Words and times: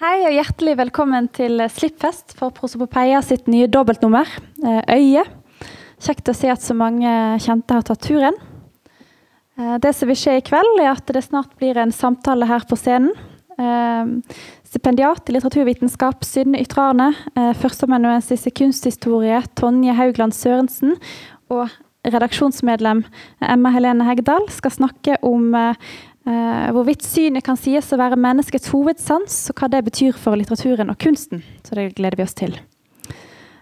Hei 0.00 0.22
og 0.24 0.32
hjertelig 0.32 0.78
velkommen 0.78 1.26
til 1.36 1.60
Slippfest 1.68 2.32
for 2.38 2.54
Prosopopeia 2.56 3.18
sitt 3.20 3.50
nye 3.52 3.66
dobbeltnummer, 3.68 4.24
eh, 4.64 4.94
Øye. 4.96 5.26
Kjekt 6.00 6.30
å 6.32 6.34
se 6.34 6.48
at 6.48 6.62
så 6.64 6.72
mange 6.72 7.04
kjente 7.36 7.76
har 7.76 7.82
tatt 7.84 8.00
turen. 8.00 8.32
Eh, 9.58 9.76
det 9.76 9.92
som 9.94 10.08
vil 10.08 10.16
skje 10.16 10.38
i 10.38 10.40
kveld, 10.40 10.80
er 10.80 10.92
at 10.94 11.04
det 11.04 11.20
snart 11.20 11.52
blir 11.58 11.76
en 11.76 11.92
samtale 11.92 12.48
her 12.48 12.60
på 12.60 12.78
scenen. 12.80 13.12
Eh, 13.58 14.06
stipendiat 14.64 15.28
i 15.28 15.36
litteraturvitenskap 15.36 16.24
Synne 16.24 16.56
Ytre 16.64 16.80
Arne, 16.80 17.14
førsteamanuensis 17.60 18.46
i 18.46 18.56
kunsthistorie 18.56 19.44
Tonje 19.54 19.92
Haugland 19.92 20.32
Sørensen 20.32 20.96
og 21.50 21.68
redaksjonsmedlem 22.06 23.04
Emma 23.42 23.68
Helene 23.68 24.06
Hegdal 24.08 24.48
skal 24.48 24.70
snakke 24.70 25.18
om 25.20 25.52
hvorvidt 26.24 27.06
synet 27.06 27.44
kan 27.46 27.56
sies 27.58 27.88
å 27.94 27.98
være 28.00 28.18
menneskets 28.20 28.68
hovedsans, 28.74 29.38
og 29.50 29.60
hva 29.62 29.70
det 29.72 29.80
betyr 29.86 30.18
for 30.20 30.36
litteraturen 30.36 30.92
og 30.92 30.98
kunsten. 31.00 31.40
Så 31.64 31.78
det 31.78 31.94
gleder 31.96 32.20
vi 32.20 32.26
oss 32.26 32.36
til. 32.36 32.58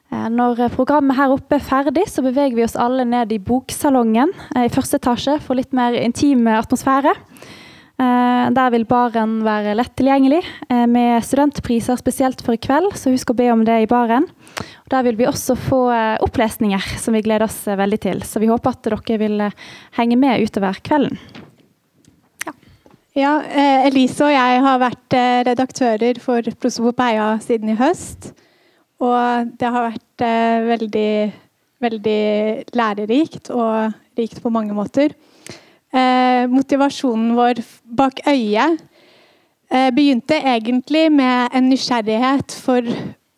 Uh, 0.09 0.29
når 0.33 0.71
programmet 0.73 1.19
her 1.19 1.35
oppe 1.35 1.59
er 1.59 1.65
ferdig, 1.65 2.07
så 2.09 2.25
beveger 2.25 2.57
vi 2.57 2.65
oss 2.65 2.79
alle 2.81 3.05
ned 3.05 3.33
i 3.35 3.41
boksalongen 3.45 4.33
uh, 4.57 4.65
i 4.65 4.73
første 4.73 4.97
etasje 4.97 5.37
for 5.45 5.59
litt 5.59 5.75
mer 5.77 5.97
intim 6.01 6.47
atmosfære. 6.49 7.15
der 7.99 8.71
vil 8.71 8.85
baren 8.87 9.41
være 9.43 9.73
lett 9.75 9.97
tilgjengelig, 9.99 10.45
med 10.87 11.25
studentpriser 11.27 11.99
spesielt 11.99 12.45
for 12.47 12.55
i 12.55 12.61
kveld, 12.63 12.93
så 12.95 13.11
husk 13.11 13.33
å 13.33 13.35
be 13.35 13.49
om 13.51 13.65
det 13.67 13.81
i 13.83 13.89
baren. 13.91 14.29
Og 14.85 14.93
der 14.95 15.03
vil 15.03 15.19
vi 15.19 15.27
også 15.27 15.57
få 15.59 15.81
opplesninger, 16.23 16.79
som 17.03 17.19
vi 17.19 17.25
gleder 17.27 17.49
oss 17.49 17.59
veldig 17.67 17.99
til. 18.07 18.23
Så 18.23 18.39
vi 18.39 18.53
håper 18.53 18.71
at 18.71 18.87
dere 18.87 19.19
vil 19.19 19.43
henge 19.99 20.17
med 20.17 20.47
utover 20.47 20.79
kvelden. 20.79 21.19
Ja, 23.19 23.41
eh, 23.43 23.89
Elise 23.89 24.29
og 24.29 24.31
jeg 24.31 24.59
har 24.63 24.77
vært 24.79 25.15
eh, 25.17 25.41
redaktører 25.49 26.21
for 26.23 26.45
Prosopopeia 26.63 27.33
siden 27.43 27.73
i 27.73 27.75
høst. 27.75 28.29
Og 29.03 29.49
det 29.59 29.71
har 29.75 29.89
vært 29.89 30.23
eh, 30.23 30.67
veldig, 30.69 31.11
veldig 31.83 32.23
lærerikt 32.79 33.51
og 33.51 33.91
rikt 34.19 34.39
på 34.43 34.55
mange 34.55 34.77
måter. 34.77 35.17
motivasjonen 36.53 37.31
vår 37.33 37.63
bak 37.97 38.19
øyet 38.29 38.83
begynte 39.97 40.37
egentlig 40.37 41.07
med 41.11 41.55
en 41.57 41.71
nysgjerrighet 41.73 42.53
for 42.53 42.83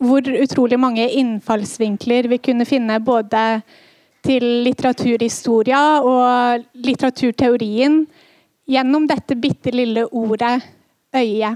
hvor 0.03 0.27
utrolig 0.43 0.79
mange 0.79 1.05
innfallsvinkler 1.07 2.27
vi 2.27 2.41
kunne 2.43 2.67
finne 2.67 2.99
både 2.99 3.61
til 4.27 4.43
litteraturhistoria 4.67 6.01
og 6.03 6.67
litteraturteorien 6.75 8.03
gjennom 8.71 9.07
dette 9.09 9.35
bitte 9.39 9.73
lille 9.75 10.05
ordet 10.07 10.61
øye. 11.15 11.55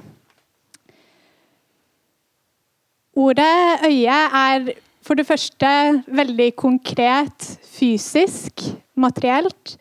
Ordet 3.16 3.86
øye 3.88 4.20
er 4.42 4.74
for 5.06 5.16
det 5.16 5.28
første 5.28 5.70
veldig 6.08 6.50
konkret, 6.60 7.60
fysisk, 7.64 8.66
materielt. 8.96 9.78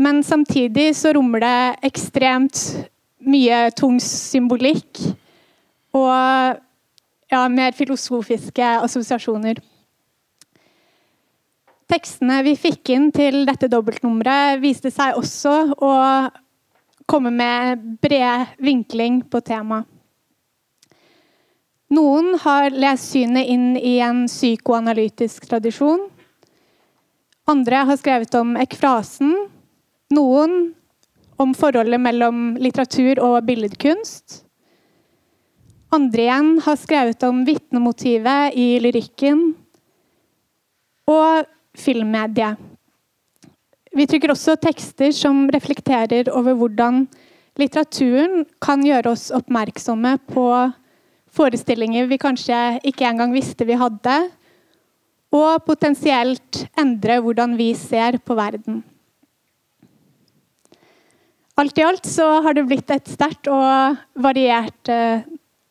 Men 0.00 0.22
samtidig 0.22 0.94
så 0.96 1.12
rommer 1.12 1.42
det 1.44 1.90
ekstremt 1.90 2.62
mye 3.20 3.66
tung 3.76 3.98
symbolikk 4.00 5.02
og 5.92 6.56
ja, 7.30 7.42
mer 7.52 7.76
filosofiske 7.76 8.64
assosiasjoner. 8.86 9.60
Tekstene 11.90 12.36
vi 12.46 12.54
fikk 12.54 12.92
inn 12.94 13.08
til 13.10 13.42
dette 13.48 13.66
dobbeltnummeret, 13.70 14.60
viste 14.62 14.92
seg 14.94 15.16
også 15.18 15.54
å 15.82 15.94
komme 17.10 17.32
med 17.34 17.82
bred 17.98 18.52
vinkling 18.62 19.24
på 19.26 19.40
temaet. 19.42 19.88
Noen 21.90 22.36
har 22.38 22.70
lest 22.70 23.10
synet 23.10 23.48
inn 23.50 23.72
i 23.74 23.96
en 23.98 24.28
psykoanalytisk 24.30 25.48
tradisjon. 25.50 26.04
Andre 27.50 27.80
har 27.88 27.98
skrevet 27.98 28.36
om 28.38 28.54
ekfrasen. 28.62 29.32
Noen 30.14 30.54
om 31.42 31.54
forholdet 31.58 31.98
mellom 31.98 32.52
litteratur 32.62 33.18
og 33.26 33.40
billedkunst. 33.48 34.44
Andre 35.90 36.28
igjen 36.28 36.52
har 36.62 36.78
skrevet 36.78 37.26
om 37.26 37.42
vitnemotivet 37.48 38.54
i 38.54 38.68
lyrikken. 38.84 39.48
Og 41.10 41.50
filmmedie. 41.76 42.54
Vi 43.90 44.06
trykker 44.06 44.32
også 44.32 44.54
tekster 44.62 45.10
som 45.14 45.48
reflekterer 45.50 46.30
over 46.34 46.54
hvordan 46.58 47.04
litteraturen 47.58 48.44
kan 48.62 48.84
gjøre 48.86 49.12
oss 49.14 49.30
oppmerksomme 49.34 50.14
på 50.30 50.46
forestillinger 51.34 52.08
vi 52.10 52.18
kanskje 52.20 52.58
ikke 52.86 53.06
engang 53.08 53.34
visste 53.34 53.66
vi 53.66 53.78
hadde, 53.78 54.16
og 55.30 55.62
potensielt 55.66 56.64
endre 56.78 57.20
hvordan 57.22 57.54
vi 57.58 57.70
ser 57.78 58.18
på 58.18 58.34
verden. 58.38 58.80
Alt 61.60 61.78
i 61.78 61.84
alt 61.84 62.06
så 62.08 62.26
har 62.42 62.56
det 62.56 62.64
blitt 62.66 62.90
et 62.90 63.10
sterkt 63.10 63.50
og 63.52 63.98
variert 64.18 64.90
eh, 64.90 65.26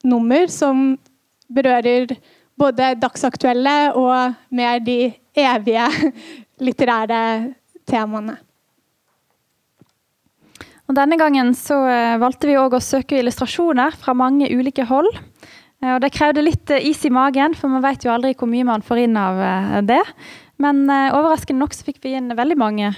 nummer 0.05 0.47
som 0.51 0.93
berører 1.49 2.13
både 2.59 2.93
dagsaktuelle 3.01 3.95
og 3.97 4.35
mer 4.53 4.83
de 4.85 5.15
evige 5.38 5.88
litterære 6.66 7.23
temaene. 7.90 8.38
Og 10.90 10.95
denne 10.97 11.19
gangen 11.22 11.53
eh, 11.53 12.17
valgte 12.17 12.50
vi 12.50 12.57
å 12.57 12.81
søke 12.81 13.19
illustrasjoner 13.19 13.94
fra 14.01 14.16
mange 14.18 14.50
ulike 14.50 14.88
hold. 14.89 15.09
Eh, 15.13 15.94
og 15.94 16.00
det 16.01 16.09
krevde 16.16 16.41
litt 16.41 16.72
eh, 16.73 16.88
is 16.89 17.03
i 17.06 17.13
magen, 17.13 17.53
for 17.53 17.69
man 17.69 17.85
vet 17.85 18.06
jo 18.06 18.13
aldri 18.13 18.34
hvor 18.34 18.50
mye 18.50 18.66
man 18.66 18.85
får 18.85 19.03
inn 19.06 19.19
av 19.19 19.41
det. 19.85 20.01
Men 20.59 20.89
overraskende 20.89 21.62
nok 21.62 21.72
så 21.72 21.85
fikk 21.88 22.01
vi 22.03 22.18
inn 22.18 22.34
veldig 22.35 22.57
mange 22.59 22.89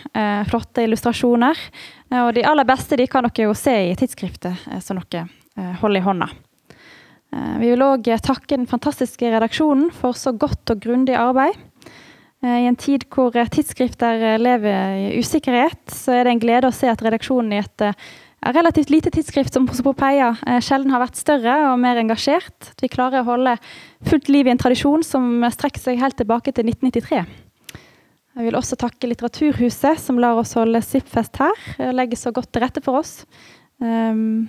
flotte 0.50 0.82
illustrasjoner. 0.82 1.60
og 2.18 2.32
de 2.34 2.42
aller 2.50 2.66
beste 2.66 2.98
de 2.98 3.06
kan 3.06 3.28
dere 3.28 3.46
jo 3.46 3.54
se 3.54 3.76
i 3.92 3.94
tidsskriftet 3.94 4.82
som 4.82 4.98
dere 4.98 5.28
holder 5.78 6.00
i 6.00 6.02
hånda. 6.08 6.30
Vi 7.62 7.70
vil 7.70 7.86
òg 7.86 8.10
takke 8.26 8.56
den 8.56 8.66
fantastiske 8.66 9.30
redaksjonen 9.30 9.92
for 9.94 10.18
så 10.18 10.34
godt 10.34 10.74
og 10.74 10.82
grundig 10.82 11.14
arbeid. 11.14 11.54
Eh, 12.42 12.58
I 12.64 12.68
en 12.70 12.80
tid 12.80 13.06
hvor 13.14 13.36
tidsskrifter 13.36 14.40
lever 14.42 14.98
i 14.98 15.22
usikkerhet, 15.22 15.82
så 15.94 16.18
er 16.18 16.26
det 16.26 16.36
en 16.36 16.44
glede 16.44 16.70
å 16.70 16.76
se 16.76 16.90
at 16.90 17.02
redaksjonen 17.06 17.54
i 17.54 17.62
et 17.62 17.86
eh, 17.86 18.10
relativt 18.56 18.90
lite 18.90 19.12
tidsskrift 19.14 19.54
som 19.54 19.68
Prosopopeia 19.70 20.32
sjelden 20.66 20.94
har 20.94 21.04
vært 21.04 21.20
større 21.20 21.60
og 21.70 21.78
mer 21.84 22.00
engasjert. 22.02 22.72
At 22.74 22.82
vi 22.82 22.90
klarer 22.90 23.22
å 23.22 23.30
holde 23.30 23.56
fullt 24.10 24.32
liv 24.34 24.50
i 24.50 24.54
en 24.56 24.62
tradisjon 24.62 25.06
som 25.06 25.46
strekker 25.54 25.84
seg 25.84 26.02
helt 26.02 26.18
tilbake 26.18 26.54
til 26.56 26.72
1993. 26.72 27.22
Jeg 28.32 28.48
vil 28.48 28.56
også 28.56 28.78
takke 28.80 29.10
Litteraturhuset, 29.12 30.00
som 30.00 30.20
lar 30.22 30.40
oss 30.40 30.56
holde 30.56 30.80
SIP-fest 30.82 31.38
her. 31.42 31.58
og 31.84 31.94
legger 32.00 32.18
så 32.18 32.32
godt 32.34 32.50
til 32.50 32.64
rette 32.64 32.82
for 32.82 33.02
oss. 33.02 33.26
Um, 33.82 34.48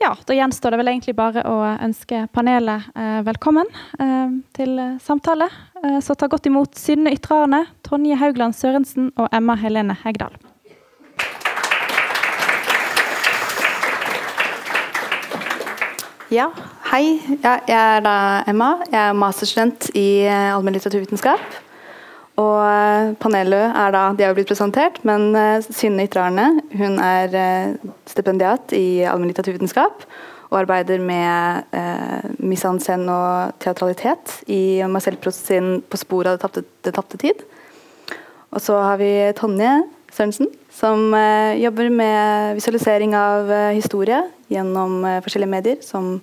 ja, 0.00 0.16
da 0.26 0.34
gjenstår 0.34 0.72
det 0.72 0.80
vel 0.80 0.88
egentlig 0.94 1.14
bare 1.18 1.42
å 1.44 1.56
ønske 1.84 2.24
panelet 2.32 2.88
eh, 2.96 3.20
velkommen 3.26 3.68
eh, 4.00 4.32
til 4.56 4.78
samtale. 5.04 5.50
Eh, 5.84 5.98
så 6.00 6.16
ta 6.16 6.28
godt 6.30 6.48
imot 6.48 6.78
Synne 6.80 7.12
Ytrane, 7.12 7.66
Tonje 7.86 8.16
Haugland 8.20 8.56
Sørensen 8.56 9.10
og 9.20 9.28
Emma 9.36 9.58
Helene 9.60 9.98
Hegdal. 10.04 10.38
Ja, 16.30 16.46
hei. 16.92 17.18
Ja, 17.42 17.56
jeg 17.66 17.74
er 17.74 18.04
da 18.06 18.14
Emma. 18.48 18.76
Jeg 18.86 19.02
er 19.02 19.16
masterstudent 19.18 19.90
i 19.98 20.22
eh, 20.24 20.54
allmenn 20.54 20.78
litteraturvitenskap. 20.78 21.60
Og 22.40 22.56
eh, 22.64 23.12
panelet 23.20 23.76
er 23.76 23.94
da 23.94 24.02
De 24.16 24.24
har 24.24 24.32
jo 24.32 24.38
blitt 24.38 24.50
presentert, 24.50 25.00
men 25.06 25.30
uh, 25.36 25.58
Synne 25.66 26.06
Ytrarne 26.06 26.46
hun 26.78 26.98
er 27.02 27.34
uh, 27.34 27.90
stipendiat 28.08 28.72
i 28.76 29.02
allmenn 29.08 29.34
vitenskap 29.34 30.06
og 30.50 30.58
arbeider 30.64 30.98
med 30.98 31.68
eh, 31.78 32.30
mise 32.42 32.66
og 32.66 33.52
teatralitet 33.62 34.40
i 34.50 34.82
Marcel 34.90 35.16
Proust 35.16 35.46
sin 35.46 35.80
'På 35.82 35.96
sporet 35.96 36.42
av 36.42 36.50
det 36.82 36.94
tapte, 36.94 37.16
tid'. 37.16 37.44
Og 38.50 38.60
så 38.60 38.74
har 38.82 38.96
vi 38.98 39.32
Tonje 39.38 39.84
Sørensen, 40.10 40.48
som 40.68 41.14
eh, 41.14 41.62
jobber 41.62 41.88
med 41.88 42.54
visualisering 42.56 43.14
av 43.14 43.46
historie 43.74 44.24
gjennom 44.50 45.22
forskjellige 45.22 45.54
medier, 45.54 45.76
som 45.82 46.20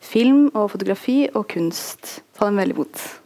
film 0.00 0.50
og 0.54 0.72
fotografi 0.72 1.28
og 1.34 1.46
kunst. 1.46 2.22
Ta 2.34 2.46
dem 2.46 2.56
vel 2.56 2.70
imot. 2.70 3.17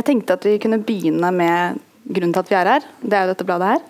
Jeg 0.00 0.06
tenkte 0.08 0.38
at 0.38 0.46
vi 0.48 0.56
kunne 0.56 0.80
begynne 0.80 1.28
med 1.36 1.80
grunnen 2.08 2.32
til 2.32 2.40
at 2.40 2.50
vi 2.50 2.56
er 2.56 2.68
her. 2.72 2.84
Det 3.04 3.16
er 3.16 3.26
jo 3.26 3.32
dette 3.34 3.44
bladet 3.44 3.74
her. 3.74 3.82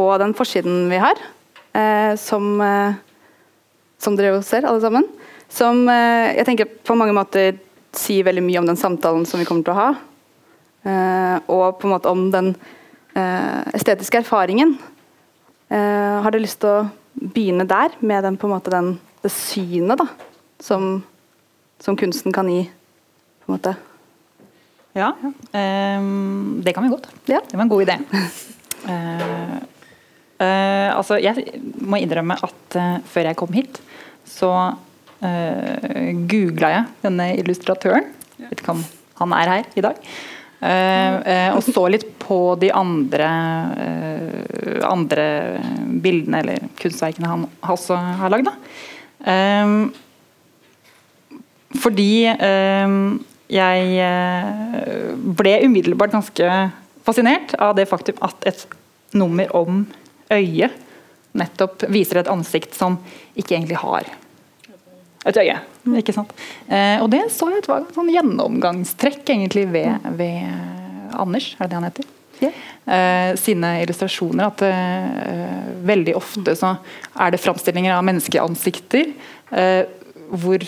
Og 0.00 0.14
den 0.22 0.32
forsiden 0.32 0.86
vi 0.88 1.00
har, 1.02 1.18
eh, 1.76 2.14
som, 2.16 2.46
eh, 2.64 2.94
som 4.00 4.16
dere 4.16 4.32
jo 4.32 4.40
ser, 4.40 4.64
alle 4.64 4.80
sammen. 4.80 5.04
Som 5.52 5.84
eh, 5.92 6.32
jeg 6.38 6.46
tenker 6.48 6.64
på 6.64 6.96
mange 6.96 7.12
måter 7.12 7.60
sier 7.92 8.24
veldig 8.24 8.46
mye 8.46 8.62
om 8.62 8.70
den 8.70 8.80
samtalen 8.80 9.28
som 9.28 9.42
vi 9.42 9.44
kommer 9.44 9.66
til 9.66 9.74
å 9.74 9.80
ha. 9.82 9.90
Eh, 10.88 11.36
og 11.52 11.76
på 11.76 11.86
en 11.86 11.92
måte 11.92 12.08
om 12.08 12.24
den 12.32 12.54
eh, 13.12 13.60
estetiske 13.76 14.22
erfaringen. 14.24 14.78
Eh, 15.68 16.16
har 16.24 16.32
dere 16.32 16.46
lyst 16.46 16.62
til 16.64 16.72
å 16.72 16.88
begynne 17.12 17.68
der, 17.68 17.92
med 18.00 18.24
den, 18.24 18.40
på 18.40 18.48
en 18.48 18.56
måte, 18.56 18.72
den, 18.72 18.94
det 19.20 19.36
synet 19.36 20.00
da, 20.00 20.08
som, 20.64 21.02
som, 21.76 22.00
kunsten 22.00 22.32
kan 22.32 22.48
gi? 22.48 22.64
på 23.44 23.50
en 23.52 23.58
måte? 23.58 23.76
Ja, 24.92 25.14
um, 25.22 26.60
det 26.64 26.74
kan 26.76 26.84
vi 26.84 26.90
godt. 26.92 27.08
Ja. 27.24 27.40
Det 27.48 27.56
var 27.56 27.64
en 27.64 27.72
god 27.72 27.82
idé. 27.86 27.96
uh, 28.84 29.56
uh, 30.42 30.88
altså, 30.98 31.16
jeg 31.16 31.46
må 31.80 31.96
innrømme 32.02 32.36
at 32.36 32.76
uh, 32.76 32.98
før 33.08 33.30
jeg 33.30 33.38
kom 33.40 33.56
hit, 33.56 33.80
så 34.28 34.50
uh, 35.24 36.12
googla 36.28 36.74
jeg 36.74 36.84
denne 37.06 37.30
illustratøren. 37.40 38.12
Ja. 38.36 38.50
vet 38.50 38.60
ikke 38.60 38.76
om 38.76 38.84
han 39.22 39.34
er 39.38 39.52
her 39.56 39.74
i 39.78 39.84
dag. 39.84 40.06
og 40.62 41.60
så 41.66 41.82
litt 41.90 42.04
på 42.22 42.36
de 42.58 42.68
andre, 42.74 43.28
andre 44.86 45.24
bildene 46.02 46.38
eller 46.42 46.68
kunstverkene 46.78 47.30
han 47.30 47.46
også 47.62 47.96
har 48.20 48.30
lagd. 48.30 48.50
fordi 51.82 52.10
jeg 53.52 53.96
eh, 54.00 55.12
ble 55.36 55.58
umiddelbart 55.66 56.14
ganske 56.14 56.52
fascinert 57.04 57.52
av 57.60 57.74
det 57.76 57.88
faktum 57.90 58.20
at 58.24 58.48
et 58.48 58.64
nummer 59.18 59.50
om 59.56 59.84
øyet 60.32 60.78
nettopp 61.36 61.84
viser 61.92 62.20
et 62.20 62.30
ansikt 62.32 62.76
som 62.76 62.98
ikke 63.36 63.56
egentlig 63.56 63.80
har 63.82 64.08
et 65.28 65.38
øye. 65.38 65.58
ikke 66.00 66.14
sant? 66.16 66.32
Eh, 66.66 66.98
og 67.02 67.10
det 67.12 67.26
så 67.34 67.50
jeg 67.52 67.64
var 67.68 67.84
et 67.84 67.94
sånn 67.94 68.10
gjennomgangstrekk 68.12 69.22
egentlig 69.34 69.68
ved, 69.70 70.08
ved 70.18 71.12
Anders, 71.12 71.52
er 71.58 71.66
det 71.66 71.70
det 71.70 71.78
han 71.78 71.88
heter? 71.90 72.10
Yeah. 72.42 73.36
Sine 73.38 73.68
illustrasjoner. 73.84 74.48
At 74.48 74.64
eh, 74.66 75.68
veldig 75.86 76.16
ofte 76.18 76.56
så 76.58 76.72
er 77.14 77.30
det 77.30 77.42
framstillinger 77.42 77.94
av 77.94 78.06
menneskeansikter 78.08 79.12
hvor 80.32 80.64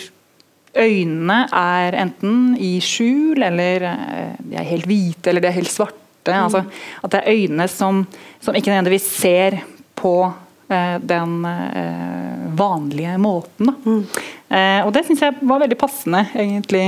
øynene 0.79 1.45
er 1.55 1.97
enten 2.01 2.55
i 2.61 2.77
skjul, 2.83 3.43
eller 3.43 3.85
eh, 3.91 4.33
de 4.39 4.57
er 4.59 4.67
helt 4.71 4.89
hvite, 4.89 5.29
eller 5.29 5.43
de 5.43 5.51
er 5.51 5.59
helt 5.59 5.71
svarte. 5.71 6.01
Mm. 6.25 6.41
Altså, 6.47 6.63
at 7.03 7.13
det 7.13 7.21
er 7.21 7.37
øynene 7.37 7.67
som, 7.69 8.03
som 8.41 8.57
ikke 8.57 8.73
nødvendigvis 8.73 9.07
ser 9.19 9.59
på 9.95 10.15
eh, 10.69 10.97
den 11.01 11.39
eh, 11.45 12.45
vanlige 12.57 13.17
måten. 13.21 13.73
Mm. 13.85 14.03
Eh, 14.49 14.81
og 14.85 14.93
det 14.95 15.05
syns 15.07 15.25
jeg 15.25 15.37
var 15.41 15.61
veldig 15.61 15.77
passende, 15.79 16.25
egentlig, 16.33 16.87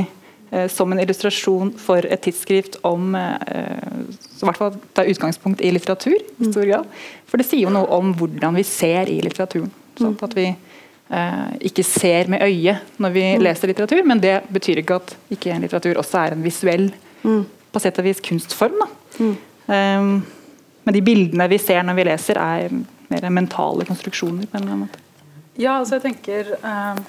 eh, 0.52 0.68
som 0.74 0.92
en 0.92 1.02
illustrasjon 1.04 1.74
for 1.82 2.06
et 2.06 2.26
tidsskrift 2.26 2.80
om 2.88 3.16
eh, 3.18 4.02
så 4.38 4.46
i 4.46 4.50
hvert 4.52 4.60
fall 4.62 4.76
tar 4.94 5.10
utgangspunkt 5.10 5.62
i 5.66 5.72
litteratur. 5.74 6.18
i 6.18 6.52
stor 6.52 6.66
grad. 6.66 6.90
For 7.26 7.42
det 7.42 7.48
sier 7.50 7.66
jo 7.66 7.74
noe 7.74 7.90
om 7.98 8.14
hvordan 8.18 8.58
vi 8.58 8.66
ser 8.68 9.10
i 9.10 9.18
litteraturen. 9.26 9.72
Sånn 9.98 10.18
at 10.22 10.36
vi 10.38 10.52
ikke 11.08 11.86
ser 11.88 12.28
med 12.28 12.42
øyet 12.44 13.00
når 13.00 13.14
vi 13.16 13.22
mm. 13.38 13.44
leser 13.46 13.72
litteratur, 13.72 14.02
men 14.04 14.20
det 14.20 14.42
betyr 14.52 14.82
ikke 14.82 14.98
at 15.00 15.14
ikke 15.32 15.54
en 15.54 15.64
litteratur 15.64 16.00
også 16.02 16.20
er 16.20 16.36
en 16.36 16.44
visuell, 16.44 16.90
mm. 17.24 17.44
på 17.72 17.82
sett 17.84 18.00
og 18.02 18.08
vis 18.10 18.20
kunstform. 18.24 18.82
Mm. 19.20 19.36
Um, 19.68 20.10
men 20.88 20.96
de 20.96 21.04
bildene 21.04 21.48
vi 21.52 21.60
ser 21.60 21.84
når 21.88 21.98
vi 22.00 22.08
leser, 22.08 22.40
er 22.40 22.76
mer 23.12 23.30
mentale 23.32 23.88
konstruksjoner. 23.88 24.48
på 24.48 24.58
en 24.58 24.64
eller 24.64 24.74
annen 24.74 24.88
måte. 24.88 25.00
Ja, 25.58 25.78
altså 25.80 25.98
jeg 25.98 26.10
tenker 26.10 26.52
uh, 26.62 27.00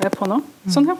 Er 0.00 0.08
jeg 0.10 0.16
på 0.16 0.28
nå? 0.28 0.40
Sånn, 0.72 0.88
ja. 0.88 0.96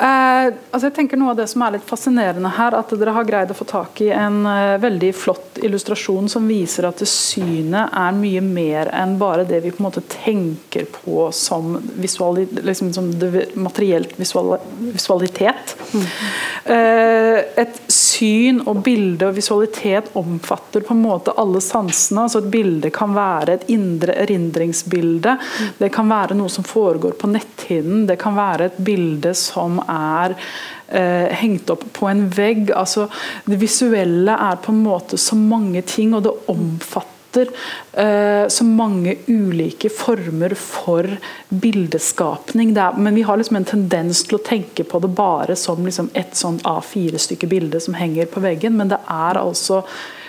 Uh, 0.00 0.54
altså 0.72 0.88
jeg 0.88 0.94
tenker 0.96 1.18
Noe 1.20 1.34
av 1.34 1.40
det 1.42 1.46
som 1.50 1.62
er 1.66 1.74
litt 1.74 1.84
fascinerende 1.84 2.50
her, 2.56 2.76
at 2.78 2.92
dere 2.96 3.12
har 3.12 3.26
greid 3.28 3.52
å 3.52 3.56
få 3.56 3.66
tak 3.68 4.00
i 4.00 4.08
en 4.14 4.38
uh, 4.48 4.76
veldig 4.80 5.10
flott 5.18 5.60
illustrasjon 5.64 6.30
som 6.32 6.48
viser 6.48 6.88
at 6.88 7.02
synet 7.08 7.92
er 7.92 8.16
mye 8.16 8.40
mer 8.44 8.90
enn 8.96 9.16
bare 9.20 9.44
det 9.48 9.60
vi 9.64 9.74
på 9.74 9.82
en 9.82 9.88
måte 9.90 10.04
tenker 10.08 10.88
på 10.96 11.28
som, 11.36 11.76
visual, 12.00 12.42
liksom, 12.64 12.94
som 12.96 13.10
materielt 13.60 14.16
visual, 14.20 14.56
visualitet. 14.80 15.76
Mm. 15.92 16.08
Uh, 16.64 17.38
et 17.60 17.80
syn 17.92 18.13
og 18.64 18.82
bilde 18.84 19.26
og 19.28 19.36
visualitet 19.36 20.10
omfatter 20.18 20.84
på 20.84 20.94
en 20.94 21.02
måte 21.02 21.34
alle 21.40 21.60
sansene. 21.60 22.22
altså 22.22 22.38
Et 22.38 22.50
bilde 22.50 22.90
kan 22.90 23.14
være 23.14 23.54
et 23.54 23.64
indre 23.74 24.14
erindringsbilde. 24.24 25.36
Det 25.78 25.90
kan 25.92 26.08
være 26.08 26.36
noe 26.38 26.48
som 26.48 26.64
foregår 26.64 27.16
på 27.18 27.30
netthinnen. 27.32 28.06
Det 28.06 28.18
kan 28.20 28.36
være 28.36 28.70
et 28.70 28.78
bilde 28.78 29.34
som 29.34 29.80
er 29.88 30.36
eh, 30.88 31.32
hengt 31.40 31.70
opp 31.70 31.84
på 31.92 32.10
en 32.10 32.28
vegg. 32.28 32.70
Altså, 32.70 33.08
det 33.46 33.60
visuelle 33.60 34.36
er 34.36 34.62
på 34.62 34.72
en 34.72 34.84
måte 34.84 35.18
så 35.18 35.36
mange 35.38 35.82
ting, 35.82 36.14
og 36.14 36.24
det 36.26 36.36
omfatter 36.48 37.13
eh, 37.42 38.46
så 38.48 38.64
mange 38.64 39.16
ulike 39.26 39.90
former 39.90 40.54
for 40.58 41.08
bildeskapning. 41.48 42.74
Men 42.96 43.14
vi 43.14 43.22
har 43.22 43.36
liksom 43.36 43.56
en 43.56 43.68
tendens 43.68 44.24
til 44.24 44.38
å 44.38 44.44
tenke 44.44 44.84
på 44.84 45.00
det 45.02 45.12
bare 45.16 45.56
som 45.56 45.84
liksom 45.84 46.10
et 46.14 46.36
sånn 46.38 46.60
A4-stykke 46.64 47.48
bilde 47.50 47.80
som 47.80 47.96
henger 47.98 48.30
på 48.30 48.42
veggen, 48.44 48.76
men 48.78 48.92
det 48.92 49.00
er 49.10 49.40
altså 49.40 49.84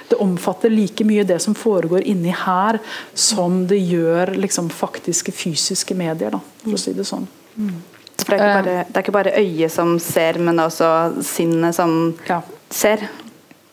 det 0.09 0.19
omfatter 0.21 0.69
like 0.69 1.05
mye 1.05 1.23
det 1.25 1.39
som 1.41 1.55
foregår 1.57 2.05
inni 2.05 2.29
her, 2.29 2.77
som 3.13 3.63
det 3.67 3.79
gjør 3.81 4.35
liksom, 4.37 4.69
faktiske 4.69 5.33
fysiske 5.33 5.97
medier, 5.97 6.35
da, 6.35 6.41
for 6.61 6.77
å 6.77 6.81
si 6.81 6.93
det 6.93 7.07
sånn. 7.09 7.25
Mm. 7.55 7.81
Det 8.15 8.37
er, 8.37 8.39
bare, 8.39 8.75
det 8.87 8.95
er 8.95 9.03
ikke 9.03 9.13
bare 9.13 9.33
øyet 9.37 9.73
som 9.73 9.97
ser, 10.01 10.39
men 10.41 10.61
også 10.61 10.87
sinnet 11.25 11.75
som 11.77 12.13
ja. 12.29 12.39
ser 12.73 13.03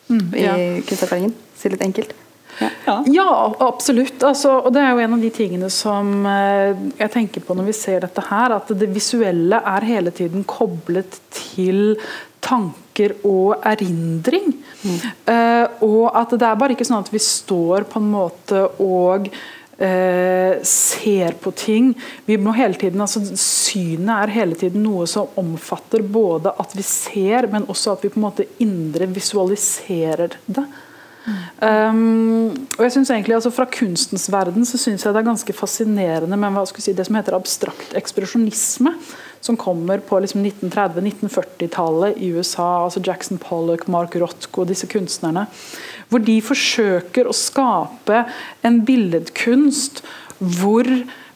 mm, 0.08 0.26
i 0.34 0.44
ja. 0.44 0.56
Si 1.62 1.70
litt 1.70 1.84
enkelt. 1.84 2.16
Ja. 2.60 2.96
ja, 3.06 3.54
absolutt. 3.64 4.22
Altså, 4.22 4.58
og 4.60 4.72
Det 4.74 4.82
er 4.82 4.92
jo 4.92 5.04
en 5.04 5.16
av 5.16 5.22
de 5.22 5.30
tingene 5.34 5.70
som 5.72 6.26
eh, 6.28 6.74
jeg 6.98 7.14
tenker 7.14 7.44
på 7.46 7.56
når 7.56 7.70
vi 7.70 7.76
ser 7.76 8.04
dette 8.04 8.26
her, 8.28 8.56
at 8.58 8.74
det 8.78 8.90
visuelle 8.92 9.62
er 9.74 9.88
hele 9.88 10.12
tiden 10.14 10.44
koblet 10.48 11.18
til 11.32 11.96
tanker 12.42 13.14
og 13.22 13.62
erindring. 13.66 14.52
Mm. 14.82 15.00
Uh, 15.30 15.66
og 15.86 16.06
at 16.18 16.34
det 16.34 16.46
er 16.48 16.58
bare 16.58 16.74
ikke 16.74 16.86
sånn 16.88 17.04
at 17.04 17.12
vi 17.12 17.20
står 17.22 17.86
på 17.90 18.02
en 18.02 18.08
måte 18.10 18.64
og 18.82 19.28
eh, 19.82 20.62
ser 20.66 21.36
på 21.42 21.52
ting. 21.56 21.92
Vi 22.26 22.36
må 22.36 22.54
hele 22.56 22.78
tiden, 22.78 23.00
altså 23.00 23.22
Synet 23.38 24.14
er 24.16 24.34
hele 24.36 24.58
tiden 24.58 24.84
noe 24.84 25.06
som 25.10 25.30
omfatter 25.40 26.02
både 26.02 26.54
at 26.62 26.74
vi 26.76 26.84
ser, 26.86 27.48
men 27.52 27.68
også 27.70 27.96
at 27.96 28.04
vi 28.04 28.12
på 28.12 28.20
en 28.20 28.26
måte 28.26 28.48
indre 28.62 29.08
visualiserer 29.10 30.38
det. 30.46 30.66
Um, 31.62 32.50
og 32.74 32.80
jeg 32.82 32.92
synes 32.96 33.10
egentlig 33.14 33.36
altså 33.36 33.52
Fra 33.54 33.62
kunstens 33.70 34.24
verden 34.32 34.64
så 34.66 34.78
synes 34.80 35.04
jeg 35.04 35.14
det 35.14 35.20
er 35.20 35.28
ganske 35.28 35.54
fascinerende 35.54 36.34
med 36.34 36.56
hva 36.56 36.64
si, 36.66 36.90
det 36.90 37.06
som 37.06 37.18
heter 37.18 37.36
abstrakt 37.38 37.94
ekspresjonisme. 37.98 38.96
Som 39.42 39.58
kommer 39.58 40.02
på 40.06 40.18
liksom 40.22 40.44
1930-1940-tallet 40.46 42.18
i 42.22 42.32
USA. 42.34 42.84
altså 42.84 43.02
Jackson 43.04 43.38
Pollock, 43.42 43.88
Mark 43.90 44.14
Rothko, 44.16 44.66
disse 44.66 44.86
kunstnerne 44.90 45.48
hvor 46.12 46.20
de 46.20 46.36
forsøker 46.44 47.28
å 47.28 47.32
skape 47.32 48.24
en 48.66 48.82
billedkunst 48.84 50.02
hvor 50.60 50.86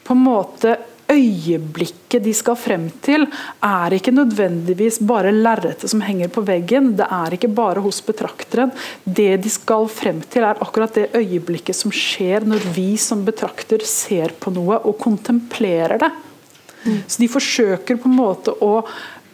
på 0.05 0.15
en 0.15 0.23
måte 0.23 0.75
øyeblikket 1.11 2.23
de 2.23 2.33
skal 2.35 2.57
frem 2.59 2.87
til, 3.03 3.25
er 3.63 3.95
ikke 3.95 4.13
nødvendigvis 4.15 4.99
bare 5.07 5.33
lerretet 5.35 5.91
som 5.91 6.03
henger 6.03 6.31
på 6.33 6.43
veggen. 6.47 6.93
Det 6.99 7.07
er 7.07 7.37
ikke 7.37 7.51
bare 7.51 7.83
hos 7.83 8.01
betrakteren. 8.05 8.73
Det 9.03 9.35
de 9.43 9.51
skal 9.51 9.87
frem 9.91 10.21
til, 10.29 10.45
er 10.47 10.63
akkurat 10.63 10.95
det 10.99 11.09
øyeblikket 11.17 11.77
som 11.77 11.93
skjer 11.93 12.47
når 12.47 12.71
vi 12.75 12.89
som 13.01 13.25
betrakter 13.27 13.83
ser 13.87 14.35
på 14.39 14.53
noe 14.55 14.81
og 14.83 14.97
kontemplerer 15.01 16.01
det. 16.03 16.13
Mm. 16.87 16.99
Så 17.07 17.19
de 17.19 17.31
forsøker 17.31 17.99
på 17.99 18.09
en 18.09 18.19
måte 18.19 18.53
å 18.63 18.73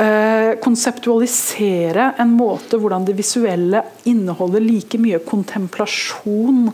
Eh, 0.03 0.55
konseptualisere 0.57 2.07
en 2.17 2.31
måte 2.33 2.79
hvordan 2.81 3.03
det 3.05 3.13
visuelle 3.13 3.83
inneholder 4.09 4.63
like 4.63 4.97
mye 4.97 5.19
kontemplasjon 5.21 6.71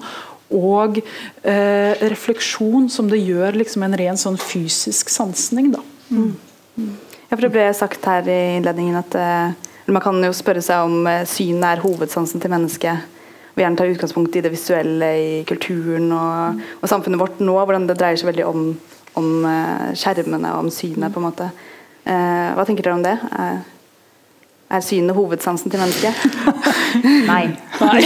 og 0.49 0.99
eh, 0.99 1.93
refleksjon 2.09 2.89
som 2.89 3.09
det 3.11 3.21
gjør 3.21 3.57
liksom 3.59 3.85
en 3.85 3.97
ren 3.99 4.17
sånn 4.17 4.39
fysisk 4.41 5.11
sansning. 5.13 5.71
Da. 5.75 5.83
Mm. 6.09 6.33
Ja, 7.29 7.35
for 7.35 7.45
Det 7.45 7.53
ble 7.53 7.67
sagt 7.77 8.05
her 8.09 8.25
i 8.25 8.39
innledningen 8.57 8.97
at 8.99 9.17
eh, 9.19 9.69
man 9.89 10.03
kan 10.03 10.17
jo 10.23 10.33
spørre 10.35 10.63
seg 10.65 10.85
om 10.87 11.07
eh, 11.09 11.25
synet 11.29 11.67
er 11.69 11.83
hovedsansen 11.85 12.41
til 12.41 12.53
mennesket. 12.53 13.17
Og 13.53 13.63
gjerne 13.63 13.79
tar 13.79 13.91
utgangspunkt 13.91 14.37
i 14.37 14.43
det 14.45 14.53
visuelle 14.53 15.09
i 15.19 15.31
kulturen 15.49 16.11
og, 16.15 16.61
og 16.79 16.89
samfunnet 16.89 17.21
vårt 17.21 17.41
nå. 17.43 17.57
Hvordan 17.57 17.89
det 17.89 17.97
dreier 17.99 18.19
seg 18.19 18.31
veldig 18.31 18.47
om, 18.49 18.69
om 19.19 19.29
eh, 19.49 19.89
skjermene 19.99 20.53
og 20.55 20.65
om 20.65 20.71
synet. 20.73 21.13
på 21.13 21.21
en 21.21 21.27
måte. 21.29 21.49
Eh, 22.05 22.49
hva 22.57 22.65
tenker 22.65 22.87
dere 22.87 22.97
om 22.97 23.05
det? 23.05 23.17
Er, 23.37 23.61
er 24.69 24.83
synet 24.85 25.15
hovedsansen 25.17 25.71
til 25.71 25.81
mennesket? 25.81 26.13
nei. 27.31 27.45
nei. 27.79 28.01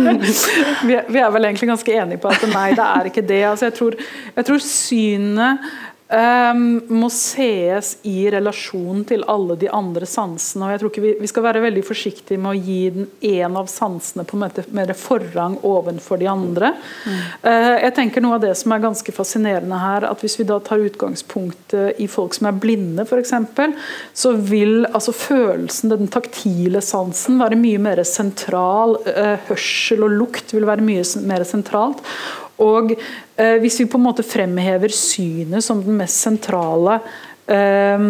vi, 0.88 0.96
vi, 1.08 1.18
er 1.18 1.30
vel 1.34 1.48
egentlig 1.50 1.70
ganske 1.70 1.94
enige 2.02 2.22
på 2.22 2.32
at 2.32 2.46
nei, 2.50 2.70
det 2.78 2.86
er 2.86 3.10
ikke 3.10 3.26
det. 3.26 3.42
Altså, 3.52 3.70
jeg, 3.70 3.78
tror, 3.78 3.96
jeg 4.36 4.48
tror 4.50 4.64
synet 4.64 5.70
Um, 6.10 6.80
må 6.90 7.06
ses 7.14 7.92
i 8.02 8.24
relasjon 8.34 9.04
til 9.06 9.22
alle 9.30 9.54
de 9.60 9.68
andre 9.70 10.08
sansene. 10.10 10.66
og 10.66 10.72
jeg 10.72 10.80
tror 10.80 10.90
ikke 10.90 11.04
Vi, 11.04 11.12
vi 11.20 11.28
skal 11.30 11.44
være 11.44 11.62
veldig 11.62 11.84
forsiktige 11.86 12.40
med 12.42 12.50
å 12.50 12.62
gi 12.66 12.78
den 12.96 13.06
én 13.22 13.54
av 13.54 13.68
sansene 13.70 14.24
på 14.26 14.34
en 14.34 14.42
måte 14.42 14.64
mer 14.74 14.90
forrang 14.98 15.54
ovenfor 15.62 16.18
de 16.18 16.26
andre. 16.26 16.72
Mm. 17.06 17.20
Uh, 17.46 17.76
jeg 17.84 17.94
tenker 18.00 18.24
Noe 18.26 18.40
av 18.40 18.42
det 18.42 18.56
som 18.58 18.74
er 18.74 18.82
ganske 18.82 19.14
fascinerende 19.14 19.78
her, 19.78 20.08
at 20.10 20.26
hvis 20.26 20.34
vi 20.40 20.48
da 20.50 20.58
tar 20.58 20.82
utgangspunkt 20.82 21.78
i 21.78 22.10
folk 22.10 22.34
som 22.34 22.50
er 22.50 22.58
blinde, 22.58 23.06
f.eks., 23.06 23.32
så 24.10 24.34
vil 24.34 24.88
altså 24.90 25.14
følelsen, 25.14 25.94
den 25.94 26.10
taktile 26.10 26.82
sansen, 26.82 27.38
være 27.38 27.58
mye 27.60 27.78
mer 27.86 28.02
sentral. 28.02 28.98
Uh, 29.06 29.36
hørsel 29.46 30.02
og 30.08 30.18
lukt 30.18 30.58
vil 30.58 30.66
være 30.66 30.82
mye 30.90 31.06
mer 31.30 31.46
sentralt. 31.46 32.02
Og 32.60 32.94
eh, 32.94 33.56
hvis 33.62 33.80
vi 33.82 33.88
på 33.90 34.00
en 34.00 34.06
måte 34.08 34.26
fremhever 34.26 34.92
synet 34.94 35.64
som 35.64 35.82
den 35.84 35.98
mest 36.00 36.20
sentrale 36.26 36.98
eh, 37.50 38.08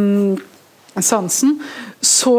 sansen, 1.00 1.58
så 2.00 2.34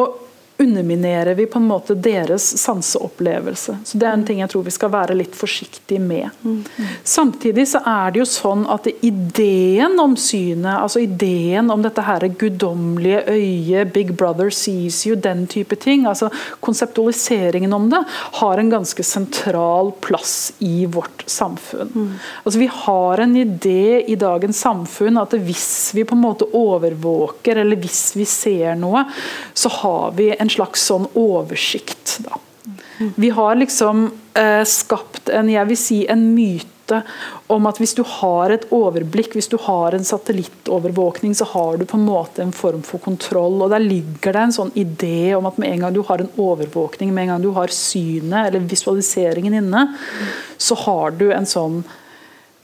underminerer 0.61 1.35
vi 1.35 1.45
på 1.45 1.59
en 1.59 1.67
måte 1.67 1.95
deres 1.95 2.45
sanseopplevelse. 2.61 3.77
Så 3.85 3.97
Det 3.97 4.07
er 4.07 4.13
en 4.13 4.25
ting 4.25 4.39
jeg 4.41 4.49
tror 4.51 4.63
vi 4.65 4.73
skal 4.73 4.91
være 4.93 5.17
litt 5.17 5.35
forsiktige 5.35 5.99
med. 5.99 6.29
Mm. 6.43 6.63
Samtidig 7.03 7.67
så 7.71 7.81
er 7.87 8.11
det 8.11 8.21
jo 8.21 8.27
sånn 8.29 8.65
at 8.69 8.87
ideen 9.01 9.99
om 10.01 10.15
synet, 10.19 10.77
altså 10.77 11.03
ideen 11.03 11.71
om 11.73 11.81
dette 11.81 12.03
her 12.05 12.27
guddommelige 12.29 13.23
øyet, 13.27 13.93
Big 13.93 14.13
Brother 14.17 14.51
sees 14.53 15.01
you, 15.07 15.15
den 15.15 15.47
type 15.47 15.75
ting, 15.81 16.05
altså 16.09 16.29
konseptualiseringen 16.59 17.73
om 17.73 17.89
det, 17.91 18.03
har 18.41 18.57
en 18.57 18.71
ganske 18.71 19.03
sentral 19.03 19.91
plass 20.01 20.53
i 20.59 20.85
vårt 20.85 21.25
samfunn. 21.29 21.91
Mm. 21.95 22.13
Altså 22.43 22.59
Vi 22.59 22.69
har 22.71 23.23
en 23.23 23.35
idé 23.35 24.03
i 24.07 24.15
dagens 24.15 24.61
samfunn 24.61 25.17
at 25.21 25.33
hvis 25.33 25.91
vi 25.95 26.05
på 26.05 26.15
en 26.15 26.23
måte 26.23 26.47
overvåker, 26.53 27.63
eller 27.63 27.79
hvis 27.81 28.11
vi 28.15 28.25
ser 28.29 28.75
noe, 28.79 29.05
så 29.53 29.71
har 29.81 30.11
vi 30.17 30.31
en 30.35 30.50
slags 30.51 30.85
sånn 30.91 31.07
oversikt. 31.17 32.19
Da. 32.25 32.39
Vi 33.15 33.29
har 33.29 33.55
liksom 33.55 34.11
eh, 34.33 34.63
skapt 34.67 35.29
en, 35.29 35.49
jeg 35.49 35.69
vil 35.71 35.79
si, 35.79 36.03
en 36.09 36.31
myte 36.35 37.01
om 37.51 37.67
at 37.69 37.77
hvis 37.79 37.93
du 37.95 38.01
har 38.07 38.51
et 38.51 38.65
overblikk, 38.75 39.37
hvis 39.37 39.47
du 39.51 39.55
har 39.63 39.95
en 39.95 40.05
satellittovervåkning, 40.05 41.33
så 41.37 41.47
har 41.53 41.79
du 41.79 41.85
på 41.87 41.97
en 41.97 42.05
måte 42.05 42.43
en 42.43 42.51
form 42.55 42.83
for 42.83 42.99
kontroll. 43.03 43.61
og 43.63 43.71
Der 43.71 43.83
ligger 43.83 44.35
det 44.35 44.43
en 44.43 44.55
sånn 44.57 44.73
idé 44.75 45.31
om 45.37 45.47
at 45.47 45.57
med 45.61 45.71
en 45.71 45.85
gang 45.85 45.95
du 45.95 46.01
har 46.07 46.21
en 46.21 46.33
overvåkning, 46.35 47.13
med 47.13 47.23
en 47.23 47.33
gang 47.35 47.45
du 47.45 47.51
har 47.55 47.73
synet 47.73 48.51
eller 48.51 48.67
visualiseringen 48.67 49.55
inne, 49.61 49.85
så 50.57 50.77
har 50.83 51.15
du 51.15 51.29
en 51.31 51.47
sånn 51.47 51.81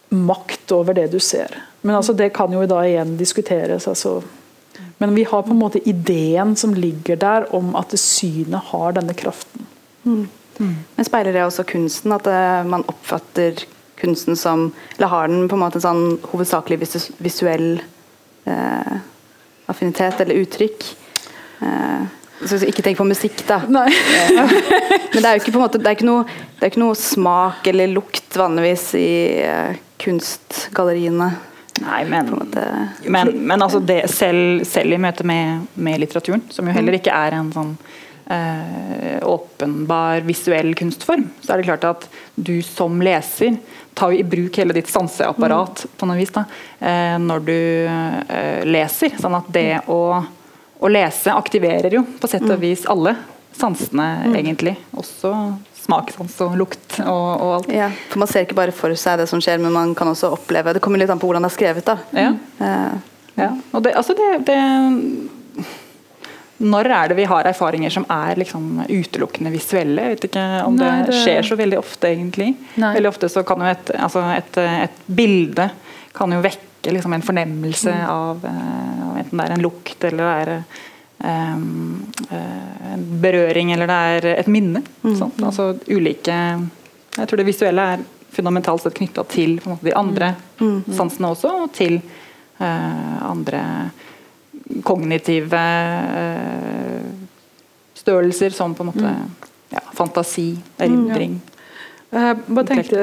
makt 0.10 0.72
over 0.76 0.96
det 0.96 1.10
du 1.12 1.20
ser. 1.24 1.56
Men 1.82 1.98
altså, 2.00 2.14
det 2.16 2.34
kan 2.36 2.52
jo 2.52 2.66
da 2.68 2.84
igjen 2.88 3.16
diskuteres. 3.20 3.88
altså 3.88 4.22
men 4.98 5.16
vi 5.16 5.24
har 5.24 5.42
på 5.42 5.54
en 5.54 5.60
måte 5.60 5.82
ideen 5.90 6.56
som 6.56 6.74
ligger 6.74 7.16
der 7.16 7.56
om 7.56 7.76
at 7.78 7.94
synet 8.00 8.72
har 8.72 8.96
denne 8.98 9.14
kraften. 9.14 9.66
Mm. 10.04 10.28
Mm. 10.58 10.76
Men 10.96 11.06
Speiler 11.06 11.34
det 11.34 11.44
også 11.46 11.66
kunsten? 11.70 12.14
At 12.16 12.28
uh, 12.28 12.66
man 12.66 12.86
oppfatter 12.90 13.62
kunsten 13.98 14.36
som 14.38 14.72
Eller 14.98 15.08
har 15.08 15.28
den 15.28 15.48
på 15.50 15.56
en 15.58 15.62
måte 15.62 15.78
en 15.78 15.86
sånn 15.86 16.04
hovedsakelig 16.32 16.80
visu 16.82 17.00
visuell 17.22 17.82
uh, 18.50 18.96
affinitet 19.70 20.22
eller 20.22 20.42
uttrykk? 20.42 20.86
Uh, 21.62 22.06
så 22.46 22.60
ikke 22.62 22.84
tenk 22.86 23.00
på 23.00 23.06
musikk, 23.06 23.40
da. 23.50 23.64
Nei. 23.66 23.90
Men 25.14 25.22
det 25.22 25.26
er 25.26 25.38
jo 25.38 25.42
ikke, 25.42 25.54
måte, 25.58 25.82
det 25.82 25.90
er 25.90 25.98
ikke, 25.98 26.10
noe, 26.10 26.26
det 26.58 26.68
er 26.68 26.74
ikke 26.74 26.84
noe 26.84 26.98
smak 26.98 27.66
eller 27.70 27.90
lukt 27.90 28.38
vanligvis 28.38 28.92
i 28.98 29.10
kunstgalleriene. 30.02 31.32
Nei, 31.84 32.02
men, 32.10 32.32
men, 33.06 33.32
men 33.48 33.62
altså 33.62 33.80
det, 33.80 34.04
selv, 34.12 34.66
selv, 34.68 34.94
i 34.94 35.02
møte 35.02 35.26
med, 35.28 35.68
med, 35.74 36.02
litteraturen, 36.02 36.44
som 36.50 36.68
jo 36.68 36.76
heller 36.76 36.96
mm. 36.96 37.00
ikke 37.02 37.18
er 37.18 37.38
en 37.38 37.52
sånn 37.54 37.74
eh, 38.34 39.18
åpenbar 39.28 40.26
visuell 40.28 40.74
kunstform, 40.78 41.28
så 41.42 41.54
er 41.54 41.62
det 41.62 41.68
klart 41.70 41.88
at 41.90 42.08
du 42.36 42.56
som 42.66 43.02
leser 43.04 43.60
tar 43.98 44.14
jo 44.14 44.22
i 44.22 44.24
bruk 44.24 44.58
hele 44.58 44.76
ditt 44.78 44.90
sanseapparat 44.90 45.86
mm. 45.86 45.94
på 45.98 46.10
noe 46.10 46.20
vis 46.20 46.34
da, 46.36 46.44
eh, 46.80 47.16
når 47.22 47.46
du 47.48 47.56
eh, 47.58 48.66
leser. 48.68 49.16
Sånn 49.18 49.38
at 49.38 49.50
det 49.54 49.70
mm. 49.80 49.90
å, 49.94 50.02
å, 50.78 50.92
lese 50.92 51.34
aktiverer 51.34 51.98
jo 51.98 52.04
på 52.22 52.30
sett 52.30 52.46
og 52.46 52.60
mm. 52.60 52.62
vis 52.62 52.86
alle 52.90 53.16
sansene, 53.58 54.12
mm. 54.28 54.38
egentlig. 54.38 54.76
Også 54.98 55.34
smakssans 55.88 56.36
og 56.44 56.58
lukt 56.60 57.00
og, 57.00 57.08
og, 57.42 57.52
alt. 57.58 57.72
Ja, 57.74 57.90
for 58.12 58.22
Man 58.24 58.30
ser 58.32 58.46
ikke 58.46 58.60
bare 58.60 58.76
for 58.76 58.94
seg 59.00 59.22
det 59.22 59.28
som 59.32 59.42
skjer, 59.44 59.62
men 59.64 59.76
man 59.76 59.96
kan 59.98 60.12
også 60.12 60.34
oppleve 60.36 60.76
Det 60.76 60.84
kommer 60.84 61.02
litt 61.02 61.12
an 61.14 61.22
på 61.22 61.30
hvordan 61.30 61.46
det 61.46 61.52
er 61.52 61.58
skrevet. 61.58 61.88
da. 61.88 61.98
Ja. 62.18 62.32
Uh, 62.60 63.16
ja. 63.38 63.52
Og 63.72 63.84
det, 63.86 63.94
altså 63.96 64.16
det, 64.18 64.30
det, 64.50 65.66
Når 66.58 66.92
er 67.00 67.12
det 67.12 67.20
vi 67.20 67.28
har 67.30 67.50
erfaringer 67.50 67.94
som 67.94 68.08
er 68.12 68.40
liksom 68.42 68.84
utelukkende 68.90 69.54
visuelle? 69.54 70.08
Jeg 70.08 70.18
vet 70.18 70.30
ikke 70.32 70.46
om 70.66 70.80
Nei, 70.80 70.94
det, 71.08 71.20
skjer 71.24 71.46
så 71.46 71.60
veldig 71.60 71.80
ofte, 71.80 72.12
egentlig. 72.12 72.54
Nei. 72.76 72.94
Veldig 72.98 73.14
ofte 73.14 73.32
så 73.32 73.46
kan 73.48 73.64
jo 73.64 73.70
et, 73.72 73.92
altså 73.96 74.26
et, 74.36 74.64
et 74.88 75.04
bilde 75.06 75.70
kan 76.18 76.34
jo 76.34 76.42
vekke 76.42 76.94
liksom 76.94 77.14
en 77.14 77.26
fornemmelse 77.26 77.94
mm. 77.94 78.06
av 78.10 78.46
uh, 78.48 79.18
enten 79.20 79.38
det 79.38 79.46
er 79.46 79.56
en 79.56 79.64
lukt 79.66 80.06
eller 80.08 80.24
det 80.24 80.36
er 80.42 80.52
um, 80.56 80.64
en 81.18 83.06
berøring 83.22 83.72
eller 83.74 83.90
det 83.90 83.96
er 83.96 84.28
et 84.36 84.50
minne. 84.52 84.84
Mm. 85.02 85.16
Altså 85.44 85.72
ulike 85.90 86.36
Jeg 87.18 87.28
tror 87.28 87.38
det 87.40 87.48
visuelle 87.48 87.86
er 87.94 88.04
fundamentalt 88.38 88.84
sett 88.84 88.98
knytta 88.98 89.24
til 89.32 89.58
måte, 89.66 89.88
de 89.88 89.96
andre 89.98 90.34
mm. 90.60 90.68
mm. 90.68 90.94
sansene 90.94 91.32
også, 91.34 91.54
og 91.64 91.72
til 91.74 91.96
uh, 92.60 93.30
andre 93.32 93.62
kognitive 94.86 95.62
uh, 95.62 97.08
størrelser 97.98 98.54
som 98.54 98.76
på 98.78 98.86
en 98.86 98.92
måte 98.92 99.14
mm. 99.16 99.48
ja, 99.74 99.82
fantasi, 99.98 100.52
erindring. 100.78 101.40
Mm, 101.40 101.56
ja. 102.12 102.28
Jeg 102.28 102.38
bare 102.48 102.68
tenkte 102.70 103.00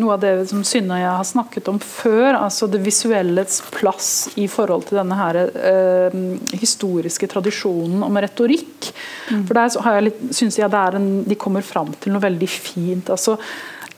noe 0.00 0.14
av 0.14 0.22
det 0.22 0.46
som 0.48 0.62
Synne 0.64 0.96
og 0.96 1.02
jeg 1.02 1.16
har 1.18 1.26
snakket 1.28 1.68
om 1.68 1.78
før, 1.82 2.38
altså 2.38 2.68
det 2.70 2.80
visuelles 2.84 3.58
plass 3.74 4.30
i 4.40 4.46
forhold 4.48 4.86
til 4.88 5.00
denne 5.02 5.18
her, 5.18 5.38
eh, 5.52 6.16
historiske 6.56 7.28
tradisjonen 7.28 8.04
om 8.06 8.20
retorikk. 8.24 8.88
Mm. 9.28 9.44
For 9.48 9.58
der 9.58 9.82
har 9.84 9.98
jeg 9.98 10.06
litt, 10.08 10.22
synes 10.32 10.58
jeg 10.58 10.72
en, 10.72 11.24
De 11.28 11.36
kommer 11.36 11.62
fram 11.62 11.92
til 12.00 12.12
noe 12.12 12.24
veldig 12.24 12.48
fint. 12.48 13.10
altså 13.10 13.36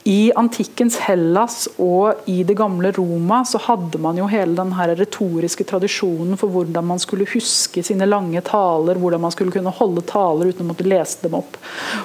i 0.05 0.29
antikkens 0.37 0.99
Hellas 1.01 1.63
og 1.81 2.27
i 2.29 2.43
det 2.45 2.59
gamle 2.59 2.91
Roma 2.93 3.39
så 3.49 3.57
hadde 3.65 3.97
man 4.05 4.19
jo 4.21 4.27
hele 4.29 4.53
den 4.59 4.75
her 4.77 4.91
retoriske 4.99 5.65
tradisjonen 5.65 6.37
for 6.37 6.53
hvordan 6.53 6.85
man 6.91 7.01
skulle 7.01 7.25
huske 7.31 7.81
sine 7.87 8.05
lange 8.05 8.43
taler, 8.45 9.01
hvordan 9.01 9.23
man 9.25 9.33
skulle 9.33 9.55
kunne 9.55 9.73
holde 9.73 10.05
taler 10.05 10.51
uten 10.53 10.67
å 10.67 10.75
måtte 10.75 10.85
lese 10.85 11.25
dem 11.25 11.39
opp. 11.41 11.57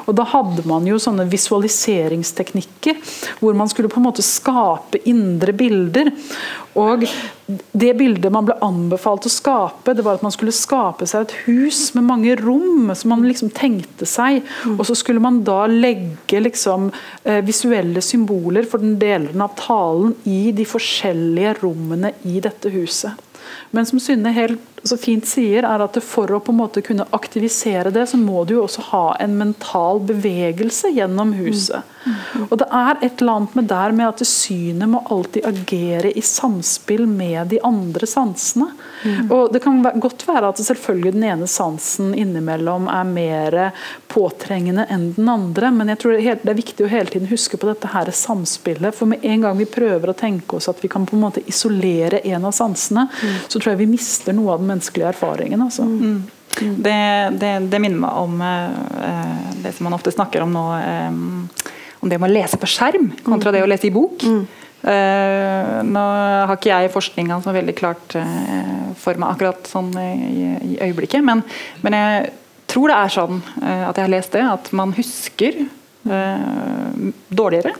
Og 0.08 0.16
Da 0.16 0.24
hadde 0.32 0.64
man 0.70 0.88
jo 0.88 0.96
sånne 0.96 1.28
visualiseringsteknikker 1.28 3.04
hvor 3.42 3.60
man 3.60 3.68
skulle 3.72 3.92
på 3.92 4.00
en 4.00 4.08
måte 4.08 4.24
skape 4.24 5.04
indre 5.04 5.52
bilder. 5.52 6.14
Og 6.80 7.04
Det 7.50 7.96
bildet 7.98 8.32
man 8.32 8.46
ble 8.46 8.56
anbefalt 8.62 9.26
å 9.26 9.32
skape, 9.34 9.96
det 9.98 10.04
var 10.06 10.20
at 10.20 10.24
man 10.24 10.34
skulle 10.34 10.54
skape 10.54 11.08
seg 11.10 11.26
et 11.26 11.32
hus 11.48 11.96
med 11.96 12.06
mange 12.06 12.36
rom 12.38 12.92
som 12.94 13.10
man 13.10 13.26
liksom 13.26 13.50
tenkte 13.50 14.06
seg. 14.06 14.44
Og 14.76 14.84
så 14.86 14.96
skulle 14.96 15.24
man 15.24 15.42
da 15.44 15.64
legge 15.66 16.44
liksom 16.46 16.92
eh, 17.26 17.42
visuelle 17.90 18.02
symboler 18.02 18.68
for 18.70 18.80
den 18.80 19.00
delen 19.00 19.42
av 19.42 19.56
talen 19.58 20.16
i 20.26 20.52
de 20.52 20.66
forskjellige 20.66 21.56
rommene 21.64 22.14
i 22.24 22.40
dette 22.40 22.70
huset. 22.70 23.12
Men 23.72 23.86
som 23.86 24.00
Synne 24.02 24.32
helt 24.34 24.80
så 24.84 24.98
fint 24.98 25.28
sier, 25.28 25.66
er 25.68 25.84
at 25.84 25.98
for 26.04 26.32
å 26.32 26.40
på 26.44 26.54
en 26.54 26.60
måte 26.62 26.84
kunne 26.86 27.08
aktivisere 27.16 27.92
det, 27.94 28.06
så 28.10 28.20
må 28.20 28.46
du 28.48 28.56
jo 28.56 28.66
også 28.66 28.86
ha 28.94 29.06
en 29.20 29.38
mental 29.40 30.02
bevegelse 30.08 30.94
gjennom 30.96 31.34
huset. 31.38 31.96
Og 32.48 32.56
det 32.62 32.68
er 32.72 33.02
et 33.04 33.20
eller 33.20 33.42
annet 33.42 33.56
med 33.58 33.68
der 33.70 33.94
med 33.96 34.08
at 34.08 34.24
synet 34.28 34.90
må 34.90 35.02
alltid 35.12 35.46
agere 35.50 36.14
i 36.16 36.24
samspill 36.24 37.04
med 37.10 37.52
de 37.52 37.60
andre 37.66 38.08
sansene. 38.08 38.70
Og 39.28 39.52
Det 39.54 39.62
kan 39.64 39.82
godt 39.84 40.26
være 40.28 40.50
at 40.52 40.62
selvfølgelig 40.64 41.14
den 41.16 41.26
ene 41.28 41.48
sansen 41.48 42.14
innimellom 42.16 42.88
er 42.92 43.08
mer 43.08 43.58
påtrengende 44.12 44.86
enn 44.92 45.10
den 45.18 45.30
andre, 45.32 45.72
men 45.76 45.92
jeg 45.92 46.02
tror 46.02 46.18
det 46.18 46.54
er 46.54 46.58
viktig 46.58 46.86
å 46.86 46.92
hele 46.92 47.12
tiden 47.12 47.30
huske 47.32 47.60
på 47.60 47.70
dette 47.70 47.92
her 47.92 48.12
samspillet. 48.16 48.96
For 48.96 49.10
med 49.12 49.24
en 49.28 49.46
gang 49.46 49.60
vi 49.60 49.68
prøver 49.70 50.12
å 50.12 50.18
tenke 50.18 50.58
oss 50.58 50.70
at 50.72 50.80
vi 50.84 50.92
kan 50.92 51.08
på 51.08 51.18
en 51.18 51.26
måte 51.28 51.44
isolere 51.48 52.24
en 52.24 52.48
av 52.48 52.56
sansene, 52.56 53.08
så 53.48 53.59
tror 53.62 53.74
jeg 53.74 53.84
vi 53.84 53.94
mister 53.94 54.36
noe 54.36 54.54
av 54.54 54.62
den 54.62 54.70
menneskelige 54.72 55.12
erfaringen. 55.14 55.62
Altså. 55.66 55.86
Mm. 55.88 56.20
Mm. 56.62 56.76
Det, 56.84 56.96
det, 57.40 57.52
det, 57.72 57.80
minner 57.82 58.02
meg 58.02 58.18
om 58.20 58.42
eh, 58.44 59.52
det 59.64 59.74
som 59.76 59.88
man 59.88 59.96
ofte 59.96 60.12
snakker 60.12 60.44
om 60.44 60.54
nå, 60.54 60.66
eh, 60.80 61.68
om 62.00 62.12
det 62.12 62.20
med 62.20 62.30
å 62.32 62.34
lese 62.34 62.60
på 62.60 62.70
skjerm 62.70 63.12
kontra 63.26 63.54
det 63.56 63.64
å 63.64 63.70
lese 63.70 63.90
i 63.90 63.94
bok. 63.96 64.24
Mm. 64.26 64.48
Uh, 64.80 65.82
nå 65.84 66.02
har 66.48 66.54
ikke 66.54 66.70
jeg 66.72 66.92
forskninga 66.94 67.42
som 67.44 67.52
er 67.52 67.58
veldig 67.58 67.74
klart 67.76 68.14
uh, 68.16 68.94
for 68.96 69.20
meg 69.20 69.34
akkurat 69.34 69.68
sånn 69.68 69.90
i, 70.00 70.46
i 70.56 70.78
øyeblikket, 70.86 71.20
men, 71.28 71.42
men, 71.84 71.98
jeg 72.00 72.30
tror 72.72 72.88
det 72.88 72.96
er 72.96 73.12
sånn 73.12 73.42
at 73.60 74.00
jeg 74.00 74.06
har 74.06 74.14
lest 74.14 74.38
det, 74.38 74.46
at 74.48 74.72
man 74.80 74.94
husker 74.96 75.58
dårligere, 77.28 77.74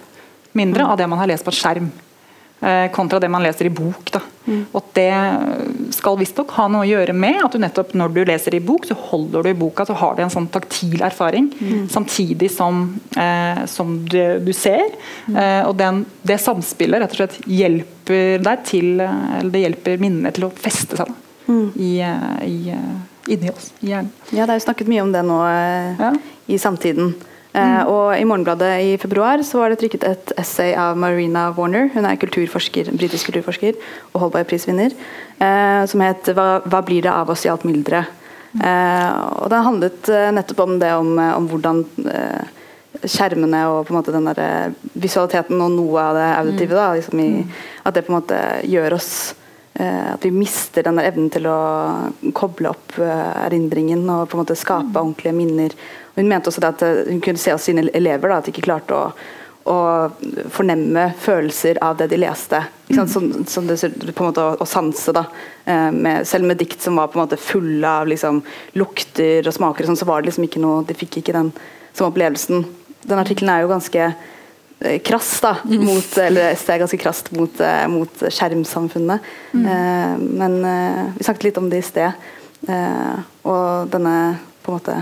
mindre 0.60 0.90
av 0.92 1.00
det 1.00 1.08
man 1.08 1.22
har 1.22 1.32
lest 1.32 1.48
på 1.48 1.54
skjerm. 1.56 1.88
Eh, 2.62 2.92
kontra 2.92 3.20
det 3.20 3.30
man 3.30 3.44
leser 3.44 3.66
i 3.66 3.70
bok. 3.70 4.12
Da. 4.12 4.20
Mm. 4.46 4.66
Og 4.76 4.88
det 4.94 5.14
skal 5.96 6.18
visstnok 6.20 6.52
ha 6.58 6.66
noe 6.72 6.84
å 6.84 6.90
gjøre 6.90 7.14
med 7.16 7.40
at 7.46 7.54
du 7.56 7.62
nettopp 7.62 7.94
når 7.96 8.12
du 8.16 8.20
leser 8.28 8.58
i 8.58 8.62
bok, 8.64 8.88
så 8.90 8.98
holder 9.00 9.46
du 9.46 9.52
i 9.54 9.58
boka, 9.58 9.86
så 9.88 9.96
har 9.96 10.18
du 10.18 10.24
en 10.26 10.34
sånn 10.34 10.50
taktil 10.52 11.00
erfaring. 11.06 11.48
Mm. 11.60 11.86
Samtidig 11.92 12.52
som, 12.52 12.82
eh, 13.16 13.64
som 13.72 13.96
du, 14.04 14.20
du, 14.44 14.52
ser. 14.54 14.92
Mm. 15.30 15.38
Eh, 15.40 15.62
og 15.70 15.78
den, 15.80 16.04
det 16.28 16.40
samspillet 16.44 17.06
rett 17.06 17.16
og 17.16 17.22
slett 17.22 17.40
hjelper 17.48 18.44
deg 18.44 18.62
til 18.66 18.88
Eller 19.00 19.52
det 19.54 19.60
hjelper 19.62 20.00
minnene 20.02 20.32
til 20.34 20.48
å 20.48 20.50
feste 20.52 20.98
seg 20.98 21.12
mm. 21.46 21.68
i, 21.78 21.92
eh, 22.04 22.28
i, 22.50 22.60
eh, 22.76 23.34
inni 23.36 23.54
oss. 23.54 23.72
I 23.80 23.94
hjernen. 23.94 24.12
Ja, 24.34 24.44
det 24.44 24.56
er 24.56 24.60
jo 24.60 24.68
snakket 24.68 24.92
mye 24.92 25.06
om 25.06 25.16
det 25.16 25.24
nå 25.28 25.40
ja. 25.48 26.14
i 26.50 26.60
samtiden. 26.60 27.14
Mm. 27.60 27.90
og 27.92 28.06
I 28.16 28.26
Morgenbladet 28.28 28.72
i 28.86 28.94
februar 29.02 29.42
så 29.46 29.62
var 29.62 29.74
det 29.74 29.80
trykket 29.82 30.06
et 30.08 30.34
essay 30.40 30.74
av 30.78 30.98
Marina 31.00 31.50
Warner, 31.56 31.90
hun 31.94 32.08
er 32.08 32.20
kulturforsker, 32.20 32.92
britisk 32.96 33.30
kulturforsker 33.30 33.78
og 34.14 34.22
Holberg-prisvinner, 34.26 34.96
eh, 35.40 35.86
som 35.86 36.02
het 36.02 36.24
'Hva, 36.30 36.62
hva, 36.66 36.82
blir 36.86 37.02
det 37.02 37.12
av 37.12 37.30
oss 37.30 37.46
i 37.46 37.50
alt 37.50 37.64
mylderet'? 37.64 38.20
Mm. 38.54 38.62
Eh, 38.66 39.12
og 39.44 39.50
Det 39.50 39.66
handlet 39.66 40.10
eh, 40.10 40.32
nettopp 40.34 40.60
om 40.60 40.80
det 40.80 40.94
om, 40.94 41.12
om 41.18 41.50
hvordan 41.50 41.84
eh, 42.10 42.48
skjermene 43.06 43.62
og 43.70 43.84
på 43.86 43.94
en 43.94 44.00
måte 44.00 44.14
den 44.16 44.26
der 44.26 44.74
visualiteten 44.94 45.62
og 45.62 45.72
noe 45.72 46.02
av 46.02 46.16
det 46.18 46.30
auditive, 46.40 46.74
da, 46.74 46.88
liksom 46.98 47.20
i, 47.20 47.30
mm. 47.44 47.52
at 47.86 47.94
det 47.94 48.06
på 48.06 48.12
en 48.12 48.18
måte 48.20 48.40
gjør 48.66 48.98
oss 48.98 49.12
at 49.80 50.26
vi 50.26 50.32
mister 50.36 50.84
den 50.84 50.98
evnen 51.00 51.30
til 51.32 51.46
å 51.48 51.60
koble 52.36 52.68
opp 52.74 52.98
erindringen 53.00 54.02
og 54.12 54.26
på 54.28 54.36
en 54.36 54.42
måte 54.42 54.58
skape 54.60 55.00
ordentlige 55.00 55.32
minner 55.32 55.76
hun 56.20 56.30
mente 56.30 56.52
også 56.52 56.64
at 56.68 56.82
eh, 56.86 57.04
hun 57.10 57.22
kunne 57.24 57.40
se 57.40 57.54
hos 57.54 57.68
sine 57.70 57.88
elever 57.96 58.32
da, 58.32 58.40
at 58.40 58.48
de 58.48 58.54
ikke 58.54 58.66
klarte 58.68 58.96
å, 58.96 59.04
å 59.70 59.78
fornemme 60.52 61.10
følelser 61.20 61.80
av 61.86 62.00
det 62.00 62.10
de 62.12 62.20
leste. 62.20 62.62
Som, 62.90 63.30
som 63.48 63.68
det, 63.70 63.78
på 63.80 64.24
en 64.24 64.32
måte 64.32 64.44
å, 64.44 64.56
å 64.60 64.68
sanse. 64.68 65.14
da 65.16 65.28
eh, 65.64 65.90
med, 65.96 66.28
Selv 66.28 66.50
med 66.50 66.60
dikt 66.60 66.84
som 66.84 67.00
var 67.00 67.12
på 67.12 67.20
en 67.20 67.26
måte 67.26 67.40
fulle 67.40 67.94
av 68.02 68.10
liksom, 68.10 68.42
lukter 68.80 69.48
og 69.48 69.56
smaker, 69.56 69.86
og 69.86 69.94
sånn, 69.94 70.02
så 70.02 70.10
var 70.10 70.22
det 70.22 70.32
liksom 70.32 70.50
ikke 70.50 70.64
noe 70.64 70.84
De 70.90 70.98
fikk 70.98 71.22
ikke 71.22 71.38
den 71.38 71.54
som 71.94 72.10
opplevelsen. 72.10 72.66
Den 73.08 73.22
artikkelen 73.22 73.54
er 73.54 73.64
jo 73.64 73.72
ganske 73.72 74.10
eh, 74.10 74.98
krass 75.06 75.32
da, 75.46 75.54
mot, 75.70 76.18
eller 76.18 76.58
det 76.58 76.74
er 76.76 76.84
ganske 76.84 77.00
krast 77.00 77.32
mot, 77.38 77.64
mot 77.94 78.28
skjermsamfunnet. 78.28 79.32
Mm. 79.54 79.64
Eh, 79.64 80.18
men 80.42 80.60
eh, 80.68 81.06
vi 81.16 81.30
snakket 81.30 81.50
litt 81.50 81.62
om 81.62 81.72
det 81.72 81.80
i 81.84 81.88
sted. 81.88 82.30
Eh, 82.68 83.16
og 83.48 83.88
denne 83.94 84.18
på 84.66 84.74
en 84.74 84.82
måte 84.82 84.98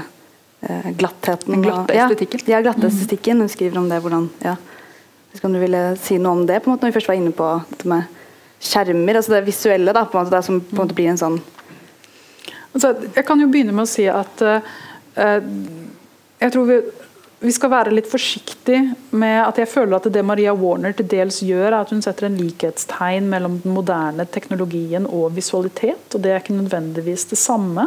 glattheten. 0.97 1.53
Den 1.53 1.61
glatte 1.61 1.93
estetikken. 1.93 2.41
Ja, 2.45 2.57
ja 2.57 2.65
glatte 2.65 2.87
estetikken. 2.87 3.41
Hun 3.43 3.49
skriver 3.49 3.77
om 3.77 3.89
det. 3.89 3.99
hvordan, 4.01 4.29
ja. 4.43 4.55
Hvis 5.31 5.41
du 5.41 5.59
ville 5.59 5.81
si 6.01 6.17
noe 6.17 6.39
om 6.39 6.45
det 6.47 6.61
på 6.63 6.69
en 6.69 6.75
måte, 6.75 6.85
når 6.85 6.93
vi 6.93 6.97
først 6.97 7.11
var 7.11 7.19
inne 7.19 7.33
på 7.35 7.49
dette 7.69 7.89
med 7.91 8.13
skjermer, 8.59 9.19
altså 9.19 9.35
det 9.35 9.45
visuelle, 9.45 9.93
da, 9.93 10.05
på 10.05 10.17
en 10.17 10.25
måte, 10.25 10.35
det 10.35 10.45
som 10.47 10.61
på 10.61 10.73
en 10.73 10.81
måte 10.81 10.97
blir 10.97 11.11
en 11.11 11.19
sånn 11.19 11.35
altså, 12.73 12.95
Jeg 13.13 13.25
kan 13.27 13.41
jo 13.41 13.49
begynne 13.51 13.75
med 13.75 13.85
å 13.85 13.91
si 13.91 14.07
at 14.09 14.41
uh, 14.41 15.51
jeg 16.41 16.53
tror 16.53 16.65
vi, 16.69 16.79
vi 17.45 17.53
skal 17.53 17.69
være 17.69 17.93
litt 17.93 18.09
forsiktige 18.09 18.95
med 19.13 19.37
at 19.43 19.59
jeg 19.61 19.69
føler 19.69 19.99
at 19.99 20.09
det 20.13 20.25
Maria 20.25 20.55
Warner 20.57 20.95
til 20.97 21.05
dels 21.09 21.43
gjør, 21.45 21.67
er 21.69 21.79
at 21.83 21.93
hun 21.93 22.01
setter 22.01 22.27
en 22.27 22.37
likhetstegn 22.39 23.29
mellom 23.29 23.59
den 23.61 23.75
moderne 23.77 24.25
teknologien 24.33 25.05
og 25.05 25.35
visualitet. 25.37 26.15
og 26.15 26.23
Det 26.23 26.33
er 26.33 26.41
ikke 26.41 26.57
nødvendigvis 26.57 27.27
det 27.29 27.37
samme. 27.41 27.85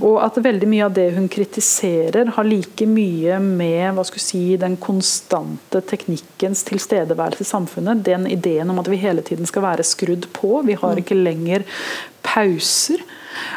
Og 0.00 0.18
at 0.24 0.38
veldig 0.42 0.68
mye 0.70 0.86
av 0.88 0.94
det 0.96 1.10
hun 1.16 1.28
kritiserer, 1.30 2.32
har 2.34 2.48
like 2.48 2.88
mye 2.90 3.38
med 3.42 4.00
si, 4.18 4.56
den 4.58 4.76
konstante 4.82 5.82
teknikkens 5.86 6.64
tilstedeværelse 6.66 7.46
i 7.46 7.52
samfunnet. 7.52 8.04
Den 8.06 8.26
ideen 8.26 8.70
om 8.70 8.82
at 8.82 8.90
vi 8.90 9.00
hele 9.00 9.22
tiden 9.22 9.46
skal 9.46 9.66
være 9.66 9.86
skrudd 9.86 10.26
på. 10.34 10.60
Vi 10.66 10.78
har 10.80 10.98
ikke 10.98 11.18
lenger 11.18 11.66
pauser. 12.26 13.04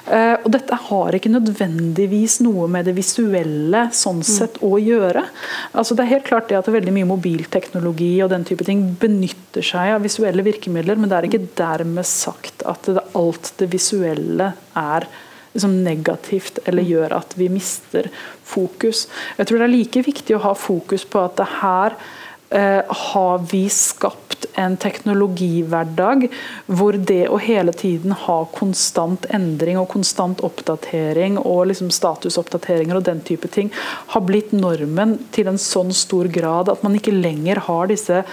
Uh, 0.10 0.36
og 0.44 0.50
dette 0.52 0.76
har 0.90 1.16
ikke 1.16 1.32
nødvendigvis 1.32 2.40
noe 2.44 2.68
med 2.72 2.88
det 2.90 2.98
visuelle 2.98 3.86
sånn 3.96 4.20
sett 4.28 4.60
å 4.66 4.74
gjøre. 4.82 5.24
Altså 5.72 5.96
Det 5.96 6.04
er 6.04 6.14
helt 6.16 6.28
klart 6.28 6.50
det 6.52 6.60
at 6.60 6.68
veldig 6.72 6.94
mye 6.98 7.08
mobilteknologi 7.10 8.12
og 8.26 8.34
den 8.34 8.44
type 8.48 8.68
ting 8.68 8.84
benytter 9.00 9.66
seg 9.66 9.96
av 9.96 10.04
visuelle 10.04 10.44
virkemidler, 10.46 11.00
men 11.00 11.12
det 11.12 11.18
er 11.18 11.30
ikke 11.30 11.48
dermed 11.62 12.08
sagt 12.10 12.66
at 12.68 12.92
det, 12.92 13.06
alt 13.18 13.54
det 13.62 13.72
visuelle 13.72 14.52
er 14.78 15.08
liksom 15.60 15.84
negativt 15.84 16.64
eller 16.66 16.88
gjør 16.88 17.20
at 17.20 17.36
vi 17.38 17.50
mister 17.52 18.10
fokus. 18.48 19.08
Jeg 19.38 19.50
tror 19.50 19.62
det 19.62 19.70
er 19.70 19.76
like 19.76 20.08
viktig 20.08 20.38
å 20.38 20.44
ha 20.48 20.56
fokus 20.58 21.06
på 21.06 21.22
at 21.28 21.38
det 21.40 21.50
her 21.60 21.96
eh, 22.50 22.82
har 23.12 23.46
vi 23.52 23.66
skapt 23.70 24.48
en 24.60 24.78
teknologihverdag 24.80 26.28
hvor 26.72 26.96
det 26.96 27.26
å 27.28 27.40
hele 27.44 27.74
tiden 27.76 28.16
ha 28.26 28.38
konstant 28.56 29.28
endring 29.36 29.80
og 29.80 29.90
konstant 29.92 30.42
oppdatering 30.46 31.38
og 31.42 31.68
liksom 31.72 31.92
statusoppdateringer 31.94 33.00
og 33.00 33.08
den 33.08 33.20
type 33.28 33.52
ting 33.52 33.72
har 34.14 34.24
blitt 34.26 34.54
normen 34.56 35.18
til 35.36 35.52
en 35.52 35.60
sånn 35.60 35.92
stor 35.96 36.32
grad 36.32 36.72
at 36.72 36.86
man 36.86 36.96
ikke 36.96 37.16
lenger 37.16 37.66
har 37.68 37.92
disse 37.92 38.24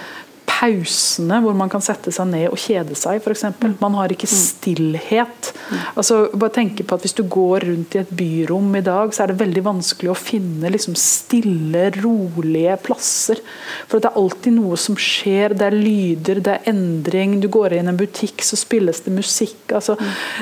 pausene 0.57 1.37
hvor 1.43 1.55
man 1.57 1.69
kan 1.69 1.83
sette 1.83 2.11
seg 2.13 2.29
ned 2.31 2.47
og 2.49 2.59
kjede 2.59 2.95
seg, 2.97 3.21
f.eks. 3.21 3.45
Man 3.81 3.97
har 3.97 4.13
ikke 4.13 4.29
stillhet. 4.29 5.51
Altså, 5.93 6.27
bare 6.33 6.55
tenke 6.55 6.85
på 6.87 6.97
at 6.97 7.05
Hvis 7.05 7.15
du 7.17 7.23
går 7.29 7.67
rundt 7.67 7.95
i 7.95 8.01
et 8.01 8.13
byrom 8.17 8.73
i 8.75 8.83
dag, 8.83 9.13
så 9.13 9.23
er 9.23 9.31
det 9.31 9.41
veldig 9.41 9.63
vanskelig 9.67 10.11
å 10.11 10.17
finne 10.17 10.71
liksom, 10.73 10.97
stille, 10.97 11.87
rolige 12.01 12.77
plasser. 12.83 13.41
For 13.87 14.01
det 14.01 14.09
er 14.09 14.19
alltid 14.19 14.57
noe 14.57 14.79
som 14.81 14.97
skjer. 14.99 15.55
Det 15.57 15.69
er 15.69 15.77
lyder, 15.77 16.41
det 16.43 16.55
er 16.55 16.71
endring. 16.73 17.37
Du 17.43 17.49
går 17.53 17.77
inn 17.77 17.87
i 17.87 17.93
en 17.93 17.99
butikk, 17.99 18.43
så 18.43 18.59
spilles 18.59 19.03
det 19.05 19.13
musikk. 19.15 19.61
Altså, 19.77 19.97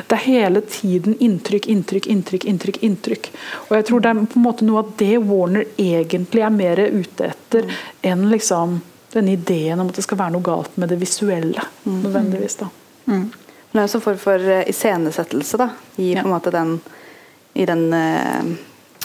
det 0.07 0.17
er 0.17 0.25
hele 0.25 0.63
tiden 0.63 1.19
inntrykk, 1.19 1.69
inntrykk, 1.75 2.09
inntrykk, 2.15 2.49
inntrykk. 2.49 2.81
inntrykk. 2.87 3.31
Og 3.67 3.77
jeg 3.77 3.87
tror 3.89 4.01
det 4.01 4.11
er 4.11 4.25
på 4.25 4.39
en 4.39 4.47
måte 4.47 4.67
noe 4.67 4.83
av 4.83 4.91
det 4.99 5.15
Warner 5.25 5.67
egentlig 5.77 6.43
er 6.45 6.53
mer 6.53 6.81
ute 6.95 7.31
etter 7.31 7.71
enn 8.05 8.29
liksom 8.31 8.79
denne 9.15 9.35
ideen 9.35 9.79
om 9.79 9.89
at 9.91 9.97
det 9.97 10.05
skal 10.05 10.19
være 10.19 10.35
noe 10.35 10.45
galt 10.45 10.77
med 10.81 10.91
det 10.91 10.99
visuelle. 11.01 11.63
Mm. 11.85 12.01
nødvendigvis 12.03 12.59
da. 12.61 12.69
Mm. 13.05 13.25
Men 13.25 13.71
det 13.71 13.81
er 13.81 13.87
også 13.89 13.99
en 14.01 14.05
form 14.05 14.21
for 14.21 14.47
uh, 14.51 14.61
iscenesettelse 14.69 15.59
da, 15.59 15.69
i 15.97 16.13
ja. 16.13 16.21
på 16.21 16.29
en 16.29 16.35
måte 16.35 16.53
den, 16.53 16.77
i 17.53 17.65
den 17.67 17.83
uh, 17.93 18.53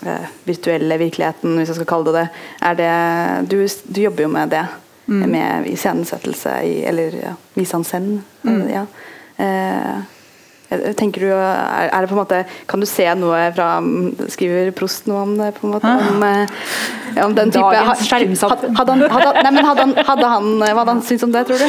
uh, 0.06 0.28
virtuelle 0.46 0.98
virkeligheten, 0.98 1.56
hvis 1.58 1.72
jeg 1.72 1.80
skal 1.80 1.90
kalle 1.90 2.10
det 2.10 2.20
det. 2.20 2.28
Er 2.68 2.78
det 2.78 3.50
du, 3.50 3.58
du 3.66 4.00
jobber 4.04 4.26
jo 4.26 4.30
med 4.36 4.54
det, 4.54 4.64
mm. 5.06 5.26
med 5.30 5.66
iscenesettelse, 5.72 6.54
i, 6.64 6.80
eller 6.90 7.18
ja, 7.22 7.34
mise 7.58 7.76
en 7.76 7.86
scène. 7.86 8.22
Mm. 8.42 8.64
Ja. 8.70 8.86
Tenker 10.70 11.24
du, 11.24 11.30
er, 11.34 11.90
det 11.90 12.06
på 12.06 12.14
en 12.14 12.20
måte, 12.20 12.44
Kan 12.70 12.82
du 12.82 12.86
se 12.86 13.08
noe 13.18 13.40
fra 13.56 13.70
Skriver 14.30 14.70
Prost 14.76 15.08
noe 15.10 15.24
om 15.26 15.32
det? 15.38 15.50
på 15.56 15.66
en 15.66 15.72
måte? 15.74 15.94
Om, 16.10 16.22
eh, 16.22 17.24
om 17.24 17.34
den 17.34 17.50
type 17.50 17.72
Dagens. 17.74 18.44
Hadde 18.44 18.94
han, 18.94 19.02
hadde, 19.10 19.32
nei, 19.42 19.50
men 19.56 19.66
hadde 19.66 19.86
han, 19.88 19.96
hadde 20.12 20.28
han, 20.30 20.52
hva 20.62 20.76
hadde 20.82 20.94
han 20.94 21.02
syntes 21.06 21.26
om 21.26 21.34
det, 21.34 21.42
tror 21.48 21.58
du? 21.58 21.66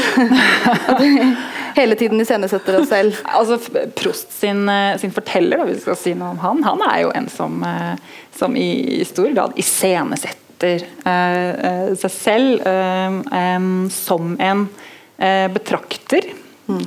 Hele 1.79 1.95
tiden 1.95 2.21
iscenesetter 2.21 2.77
oss 2.81 2.89
selv. 2.91 3.17
Altså, 3.25 3.57
Prost 3.97 4.31
sin, 4.35 4.67
eh, 4.69 4.97
sin 5.01 5.13
forteller, 5.15 5.57
da, 5.57 5.65
hvis 5.65 5.81
vi 5.81 5.85
skal 5.87 5.99
si 5.99 6.15
noe 6.17 6.35
om 6.35 6.41
han, 6.43 6.61
han 6.67 6.85
er 6.91 7.01
jo 7.05 7.11
en 7.17 7.29
som, 7.31 7.57
eh, 7.65 8.21
som 8.37 8.55
i, 8.59 8.69
i 9.01 9.07
stor 9.07 9.31
grad 9.33 9.57
iscenesetter 9.59 10.85
uh, 11.07 11.89
seg 11.97 12.11
selv 12.13 12.67
uh, 12.69 13.15
um, 13.33 13.87
som 13.89 14.35
en 14.37 14.67
uh, 14.69 15.47
betrakter, 15.55 16.29
mm. 16.69 16.83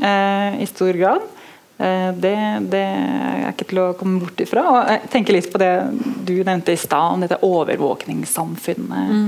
i 0.62 0.66
stor 0.70 0.96
grad. 0.96 1.24
Eh, 1.78 2.10
det, 2.14 2.36
det, 2.70 2.84
er 2.84 3.48
ikke 3.50 3.66
til 3.72 3.80
å 3.82 3.88
komme 3.98 4.22
bort 4.22 4.40
ifra. 4.44 4.62
Og 4.70 4.92
jeg 4.92 5.10
tenker 5.14 5.36
litt 5.36 5.50
på 5.52 5.60
det 5.62 5.72
du 6.26 6.36
nevnte 6.46 6.74
i 6.74 6.80
stad, 6.80 7.16
om 7.16 7.24
dette 7.24 7.40
overvåkningssamfunnet. 7.42 9.10
Mm. 9.10 9.26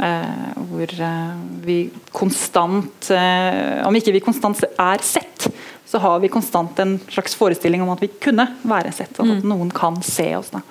Eh, 0.00 0.60
hvor 0.70 0.94
eh, 1.04 1.32
vi 1.60 1.90
konstant 2.16 3.10
eh, 3.12 3.82
Om 3.84 3.98
ikke 3.98 4.14
vi 4.14 4.22
konstant 4.24 4.62
er 4.64 5.04
sett, 5.04 5.50
så 5.84 6.00
har 6.00 6.22
vi 6.22 6.30
konstant 6.32 6.78
en 6.80 6.94
slags 7.12 7.36
forestilling 7.36 7.84
om 7.84 7.92
at 7.92 8.00
vi 8.00 8.08
kunne 8.22 8.46
være 8.64 8.94
sett. 8.96 9.12
At, 9.18 9.28
mm. 9.28 9.44
noen 9.52 9.72
kan 9.74 10.00
se 10.06 10.30
oss 10.38 10.48
da, 10.54 10.62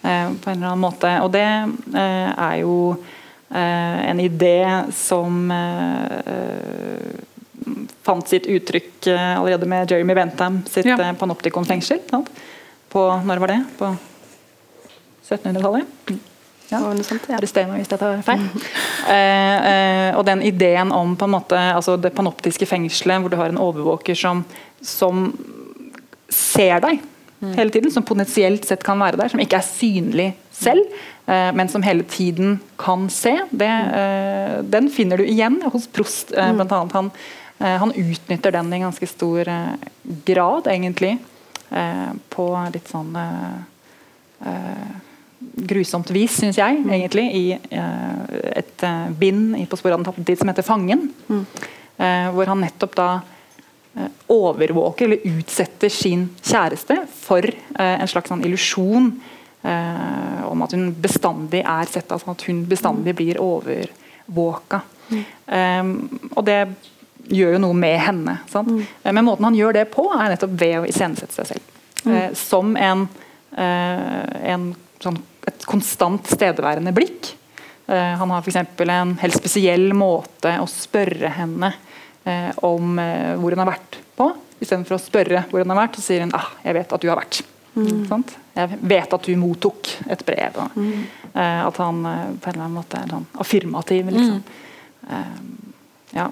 eh, 0.00 0.32
på 0.32 0.48
en 0.48 0.56
eller 0.56 0.72
annen 0.72 0.86
måte. 0.86 1.12
Og 1.26 1.32
det 1.36 1.44
eh, 1.44 2.30
er 2.32 2.60
jo 2.64 2.76
en 3.50 4.20
idé 4.22 4.60
som 4.94 5.50
fant 8.06 8.28
sitt 8.28 8.48
uttrykk 8.48 9.10
eh, 9.12 9.38
allerede 9.38 9.68
med 9.68 9.90
Jeremy 9.90 10.14
Bentham 10.14 10.62
sitt 10.68 10.88
ja. 10.88 10.96
Eh, 10.96 11.12
Panoptikon-fengsel. 11.20 12.00
På 12.90 13.06
Når 13.24 13.42
var 13.44 13.52
det? 13.52 13.64
På 13.78 13.94
1700-tallet? 15.28 15.86
Mm. 16.08 16.20
Ja. 16.70 16.80
Arrester 16.86 17.66
meg 17.66 17.82
hvis 17.82 17.90
jeg 17.90 17.98
tar 17.98 18.20
feil. 18.26 18.42
eh, 19.14 19.70
eh, 19.70 20.10
og 20.18 20.24
den 20.26 20.42
ideen 20.46 20.92
om 20.94 21.16
på 21.18 21.26
en 21.26 21.34
måte, 21.34 21.58
altså 21.58 21.96
det 21.98 22.14
panoptiske 22.14 22.66
fengselet, 22.66 23.22
hvor 23.22 23.32
du 23.32 23.38
har 23.40 23.50
en 23.50 23.60
overvåker 23.60 24.18
som, 24.18 24.44
som 24.78 25.32
ser 26.30 26.78
deg 26.84 27.00
mm. 27.40 27.56
hele 27.58 27.74
tiden, 27.74 27.90
som 27.90 28.06
potensielt 28.06 28.68
sett 28.68 28.86
kan 28.86 29.02
være 29.02 29.18
der, 29.18 29.32
som 29.32 29.42
ikke 29.42 29.58
er 29.58 29.66
synlig 29.66 30.28
selv, 30.54 30.86
eh, 31.26 31.50
men 31.58 31.70
som 31.72 31.82
hele 31.82 32.06
tiden 32.06 32.60
kan 32.78 33.08
se, 33.10 33.34
det, 33.50 33.70
mm. 33.70 34.70
den 34.70 34.90
finner 34.94 35.18
du 35.18 35.26
igjen 35.26 35.58
hos 35.74 35.90
Prost. 35.90 36.30
blant 36.30 36.70
annet. 36.70 36.94
Han 36.94 37.10
Eh, 37.10 37.39
han 37.60 37.92
utnytter 37.92 38.52
den 38.52 38.72
i 38.72 38.80
ganske 38.80 39.06
stor 39.06 39.48
eh, 39.48 39.90
grad, 40.24 40.66
egentlig, 40.66 41.18
eh, 41.70 42.12
på 42.32 42.46
litt 42.72 42.88
sånn 42.88 43.16
eh, 43.20 43.58
eh, 44.48 44.94
grusomt 45.40 46.10
vis, 46.12 46.38
syns 46.40 46.58
jeg, 46.60 46.80
egentlig, 46.84 47.26
i 47.36 47.44
eh, 47.52 48.38
et 48.62 48.84
eh, 48.86 49.10
bind 49.20 49.58
i 49.58 49.66
På 49.68 49.76
sporet 49.76 49.96
av 49.96 50.00
den 50.00 50.08
tapte 50.08 50.24
tid 50.24 50.40
som 50.40 50.48
heter 50.48 50.64
'Fangen'. 50.64 51.10
Eh, 52.00 52.30
hvor 52.32 52.48
han 52.48 52.60
nettopp 52.64 52.94
da 52.96 53.08
eh, 53.96 54.08
overvåker 54.28 55.04
eller 55.04 55.26
utsetter 55.28 55.88
sin 55.92 56.30
kjæreste 56.40 57.02
for 57.12 57.44
eh, 57.44 58.00
en 58.00 58.08
slags 58.08 58.32
sånn 58.32 58.44
illusjon 58.44 59.10
eh, 59.62 60.40
om 60.48 60.62
at 60.64 60.72
hun 60.72 60.94
bestandig 60.96 61.60
er 61.60 61.92
sett, 61.92 62.08
altså 62.08 62.32
at 62.32 62.46
hun 62.48 62.64
bestandig 62.64 63.14
blir 63.18 63.40
overvåka. 63.44 64.80
Eh, 65.12 65.84
og 66.32 66.44
det 66.48 66.60
gjør 67.30 67.56
jo 67.56 67.62
noe 67.62 67.76
med 67.78 67.98
henne. 68.02 68.38
Sant? 68.50 68.70
Eh, 69.02 69.12
Men 69.12 69.24
måten 69.24 69.46
han 69.48 69.56
gjør 69.58 69.76
det 69.80 69.86
på, 69.94 70.06
er 70.14 70.32
nettopp 70.34 70.56
ved 70.60 70.78
å 70.80 70.86
iscenesette 70.88 71.36
seg 71.38 71.46
selv. 71.52 71.76
Eh, 72.06 72.32
som 72.34 72.76
en, 72.76 73.08
eh, 73.56 74.52
en 74.54 74.74
sånn, 75.02 75.18
et 75.46 75.66
konstant 75.68 76.26
stedværende 76.26 76.92
blikk. 76.96 77.34
Eh, 77.88 78.16
han 78.16 78.30
har 78.30 78.42
f.eks. 78.42 78.56
en 78.88 79.16
helt 79.20 79.38
spesiell 79.38 79.92
måte 79.94 80.52
å 80.60 80.68
spørre 80.68 81.32
henne 81.38 81.72
om 82.62 82.98
hvor 83.40 83.54
hun 83.54 83.58
har 83.62 83.70
vært 83.70 83.96
på. 84.14 84.26
Istedenfor 84.60 84.98
å 84.98 85.00
spørre 85.00 85.40
hvor 85.48 85.62
hun 85.62 85.72
har 85.72 85.78
vært, 85.88 85.96
så 85.96 86.02
sier 86.04 86.20
hun 86.20 86.34
ah, 86.36 86.50
'jeg 86.62 86.74
vet 86.76 86.92
at 86.92 87.00
du 87.00 87.08
har 87.08 87.16
vært'. 87.16 87.40
Sant? 88.08 88.36
'Jeg 88.54 88.78
vet 88.82 89.14
at 89.14 89.22
du 89.24 89.36
mottok 89.36 89.88
et 90.10 90.22
brev'. 90.26 90.58
Og, 90.60 90.70
eh, 91.34 91.66
at 91.66 91.76
han 91.76 92.02
på 92.02 92.46
en 92.50 92.54
eller 92.54 92.64
annen 92.66 92.76
måte 92.76 93.00
er 93.00 93.08
sånn 93.08 93.26
affirmativ. 93.40 94.10
Liksom. 94.12 94.42
Eh, 95.10 95.36
ja. 96.12 96.28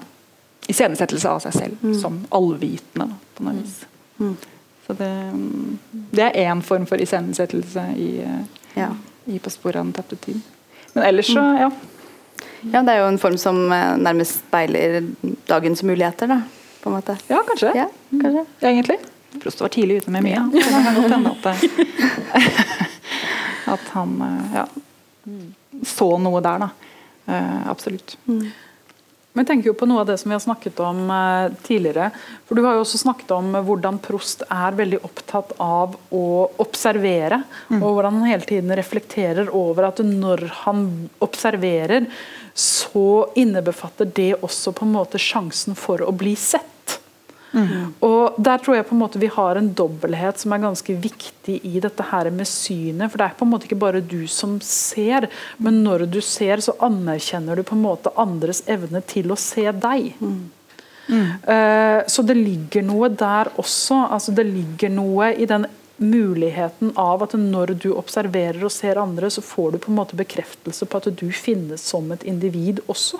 Iscenesettelse 0.69 1.29
av 1.29 1.41
seg 1.43 1.55
selv 1.55 1.93
som 2.01 2.21
allvitende, 2.35 3.15
på 3.35 3.45
noe 3.47 3.57
vis. 3.57 3.79
Så 4.85 4.95
det, 4.97 5.09
mm, 5.33 5.77
det 6.11 6.23
er 6.27 6.37
én 6.49 6.61
form 6.65 6.85
for 6.89 7.01
iscenesettelse 7.01 7.83
i, 7.97 8.09
Ja. 8.77 8.89
i 9.25 9.39
På 9.39 9.49
sporet 9.53 9.79
av 9.79 9.85
den 9.85 9.93
tapte 9.93 10.15
tid. 10.15 10.41
Men 10.93 11.03
ellers 11.03 11.27
så, 11.29 11.43
ja. 11.59 11.71
ja, 12.71 12.81
det 12.81 12.93
er 12.93 13.03
jo 13.03 13.09
en 13.11 13.21
form 13.21 13.37
som 13.37 13.59
eh, 13.71 13.97
nærmest 13.97 14.41
speiler 14.47 15.03
dagens 15.49 15.83
muligheter, 15.83 16.27
da. 16.27 16.41
På 16.81 16.89
en 16.89 16.95
måte. 16.95 17.17
Ja, 17.27 17.43
kanskje. 17.47 17.71
Ja, 17.75 17.87
kanskje. 18.09 18.45
Egentlig. 18.61 18.97
Prost 19.43 19.61
var 19.61 19.69
tidlig 19.69 20.01
ute 20.01 20.11
med 20.11 20.25
mye. 20.25 20.41
Det 20.53 20.63
kan 20.65 20.95
godt 20.95 21.13
hende 21.13 21.35
at, 21.35 21.45
at 23.75 23.91
han 23.93 24.15
eh, 24.25 24.55
ja, 24.55 24.65
så 25.85 26.09
noe 26.17 26.41
der, 26.41 26.65
da. 26.65 26.69
Uh, 27.29 27.69
absolutt. 27.69 28.17
Men 29.33 29.43
jeg 29.43 29.49
tenker 29.51 29.69
jo 29.69 29.75
på 29.77 29.85
noe 29.85 30.01
av 30.01 30.07
det 30.09 30.15
som 30.17 30.31
vi 30.31 30.35
har 30.35 30.41
snakket 30.41 30.79
om 30.81 31.03
eh, 31.13 31.51
tidligere. 31.67 32.09
For 32.49 32.57
Du 32.57 32.63
har 32.65 32.75
jo 32.75 32.81
også 32.81 33.01
snakket 33.03 33.29
om 33.35 33.53
hvordan 33.67 33.99
Prost 34.01 34.41
er 34.49 34.77
veldig 34.79 35.03
opptatt 35.05 35.53
av 35.61 35.93
å 36.15 36.25
observere. 36.63 37.43
Og 37.77 37.85
hvordan 37.85 38.19
han 38.19 38.31
hele 38.31 38.49
tiden 38.49 38.73
reflekterer 38.75 39.51
over 39.53 39.91
at 39.91 40.01
når 40.05 40.47
han 40.63 40.87
observerer, 41.23 42.09
så 42.57 43.29
innebefatter 43.39 44.09
det 44.17 44.33
også 44.41 44.73
på 44.75 44.87
en 44.87 44.97
måte 44.97 45.21
sjansen 45.21 45.77
for 45.77 46.01
å 46.03 46.11
bli 46.15 46.33
sett. 46.39 46.78
Og 48.05 48.35
Der 48.37 48.61
tror 48.61 48.75
jeg 48.77 48.85
på 48.85 48.95
en 48.95 49.01
måte 49.01 49.21
vi 49.21 49.31
har 49.33 49.57
en 49.57 49.71
dobbelthet 49.73 50.41
som 50.41 50.53
er 50.53 50.61
ganske 50.63 50.93
viktig 51.01 51.59
i 51.65 51.79
dette 51.81 52.05
her 52.11 52.29
med 52.33 52.47
synet. 52.47 53.09
For 53.09 53.17
det 53.21 53.25
er 53.25 53.39
på 53.39 53.47
en 53.47 53.53
måte 53.53 53.69
ikke 53.69 53.79
bare 53.81 54.03
du 54.05 54.27
som 54.27 54.59
ser, 54.65 55.29
men 55.57 55.81
når 55.83 56.05
du 56.11 56.21
ser, 56.21 56.61
så 56.61 56.77
anerkjenner 56.85 57.57
du 57.57 57.65
på 57.65 57.77
en 57.77 57.85
måte 57.87 58.13
andres 58.19 58.61
evne 58.69 59.01
til 59.01 59.33
å 59.33 59.39
se 59.39 59.65
deg. 59.71 60.13
Eh, 61.09 61.99
så 62.05 62.21
det 62.21 62.37
ligger 62.37 62.85
noe 62.85 63.09
der 63.09 63.49
også. 63.57 64.05
altså 64.13 64.31
Det 64.31 64.45
ligger 64.45 64.93
noe 64.93 65.33
i 65.33 65.49
den 65.49 65.65
muligheten 65.99 66.93
av 66.95 67.23
at 67.25 67.33
når 67.35 67.73
du 67.83 67.89
observerer 67.91 68.61
og 68.63 68.71
ser 68.71 69.01
andre, 69.01 69.29
så 69.29 69.41
får 69.43 69.71
du 69.71 69.77
på 69.83 69.91
en 69.91 69.99
måte 69.99 70.19
bekreftelse 70.19 70.85
på 70.85 71.01
at 71.01 71.09
du 71.19 71.27
finnes 71.35 71.81
som 71.81 72.11
et 72.15 72.23
individ 72.23 72.79
også. 72.87 73.19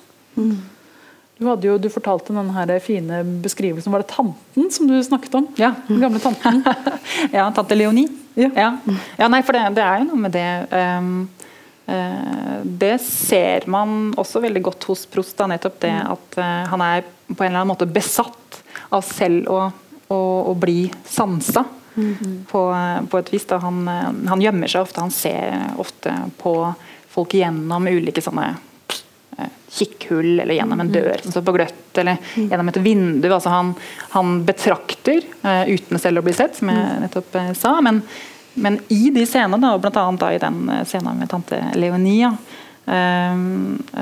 Du, 1.40 1.48
jo, 1.64 1.78
du 1.80 1.88
fortalte 1.88 2.36
den 2.36 2.50
her 2.52 2.72
fine 2.84 3.22
beskrivelsen. 3.44 3.94
Var 3.94 4.04
det 4.04 4.12
tanten 4.12 4.72
som 4.76 4.90
du 4.90 4.98
snakket 5.04 5.38
om? 5.40 5.48
Ja. 5.56 5.72
Den 5.88 6.02
gamle 6.04 6.20
tanten. 6.20 6.64
ja, 7.32 7.46
tante 7.56 7.78
Leonie. 7.80 8.10
Ja. 8.36 8.50
Ja. 8.56 8.72
Ja, 9.18 9.30
nei, 9.32 9.40
for 9.48 9.56
det, 9.56 9.64
det 9.78 9.86
er 9.86 10.02
jo 10.02 10.10
noe 10.10 10.20
med 10.26 10.36
det 10.36 10.50
um, 10.72 11.14
uh, 11.88 12.60
Det 12.84 12.98
ser 13.04 13.68
man 13.72 14.12
også 14.20 14.44
veldig 14.44 14.66
godt 14.68 14.90
hos 14.92 15.06
Prost. 15.08 15.38
Da, 15.40 15.48
nettopp 15.48 15.80
det 15.86 15.96
at 15.96 16.40
uh, 16.44 16.68
han 16.74 16.84
er 16.84 17.08
på 17.30 17.40
en 17.40 17.48
eller 17.48 17.62
annen 17.62 17.72
måte 17.72 17.88
besatt 17.88 18.60
av 18.92 19.08
selv 19.08 19.48
å, 19.48 19.60
å, 20.12 20.22
å 20.52 20.56
bli 20.60 20.90
sansa. 21.08 21.64
På, 22.48 22.60
eh, 22.72 23.06
på 23.12 23.20
et 23.20 23.34
vis. 23.34 23.44
Da. 23.46 23.58
Han, 23.60 23.88
eh, 23.88 24.12
han 24.30 24.42
gjemmer 24.42 24.72
seg 24.72 24.86
ofte. 24.86 25.02
Han 25.04 25.12
ser 25.12 25.74
ofte 25.82 26.14
på 26.40 26.54
folk 27.12 27.34
gjennom 27.36 27.88
ulike 27.90 28.24
sånne 28.24 28.54
kikkhull 29.80 30.44
eller 30.44 30.56
gjennom 30.58 30.84
en 30.84 30.92
dør 30.94 31.24
som 31.24 31.34
står 31.34 31.46
på 31.48 31.56
gløtt, 31.56 31.86
eller 32.02 32.20
gjennom 32.36 32.72
et 32.72 32.82
vindu. 32.84 33.30
Altså 33.32 33.54
han, 33.54 33.72
han 34.16 34.42
betrakter 34.48 35.24
uh, 35.46 35.64
uten 35.70 36.02
selv 36.02 36.22
å 36.22 36.26
bli 36.28 36.36
sett, 36.36 36.60
som 36.60 36.72
jeg 36.74 37.00
nettopp 37.06 37.40
uh, 37.40 37.54
sa. 37.58 37.78
Men, 37.86 38.04
men 38.60 38.80
i 38.88 39.10
de 39.10 39.26
scenene, 39.26 39.60
da, 39.62 39.76
og 39.76 39.84
bl.a. 39.84 40.32
i 40.34 40.42
den 40.42 40.64
eh, 40.74 40.86
scenen 40.88 41.20
med 41.20 41.30
tante 41.32 41.60
Leonie, 41.80 42.28
ja, 42.28 42.34
eh, 42.92 43.38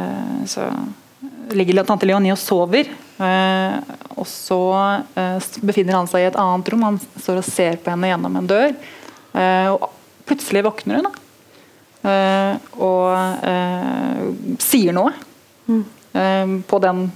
eh, 0.01 0.45
så 0.49 0.69
ligger 1.53 1.83
tante 1.87 2.07
Leonie 2.09 2.33
og 2.33 2.41
sover. 2.41 2.89
og 3.17 4.27
så 4.27 4.57
befinner 5.65 5.95
han 5.95 6.09
seg 6.09 6.21
i 6.21 6.27
et 6.27 6.35
annet 6.37 6.69
rom. 6.69 6.83
Han 6.83 6.99
står 7.15 7.39
og 7.39 7.47
ser 7.47 7.79
på 7.81 7.89
henne 7.89 8.09
gjennom 8.11 8.35
en 8.37 8.49
dør. 8.49 8.75
og 9.71 9.87
plutselig 10.27 10.65
våkner 10.67 10.99
hun. 10.99 11.07
da 11.07 11.13
og 12.77 14.59
sier 14.61 14.93
noe. 14.93 15.15
Eh, 15.67 16.53
på 16.67 16.79
den 16.83 17.07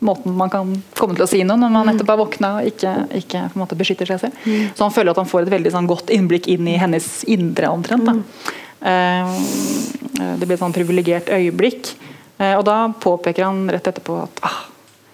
måten 0.00 0.36
man 0.36 0.50
kan 0.52 0.70
komme 0.96 1.16
til 1.16 1.26
å 1.26 1.28
si 1.28 1.42
noe 1.44 1.60
når 1.60 1.72
man 1.74 1.90
nettopp 1.90 2.14
har 2.14 2.20
våkna 2.22 2.50
og 2.60 2.70
ikke, 2.70 2.94
ikke 3.20 3.42
på 3.52 3.58
en 3.58 3.62
måte 3.62 3.76
beskytter 3.76 4.08
seg 4.08 4.22
selv. 4.22 4.46
Så 4.74 4.86
han 4.86 4.94
føler 4.94 5.12
at 5.12 5.20
han 5.20 5.28
får 5.28 5.44
et 5.44 5.54
veldig 5.58 5.74
sånn, 5.74 5.90
godt 5.90 6.12
innblikk 6.14 6.48
inn 6.52 6.68
i 6.72 6.78
hennes 6.80 7.08
indre 7.28 7.68
omtrent. 7.68 8.08
Eh, 8.80 9.34
det 10.40 10.46
blir 10.46 10.56
et 10.56 10.62
sånn 10.62 10.76
privilegert 10.76 11.28
øyeblikk. 11.32 11.92
Eh, 12.40 12.56
og 12.56 12.64
da 12.68 12.82
påpeker 12.96 13.44
han 13.44 13.66
rett 13.72 13.92
etterpå 13.92 14.22
at 14.24 14.44
ah, 14.48 14.62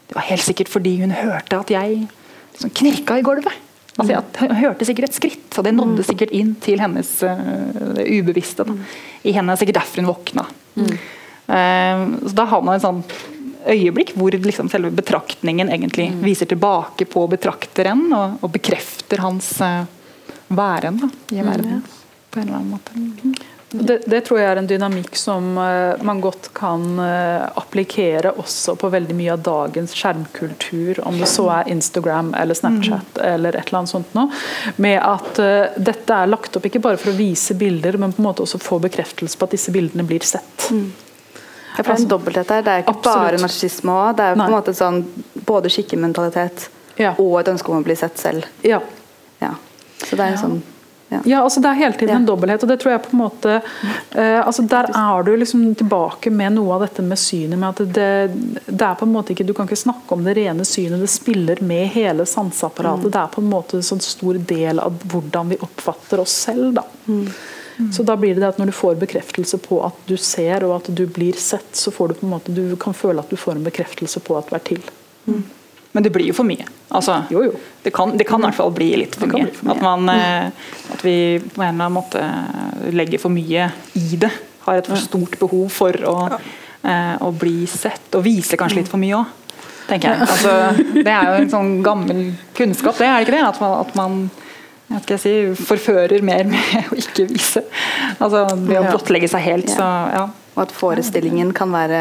det 0.06 0.18
var 0.18 0.28
helt 0.28 0.46
sikkert 0.46 0.70
fordi 0.70 1.00
hun 1.02 1.14
hørte 1.14 1.58
at 1.58 1.72
jeg 1.74 2.04
liksom 2.54 2.74
knirka 2.78 3.18
i 3.18 3.26
gulvet. 3.26 3.62
Altså, 3.96 4.18
at 4.20 4.40
Hun 4.42 4.56
hørte 4.60 4.84
sikkert 4.84 5.08
et 5.08 5.16
skritt, 5.16 5.48
og 5.56 5.64
det 5.64 5.72
nådde 5.72 6.04
sikkert 6.04 6.32
inn 6.36 6.50
til 6.60 6.82
hennes 6.82 7.08
uh, 7.24 7.96
ubevisste. 7.96 8.66
Da. 8.68 8.74
I 9.24 9.32
henne 9.32 9.54
er 9.54 9.60
sikkert 9.60 9.78
derfor 9.78 10.02
hun 10.02 10.10
våkna. 10.10 10.44
Eh, 10.76 11.06
så 11.46 12.32
Da 12.34 12.44
har 12.50 12.62
man 12.66 12.74
en 12.74 12.82
sånn 12.82 13.02
øyeblikk 13.66 14.14
hvor 14.14 14.34
liksom 14.34 14.70
selve 14.70 14.90
betraktningen 14.94 15.70
egentlig 15.72 16.10
viser 16.22 16.46
tilbake 16.50 17.06
på 17.10 17.26
betrakteren 17.30 18.06
og, 18.14 18.38
og 18.42 18.54
bekrefter 18.54 19.22
hans 19.24 19.56
eh, 19.64 19.84
væren 20.48 21.02
da, 21.02 21.10
i 21.34 21.42
verden. 21.42 21.84
På 22.30 22.40
en 22.40 22.48
eller 22.48 22.58
annen 22.60 22.74
måte. 22.76 23.44
Det, 23.70 23.96
det 24.06 24.20
tror 24.24 24.38
jeg 24.38 24.46
er 24.48 24.60
en 24.60 24.68
dynamikk 24.70 25.16
som 25.18 25.56
uh, 25.58 25.98
man 26.06 26.20
godt 26.22 26.52
kan 26.54 26.84
uh, 27.02 27.48
applikere 27.58 28.30
også 28.38 28.76
på 28.78 28.88
veldig 28.92 29.16
mye 29.18 29.32
av 29.34 29.42
dagens 29.44 29.92
skjermkultur, 29.98 31.00
om 31.02 31.18
det 31.18 31.26
så 31.28 31.48
er 31.58 31.72
Instagram 31.74 32.30
eller 32.38 32.56
Snapchat 32.56 33.18
eller 33.26 33.58
et 33.58 33.66
eller 33.66 33.80
annet 33.80 33.92
sånt 33.92 34.14
noe. 34.16 34.30
Med 34.78 35.00
at 35.02 35.42
uh, 35.42 35.74
dette 35.82 36.20
er 36.20 36.30
lagt 36.30 36.56
opp 36.56 36.70
ikke 36.70 36.84
bare 36.86 37.00
for 37.02 37.10
å 37.10 37.18
vise 37.18 37.58
bilder, 37.58 37.98
men 37.98 38.14
på 38.14 38.22
en 38.22 38.28
måte 38.30 38.46
også 38.46 38.62
få 38.62 38.78
bekreftelse 38.86 39.36
på 39.36 39.50
at 39.50 39.58
disse 39.58 39.74
bildene 39.74 40.06
blir 40.06 40.24
sett. 40.24 40.70
Ja, 41.76 41.82
for 41.82 41.92
det 41.92 41.98
er 42.00 42.02
en 42.02 42.08
dobbelthet 42.08 42.48
der. 42.48 42.62
Det 42.62 42.72
er 42.72 42.82
ikke 42.84 42.94
Absolutt. 42.96 43.16
bare 43.26 43.42
narsissisme 43.42 43.90
òg. 43.92 44.16
Det 44.16 44.24
er 44.24 44.30
jo 44.34 44.40
på 44.40 44.46
en 44.46 44.56
måte 44.56 44.74
sånn 44.74 45.02
både 45.46 45.68
skikkementalitet 45.70 46.68
Ja. 46.98 47.12
og 47.18 47.40
et 47.40 47.48
ønske 47.52 47.68
om 47.68 47.82
å 47.82 47.84
bli 47.84 47.94
sett 47.96 48.16
selv. 48.18 48.44
Ja. 48.64 48.80
Ja. 49.40 49.54
Så 49.98 50.16
det 50.16 50.20
er 50.20 50.32
en 50.32 50.38
sånn 50.38 50.62
ja. 51.08 51.20
Ja, 51.24 51.42
altså 51.44 51.60
Det 51.62 51.68
er 51.70 51.74
hele 51.74 51.92
tiden 51.94 52.08
Ja. 52.08 52.16
en 52.16 52.26
dobbelthet. 52.26 52.62
og 52.64 52.68
det 52.68 52.80
tror 52.80 52.90
jeg 52.90 53.02
på 53.02 53.12
en 53.12 53.18
måte 53.20 53.62
eh, 54.16 54.40
altså 54.44 54.66
Der 54.68 54.88
er 54.92 55.22
du 55.22 55.36
liksom 55.36 55.74
tilbake 55.76 56.32
med 56.32 56.52
noe 56.54 56.74
av 56.74 56.80
dette 56.80 57.00
med 57.02 57.16
synet. 57.16 57.56
med 57.58 57.68
at 57.68 57.92
det, 57.94 58.66
det 58.66 58.82
er 58.82 58.94
på 58.96 59.02
en 59.06 59.12
måte 59.12 59.30
ikke, 59.30 59.46
Du 59.46 59.52
kan 59.54 59.68
ikke 59.68 59.76
snakke 59.84 60.10
om 60.12 60.24
det 60.24 60.34
rene 60.36 60.64
synet, 60.64 60.98
det 60.98 61.08
spiller 61.08 61.62
med 61.62 61.88
hele 61.90 62.24
sanseapparatet. 62.26 63.12
Det 63.12 63.20
er 63.22 63.28
på 63.28 63.38
en 63.40 63.50
måte 63.50 63.74
en 63.74 63.82
sånn 63.82 64.00
stor 64.02 64.34
del 64.34 64.80
av 64.80 64.92
hvordan 65.06 65.48
vi 65.50 65.56
oppfatter 65.58 66.18
oss 66.18 66.32
selv. 66.32 66.74
da. 66.74 66.82
Så 67.92 68.02
da 68.02 68.16
blir 68.16 68.34
det 68.34 68.40
det 68.40 68.48
at 68.48 68.58
Når 68.58 68.70
du 68.70 68.72
får 68.72 68.94
bekreftelse 69.00 69.58
på 69.60 69.82
at 69.84 69.98
du 70.08 70.16
ser 70.16 70.64
og 70.64 70.78
at 70.78 70.88
du 70.96 71.04
blir 71.06 71.36
sett, 71.40 71.76
så 71.76 71.92
får 71.92 72.08
du 72.08 72.14
på 72.20 72.26
en 72.26 72.32
måte, 72.32 72.54
du 72.54 72.76
kan 72.80 72.96
føle 72.96 73.20
at 73.20 73.30
du 73.30 73.36
får 73.36 73.58
en 73.58 73.66
bekreftelse 73.66 74.22
på 74.24 74.36
at 74.38 74.48
du 74.48 74.56
er 74.56 74.64
til. 74.64 74.82
Men 75.96 76.04
det 76.04 76.12
blir 76.12 76.28
jo 76.28 76.34
for 76.36 76.44
mye. 76.44 76.64
Altså, 76.92 77.22
Jo, 77.32 77.42
jo. 77.46 77.54
Det 77.82 77.90
kan, 77.94 78.16
det 78.16 78.26
kan 78.28 78.42
i 78.42 78.44
hvert 78.44 78.58
fall 78.58 78.72
bli 78.74 78.90
litt 79.00 79.16
for 79.16 79.30
mye. 79.30 79.46
bli 79.46 79.54
for 79.56 79.68
mye. 79.68 79.76
At, 79.76 79.82
man, 79.82 80.02
mm. 80.04 80.92
at 80.92 81.04
vi 81.06 81.16
på 81.40 81.62
en 81.62 81.70
eller 81.70 81.86
annen 81.86 81.96
måte 81.96 82.92
legger 82.92 83.22
for 83.22 83.32
mye 83.32 83.70
i 83.96 84.20
det. 84.20 84.32
Har 84.66 84.80
et 84.82 84.90
for 84.90 85.00
stort 85.00 85.38
behov 85.40 85.70
for 85.72 85.96
å, 86.10 86.16
eh, 86.36 87.14
å 87.22 87.30
bli 87.32 87.64
sett, 87.70 88.10
og 88.12 88.26
vise 88.26 88.58
kanskje 88.60 88.82
litt 88.82 88.92
for 88.92 89.00
mye 89.00 89.22
òg. 89.22 89.42
tenker 89.86 90.10
jeg. 90.10 90.26
Altså, 90.26 90.52
det 91.06 91.12
er 91.12 91.28
jo 91.30 91.34
en 91.38 91.52
sånn 91.52 91.72
gammel 91.86 92.22
kunnskap, 92.58 92.98
det 92.98 93.06
er 93.06 93.20
det 93.20 93.28
ikke 93.28 93.36
det? 93.38 93.44
At 93.46 93.60
man, 93.62 93.74
at 93.80 93.94
man 93.94 94.16
jeg 94.88 95.02
skal 95.02 95.18
si, 95.18 95.32
forfører 95.66 96.22
mer 96.22 96.44
med 96.44 96.88
å 96.92 96.96
ikke 97.00 97.26
vise. 97.30 97.62
Altså 98.20 98.44
ved 98.54 98.78
å 98.80 98.84
blottlegge 98.90 99.28
seg 99.28 99.40
helt. 99.42 99.70
Så, 99.74 99.82
ja. 100.14 100.26
Og 100.56 100.62
at 100.62 100.72
forestillingen 100.72 101.52
kan 101.56 101.72
være 101.74 102.00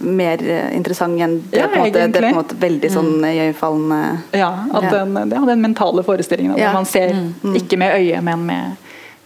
mer 0.00 0.42
eh, 0.44 0.72
interessant 0.76 1.16
enn 1.24 1.38
det, 1.50 1.60
Ja, 1.62 1.68
på 1.72 1.78
måte, 1.84 2.06
det 2.12 2.20
på 2.20 2.26
en 2.28 2.34
måte 2.36 2.56
veldig 2.60 2.90
sånn 2.92 3.12
iøynefallende 3.24 4.00
Ja, 4.36 4.50
at. 4.76 4.88
Den, 4.92 5.14
ja, 5.32 5.44
den 5.48 5.62
mentale 5.64 6.02
forestillingen 6.04 6.56
Ja. 6.58 6.70
hvor 6.70 6.80
man 6.82 6.88
ser 6.90 7.14
Mm. 7.14 7.54
ikke 7.56 7.78
med 7.80 7.94
øyet, 7.96 8.22
men 8.22 8.44
med, 8.46 8.76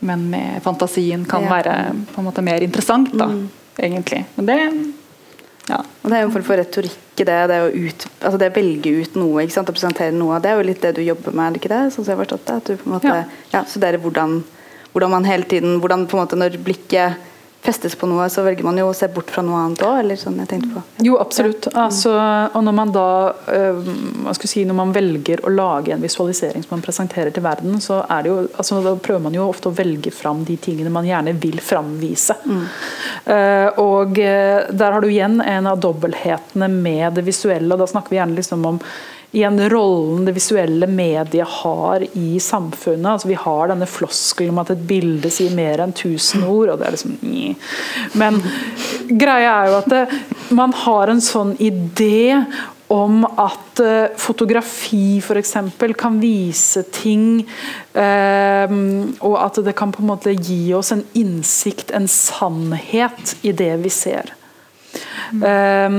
men 0.00 0.30
med 0.30 0.62
fantasien, 0.62 1.24
kan 1.28 1.42
Ja. 1.42 1.50
være 1.56 1.74
på 2.14 2.18
en 2.22 2.24
måte 2.28 2.42
mer 2.42 2.60
interessant, 2.62 3.10
da, 3.18 3.26
Mm. 3.26 3.48
egentlig. 3.78 4.24
Men 4.36 4.46
det 4.46 4.58
ja. 5.68 5.76
Og 6.02 6.10
Det 6.10 6.12
er 6.16 6.20
jo 6.22 6.26
en 6.26 6.32
form 6.32 6.42
for 6.44 6.56
retorikk 6.56 6.98
i 7.24 7.28
det. 7.28 7.38
Det 7.50 7.58
å 7.62 7.70
ut, 7.72 8.06
altså 8.20 8.38
det 8.40 8.50
å 8.50 8.54
velge 8.56 8.94
ut 9.02 9.18
noe 9.20 9.44
ikke 9.44 9.56
sant? 9.56 9.72
og 9.72 9.76
presentere 9.78 10.14
noe. 10.16 10.40
Det 10.42 10.50
er 10.52 10.60
jo 10.60 10.68
litt 10.68 10.82
det 10.84 10.94
du 10.98 11.02
jobber 11.04 11.34
med, 11.36 11.46
er 11.46 11.56
det 11.56 11.62
ikke 11.62 11.72
det? 11.74 11.82
Sånn 11.94 12.04
som 12.04 12.12
jeg 12.12 12.18
har 12.18 12.24
forstått 12.24 12.46
det. 12.46 12.56
At 12.56 12.70
du 12.70 12.76
på 12.76 12.88
en 12.88 12.96
måte 12.96 13.14
Ja. 13.14 13.24
ja. 13.54 13.64
studerer 13.68 14.02
hvordan, 14.02 14.38
hvordan 14.92 15.14
man 15.16 15.28
hele 15.28 15.48
tiden 15.50 15.80
hvordan 15.82 16.06
på 16.10 16.16
en 16.18 16.24
måte 16.24 16.38
Når 16.40 16.58
blikket 16.64 17.26
festes 17.60 17.94
på 17.96 18.08
noe, 18.08 18.24
så 18.32 18.42
velger 18.44 18.64
man 18.64 18.78
jo 18.80 18.86
å 18.88 18.94
se 18.96 19.08
bort 19.12 19.30
fra 19.32 19.42
noe 19.44 19.58
annet 19.60 19.82
òg, 19.84 19.98
eller 20.00 20.16
sånn 20.18 20.38
jeg 20.40 20.48
tenkte 20.48 20.70
på. 20.78 20.82
Jo, 21.04 21.18
absolutt. 21.20 21.68
Altså, 21.76 22.14
og 22.56 22.64
når 22.64 22.76
man 22.76 22.94
da 22.94 23.08
øh, 23.52 23.82
hva 24.24 24.34
skal 24.36 24.48
jeg 24.48 24.52
si, 24.54 24.64
når 24.68 24.78
man 24.78 24.94
velger 24.96 25.44
å 25.44 25.52
lage 25.52 25.92
en 25.92 26.04
visualisering 26.04 26.64
som 26.64 26.78
man 26.78 26.84
presenterer 26.86 27.34
til 27.36 27.44
verden, 27.44 27.76
så 27.84 28.00
er 28.06 28.24
det 28.24 28.32
jo, 28.32 28.38
altså, 28.48 28.80
da 28.86 28.94
prøver 28.96 29.26
man 29.28 29.36
jo 29.36 29.48
ofte 29.50 29.68
å 29.68 29.76
velge 29.76 30.12
fram 30.14 30.42
de 30.48 30.56
tingene 30.60 30.92
man 30.94 31.08
gjerne 31.08 31.36
vil 31.40 31.60
framvise. 31.64 32.38
Eh, 33.30 33.80
og 33.82 34.18
eh, 34.18 34.70
der 34.72 34.96
har 34.96 35.04
du 35.04 35.10
igjen 35.10 35.40
en 35.44 35.68
av 35.68 35.80
dobbelthetene 35.84 36.70
med 36.72 37.18
det 37.18 37.26
visuelle. 37.28 37.68
og 37.74 37.84
Da 37.84 37.90
snakker 37.92 38.14
vi 38.14 38.22
gjerne 38.22 38.40
liksom 38.40 38.64
om 38.72 38.80
igjen 39.30 39.60
rollen 39.70 40.24
det 40.26 40.34
visuelle 40.34 40.88
mediet 40.90 41.48
har 41.62 42.02
i 42.18 42.40
samfunnet. 42.42 43.12
altså 43.12 43.28
Vi 43.28 43.38
har 43.38 43.70
denne 43.70 43.86
floskelen 43.86 44.54
om 44.54 44.62
at 44.64 44.72
et 44.74 44.82
bilde 44.88 45.30
sier 45.30 45.54
mer 45.54 45.84
enn 45.84 45.94
tusen 45.94 46.44
ord. 46.44 46.72
og 46.72 46.80
det 46.80 46.88
er 46.88 46.96
liksom. 46.96 47.16
Men 48.18 48.42
greia 49.10 49.54
er 49.54 49.70
jo 49.70 49.78
at 49.78 49.88
det, 49.92 50.04
man 50.50 50.74
har 50.84 51.12
en 51.12 51.22
sånn 51.22 51.54
idé 51.62 52.42
om 52.90 53.22
at 53.38 53.80
uh, 53.84 54.10
fotografi 54.18 55.20
f.eks. 55.22 55.52
kan 55.94 56.16
vise 56.18 56.82
ting, 56.90 57.44
eh, 57.94 58.72
og 59.22 59.36
at 59.38 59.60
det 59.62 59.76
kan 59.78 59.92
på 59.94 60.02
en 60.02 60.10
måte 60.10 60.34
gi 60.34 60.74
oss 60.74 60.90
en 60.96 61.04
innsikt, 61.14 61.94
en 61.94 62.08
sannhet, 62.10 63.36
i 63.46 63.54
det 63.54 63.76
vi 63.84 63.94
ser. 63.94 64.34
Eh, 65.38 65.98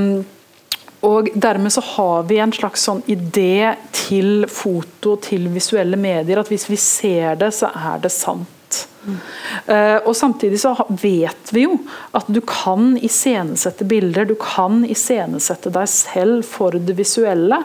og 1.02 1.30
dermed 1.34 1.74
så 1.74 1.82
har 1.96 2.24
vi 2.30 2.38
en 2.44 2.54
slags 2.54 2.86
sånn 2.86 3.02
idé 3.10 3.74
til 3.96 4.46
foto, 4.52 5.16
til 5.22 5.50
visuelle 5.54 5.98
medier, 5.98 6.42
at 6.42 6.52
hvis 6.52 6.68
vi 6.70 6.78
ser 6.78 7.40
det, 7.42 7.54
så 7.58 7.72
er 7.74 8.02
det 8.04 8.14
sant. 8.14 8.61
Eh, 9.66 9.98
og 10.06 10.14
Samtidig 10.16 10.60
så 10.62 10.76
vet 11.02 11.50
vi 11.56 11.64
jo 11.66 11.78
at 12.14 12.28
du 12.30 12.38
kan 12.46 12.94
iscenesette 13.02 13.86
bilder, 13.90 14.28
du 14.30 14.36
kan 14.40 14.84
iscenesette 14.86 15.72
deg 15.74 15.90
selv 15.90 16.46
for 16.46 16.78
det 16.78 16.96
visuelle. 17.00 17.62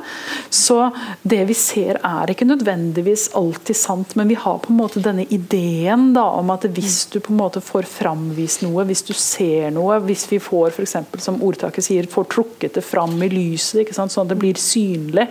Så 0.49 0.79
det 1.23 1.42
vi 1.51 1.57
ser 1.59 2.01
er 2.01 2.33
ikke 2.33 2.49
nødvendigvis 2.49 3.29
alltid 3.37 3.79
sant, 3.79 4.16
men 4.16 4.31
vi 4.33 4.38
har 4.40 4.62
på 4.64 4.73
en 4.73 4.81
måte 4.81 5.05
denne 5.05 5.27
ideen 5.33 6.09
da, 6.16 6.25
om 6.40 6.55
at 6.55 6.64
hvis 6.77 7.03
du 7.12 7.21
på 7.21 7.35
en 7.35 7.40
måte 7.42 7.62
får 7.64 7.88
framvist 7.90 8.64
noe, 8.64 8.87
hvis 8.88 9.05
du 9.07 9.12
ser 9.12 9.71
noe, 9.77 10.01
hvis 10.09 10.27
vi 10.33 10.40
får 10.42 10.73
for 10.79 10.87
eksempel, 10.87 11.23
som 11.23 11.42
ordtaket 11.45 11.85
sier, 11.85 12.11
får 12.11 12.31
trukket 12.33 12.81
det 12.81 12.85
fram 12.87 13.19
i 13.23 13.31
lyset, 13.33 13.83
ikke 13.85 13.97
sant, 13.97 14.14
sånn 14.14 14.27
at 14.27 14.35
det 14.35 14.40
blir 14.40 14.61
synlig, 14.61 15.29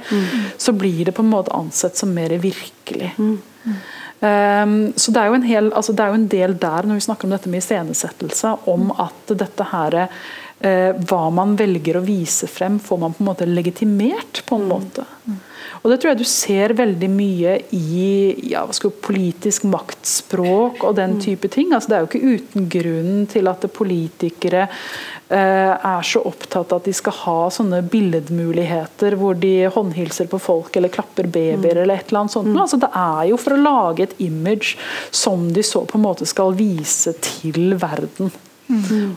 så 0.61 0.75
blir 0.77 1.05
det 1.07 1.15
på 1.17 1.25
en 1.25 1.33
måte 1.33 1.53
ansett 1.55 1.97
som 1.97 2.13
mer 2.13 2.35
virkelig. 2.41 3.13
Um, 3.17 3.39
så 4.19 5.11
det 5.11 5.19
er, 5.21 5.27
jo 5.27 5.37
en 5.37 5.45
hel, 5.45 5.67
altså 5.75 5.93
det 5.93 6.01
er 6.01 6.13
jo 6.13 6.19
en 6.21 6.29
del 6.31 6.55
der 6.57 6.87
når 6.87 6.97
vi 6.97 7.05
snakker 7.05 7.27
om 7.27 7.33
dette 7.35 7.51
med 7.51 7.61
iscenesettelse, 7.61 8.53
om 8.71 8.87
at 9.03 9.33
dette 9.37 9.67
her 9.69 9.97
eh, 10.05 10.95
hva 11.09 11.25
man 11.35 11.57
velger 11.59 11.99
å 11.99 12.05
vise 12.05 12.47
frem, 12.49 12.79
får 12.79 13.01
man 13.01 13.13
på 13.13 13.23
en 13.23 13.29
måte 13.29 13.49
legitimert 13.49 14.41
på 14.47 14.59
en 14.61 14.69
måte. 14.71 15.05
Og 15.85 15.91
Det 15.91 15.99
tror 16.01 16.11
jeg 16.11 16.17
du 16.23 16.29
ser 16.29 16.73
veldig 16.73 17.07
mye 17.13 17.51
i 17.77 18.05
ja, 18.49 18.63
skal, 18.73 18.89
politisk 19.05 19.67
maktspråk 19.69 20.81
og 20.81 20.95
den 20.97 21.19
type 21.21 21.51
ting. 21.53 21.75
Altså, 21.75 21.91
det 21.91 21.97
er 21.97 22.01
jo 22.01 22.09
ikke 22.09 22.39
uten 22.39 22.69
grunn 22.73 23.27
til 23.29 23.51
at 23.51 23.67
politikere 23.75 24.65
er 25.29 26.03
så 26.05 26.19
opptatt 26.29 26.69
av 26.69 26.83
at 26.83 26.85
de 26.85 26.93
skal 26.93 27.15
ha 27.23 27.37
sånne 27.49 27.79
billedmuligheter 27.89 29.15
hvor 29.17 29.33
de 29.41 29.65
håndhilser 29.73 30.29
på 30.29 30.37
folk 30.37 30.77
eller 30.77 30.93
klapper 30.93 31.25
babyer 31.25 31.79
eller 31.81 31.97
et 31.97 32.11
eller 32.11 32.19
annet 32.25 32.35
sånt. 32.35 32.51
Altså, 32.53 32.77
det 32.83 32.91
er 32.93 33.31
jo 33.31 33.39
for 33.41 33.55
å 33.55 33.61
lage 33.63 34.05
et 34.05 34.13
image 34.21 34.75
som 35.09 35.47
de 35.55 35.65
så 35.65 35.81
på 35.89 35.97
en 35.97 36.05
måte 36.05 36.29
skal 36.29 36.53
vise 36.53 37.15
til 37.25 37.73
verden. 37.81 38.29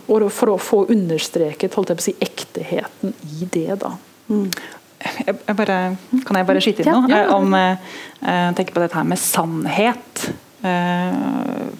Og 0.09 0.27
for 0.35 0.53
å 0.53 0.59
få 0.61 0.83
understreket 0.93 1.77
holdt 1.77 1.93
jeg 1.93 1.99
på 1.99 2.05
å 2.05 2.09
si, 2.09 2.17
ekteheten 2.25 3.15
i 3.39 3.49
det. 3.53 3.79
da. 3.81 3.95
jeg, 4.29 5.37
jeg 5.47 5.57
bare, 5.57 5.79
kan 6.27 6.41
jeg 6.41 6.49
bare 6.51 6.65
skyte 6.65 6.85
inn 6.85 6.93
noe? 6.93 7.09
Ja. 7.09 7.23
ja. 7.25 7.39
Om 7.39 7.57
eh, 7.57 7.95
eh, 8.21 8.51
tenker 8.59 8.77
på 8.77 8.85
dette 8.85 8.99
her 8.99 9.09
med 9.09 9.21
sannhet. 9.23 10.29
Eh, 10.69 11.17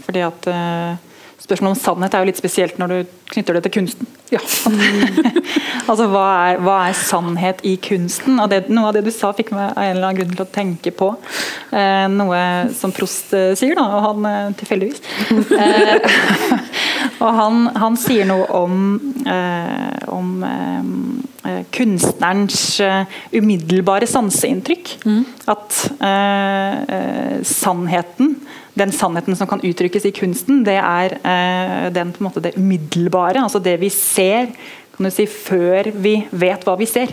fordi 0.07 0.25
at 0.25 0.49
eh, 0.53 1.08
Spørsmålet 1.39 1.77
om 1.77 1.81
sannhet 1.81 2.15
er 2.15 2.25
jo 2.25 2.29
litt 2.33 2.41
spesielt 2.41 2.79
når 2.81 2.91
du 2.91 3.11
knytter 3.31 3.55
det 3.55 3.61
til 3.69 3.75
kunsten. 3.77 4.09
altså 5.89 6.09
Hva 6.11 6.25
er, 6.49 6.59
hva 6.67 6.79
er 6.89 6.97
sannhet 6.99 7.63
i 7.69 7.77
kunsten? 7.81 8.41
Og 8.43 8.51
det, 8.51 8.65
Noe 8.75 8.91
av 8.91 8.97
det 8.97 9.05
du 9.07 9.13
sa, 9.15 9.31
fikk 9.37 9.53
meg 9.55 9.71
av 9.71 9.79
en 9.85 9.93
eller 9.95 10.09
annen 10.09 10.19
grunn 10.19 10.35
til 10.35 10.45
å 10.45 10.51
tenke 10.53 10.93
på 10.99 11.13
eh, 11.71 12.07
noe 12.11 12.41
som 12.77 12.93
Prost 12.95 13.33
eh, 13.39 13.53
sier, 13.59 13.79
da, 13.79 13.87
og 13.87 14.05
han 14.09 14.29
eh, 14.33 14.57
tilfeldigvis. 14.59 15.01
Og 17.19 17.35
han, 17.35 17.67
han 17.75 17.99
sier 17.99 18.29
noe 18.29 18.47
om, 18.55 18.83
eh, 19.27 20.09
om 20.15 20.31
eh, 20.47 20.89
eh, 21.51 21.61
kunstnerens 21.75 22.61
eh, 22.85 23.19
umiddelbare 23.35 24.07
sanseinntrykk. 24.11 24.95
At 25.51 25.79
eh, 25.99 26.79
eh, 26.99 27.37
sannheten, 27.43 28.37
den 28.79 28.95
sannheten 28.95 29.39
som 29.39 29.51
kan 29.51 29.65
uttrykkes 29.67 30.07
i 30.07 30.15
kunsten, 30.15 30.63
det 30.67 30.79
er 30.79 31.19
eh, 31.19 31.89
den, 31.95 32.15
måte, 32.23 32.45
det 32.45 32.55
umiddelbare. 32.59 33.43
Altså 33.43 33.63
det 33.63 33.79
vi 33.83 33.91
ser 33.95 34.53
kan 34.99 35.07
du 35.07 35.15
si, 35.15 35.29
før 35.31 35.93
vi 35.95 36.17
vet 36.35 36.65
hva 36.67 36.75
vi 36.79 36.87
ser. 36.91 37.13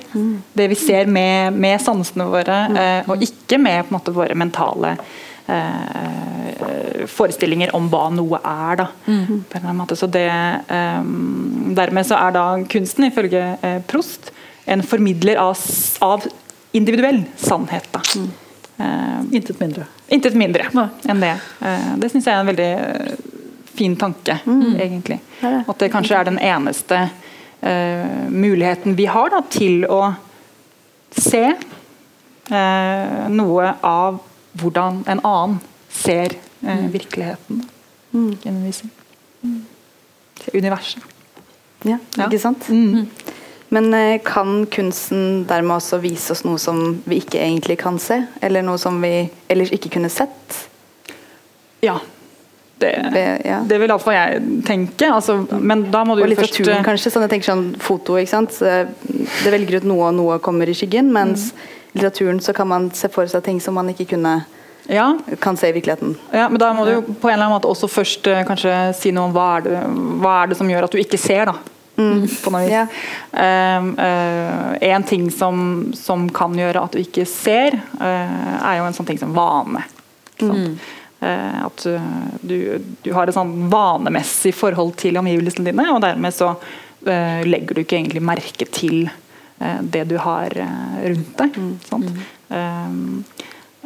Det 0.57 0.65
vi 0.71 0.77
ser 0.79 1.05
med, 1.05 1.53
med 1.53 1.81
sansene 1.81 2.25
våre, 2.25 2.63
eh, 2.73 3.09
og 3.09 3.21
ikke 3.21 3.59
med 3.61 3.91
måte, 3.93 4.13
våre 4.13 4.33
mentale 4.37 4.95
eh, 4.97 5.23
forestillinger 7.07 7.73
om 7.75 7.89
hva 7.91 8.07
noe 8.13 8.39
er. 8.41 8.79
Da, 8.81 8.87
på 9.05 9.11
en 9.11 9.43
eller 9.51 9.61
annen 9.69 9.81
måte. 9.83 9.95
Så 9.99 10.07
det, 10.11 10.25
eh, 10.25 11.01
dermed 11.77 12.07
så 12.07 12.17
er 12.19 12.31
da 12.35 12.45
kunsten, 12.71 13.07
ifølge 13.09 13.43
eh, 13.61 13.79
Prost, 13.87 14.31
en 14.65 14.81
formidler 14.83 15.37
av, 15.41 15.57
av 16.01 16.25
individuell 16.75 17.23
sannhet. 17.37 17.87
Da. 17.93 18.01
Eh, 18.77 19.21
Intet 19.37 19.59
mindre. 19.61 19.85
Intet 20.09 20.35
mindre 20.37 20.67
Nei. 20.75 20.87
enn 21.09 21.21
det. 21.23 21.35
Eh, 21.61 21.91
Det 22.01 22.11
syns 22.11 22.25
jeg 22.27 22.35
er 22.35 22.41
en 22.43 22.49
veldig 22.51 22.71
eh, 22.73 23.15
fin 23.75 23.95
tanke, 23.99 24.39
egentlig. 24.47 25.19
Det 25.41 25.47
er 25.49 25.57
det. 25.59 25.63
At 25.69 25.79
det 25.83 25.91
kanskje 25.93 26.19
er 26.19 26.27
den 26.29 26.39
eneste 26.39 27.01
eh, 27.61 28.29
muligheten 28.31 28.95
vi 28.97 29.05
har 29.11 29.29
da, 29.33 29.41
til 29.51 29.85
å 29.91 30.01
se 31.15 31.43
eh, 32.51 33.27
noe 33.31 33.73
av 33.83 34.19
hvordan 34.59 35.03
en 35.07 35.21
annen 35.23 35.59
ser 35.89 36.35
eh, 36.65 36.85
virkeligheten. 36.91 37.69
Mm. 38.11 38.37
mm. 39.41 39.65
Universet. 40.53 41.01
Ja, 41.83 41.97
Ja. 42.17 42.25
ikke 42.25 42.39
sant? 42.39 42.69
Mm. 42.69 43.07
Men 43.69 43.93
eh, 43.93 44.21
kan 44.23 44.65
kunsten 44.71 45.45
dermed 45.49 45.75
også 45.75 45.99
vise 46.01 46.31
oss 46.31 46.43
noe 46.45 46.59
som 46.61 47.01
vi 47.05 47.19
ikke 47.21 47.41
egentlig 47.41 47.77
kan 47.81 47.99
se? 47.99 48.21
Eller 48.41 48.63
noe 48.65 48.79
som 48.81 49.01
vi 49.01 49.29
ellers 49.49 49.73
ikke 49.75 49.91
kunne 49.97 50.09
sett? 50.09 50.59
Ja. 51.81 51.99
Det, 52.77 52.91
ja. 53.45 53.61
det 53.63 53.77
vil 53.79 53.87
iallfall 53.89 54.17
jeg 54.17 54.41
tenke. 54.67 55.07
Altså, 55.07 55.37
men 55.59 55.85
da 55.91 56.03
må 56.03 56.17
du 56.17 56.25
Og 56.25 56.29
jo 56.29 56.35
først 56.35 56.57
litteraturen 56.59 56.81
eh, 56.81 56.87
kanskje, 56.89 57.11
sånn 57.13 57.23
jeg 57.23 57.33
tenker 57.35 57.51
sånn 57.51 57.67
foto, 57.79 58.17
ikke 58.19 58.33
sant? 58.33 58.57
Det 58.59 59.53
velger 59.53 59.79
ut 59.79 59.87
noe, 59.87 60.09
og 60.09 60.17
noe 60.17 60.39
kommer 60.43 60.69
i 60.69 60.75
skyggen, 60.75 61.11
mens 61.15 61.51
Mm. 61.53 61.71
I 61.95 61.99
litteraturen 61.99 62.41
så 62.43 62.53
kan 62.53 62.67
man 62.67 62.89
se 62.91 63.07
for 63.09 63.27
seg 63.31 63.43
ting 63.45 63.61
som 63.63 63.77
man 63.79 63.89
ikke 63.93 64.09
kunne, 64.15 64.41
Ja, 64.91 65.17
kan 65.41 65.57
se 65.57 65.69
i 65.69 65.73
virkeligheten. 65.73 66.11
Ja, 66.29 66.49
men 66.49 66.59
da 66.61 66.73
må 66.75 66.83
du 66.85 66.91
jo 66.91 67.01
på 67.01 67.29
en 67.29 67.33
eller 67.33 67.47
annen 67.47 67.55
måte 67.55 67.71
også 67.71 67.87
først 67.89 68.27
eh, 68.29 68.43
kanskje 68.45 68.73
si 68.93 69.13
noe 69.15 69.31
om 69.31 69.33
hva 69.33 69.45
er, 69.55 69.63
det, 69.65 69.79
hva 70.21 70.33
er 70.43 70.51
det 70.51 70.59
som 70.59 70.69
gjør 70.69 70.85
at 70.85 70.93
du 70.93 70.99
ikke 71.01 71.17
ser, 71.17 71.49
da. 71.49 71.55
På 71.95 72.51
noe 72.51 72.65
vis. 72.65 72.73
Yeah. 72.75 73.79
Um, 73.79 73.93
uh, 73.95 74.75
en 74.83 75.07
ting 75.07 75.29
som, 75.31 75.63
som 75.95 76.27
kan 76.35 76.53
gjøre 76.59 76.83
at 76.83 76.93
du 76.93 76.99
ikke 76.99 77.23
ser, 77.29 77.79
uh, 78.01 78.59
er 78.59 78.81
jo 78.81 78.85
en 78.89 78.97
sånn 78.97 79.07
ting 79.07 79.21
som 79.21 79.33
vane. 79.35 79.85
Ikke 80.35 80.51
sant? 80.51 80.85
Eh, 81.25 81.59
at 81.63 81.85
uh, 81.87 82.07
du, 82.43 82.57
du 83.01 83.13
har 83.15 83.25
et 83.25 83.35
sånn 83.37 83.69
vanemessig 83.71 84.51
forhold 84.53 84.97
til 84.99 85.17
omgivelsene 85.21 85.71
dine, 85.71 85.87
og 85.95 86.03
dermed 86.03 86.35
så 86.35 86.57
legger 87.05 87.77
du 87.77 87.83
ikke 87.83 87.99
egentlig 87.99 88.21
merke 88.25 88.65
til 88.73 89.03
eh, 89.05 89.24
det 89.81 90.03
du 90.09 90.17
har 90.19 90.51
eh, 90.57 90.95
rundt 91.09 91.37
deg. 91.39 91.57
Mm. 91.57 92.15
Um, 92.49 93.23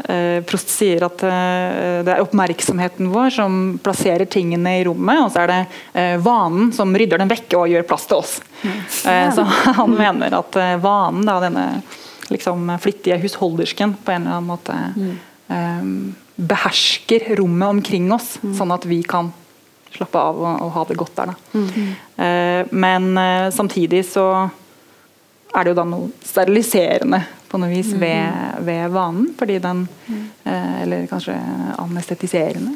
eh, 0.03 0.39
Prost 0.49 0.71
sier 0.73 1.05
at 1.05 1.23
eh, 1.27 1.99
det 2.05 2.15
er 2.15 2.23
oppmerksomheten 2.23 3.11
vår 3.13 3.33
som 3.37 3.59
plasserer 3.83 4.25
tingene 4.25 4.79
i 4.79 4.83
rommet, 4.87 5.23
og 5.25 5.33
så 5.33 5.43
er 5.43 5.51
det 5.53 5.59
eh, 5.93 6.15
vanen 6.25 6.71
som 6.75 6.95
rydder 6.95 7.21
dem 7.21 7.31
vekk 7.31 7.57
og 7.61 7.73
gjør 7.73 7.87
plass 7.89 8.07
til 8.09 8.21
oss. 8.21 8.37
Mm. 8.59 8.79
så 9.35 9.45
han 9.79 9.93
mener 9.95 10.39
at 10.39 10.57
eh, 10.59 10.77
vanen, 10.81 11.27
da, 11.29 11.37
denne 11.45 11.67
liksom, 12.33 12.71
flittige 12.81 13.19
husholdersken, 13.21 13.97
på 14.03 14.15
en 14.15 14.25
eller 14.25 14.39
annen 14.39 14.49
måte 14.49 14.75
mm. 14.93 16.09
behersker 16.49 17.31
rommet 17.39 17.77
omkring 17.77 18.11
oss, 18.13 18.35
sånn 18.57 18.73
at 18.75 18.85
vi 18.89 19.01
kan 19.01 19.31
slappe 19.93 20.21
av 20.21 20.37
og, 20.37 20.63
og 20.65 20.71
ha 20.75 20.85
det 20.89 20.97
godt 20.99 21.19
der. 21.19 21.31
Da. 21.31 21.59
Eh, 22.23 22.71
men 22.71 23.11
eh, 23.17 23.49
samtidig 23.55 24.03
så 24.11 24.49
er 25.55 25.65
det 25.65 25.73
jo 25.73 25.79
da 25.79 25.85
noe 25.89 26.09
steriliserende 26.25 27.21
på 27.49 27.57
noe 27.57 27.71
vis 27.71 27.89
ved, 27.97 28.59
ved 28.65 28.91
vanen, 28.93 29.31
fordi 29.37 29.57
den 29.63 29.87
eh, 30.45 30.81
Eller 30.83 31.07
kanskje 31.09 31.35
anestetiserende. 31.81 32.75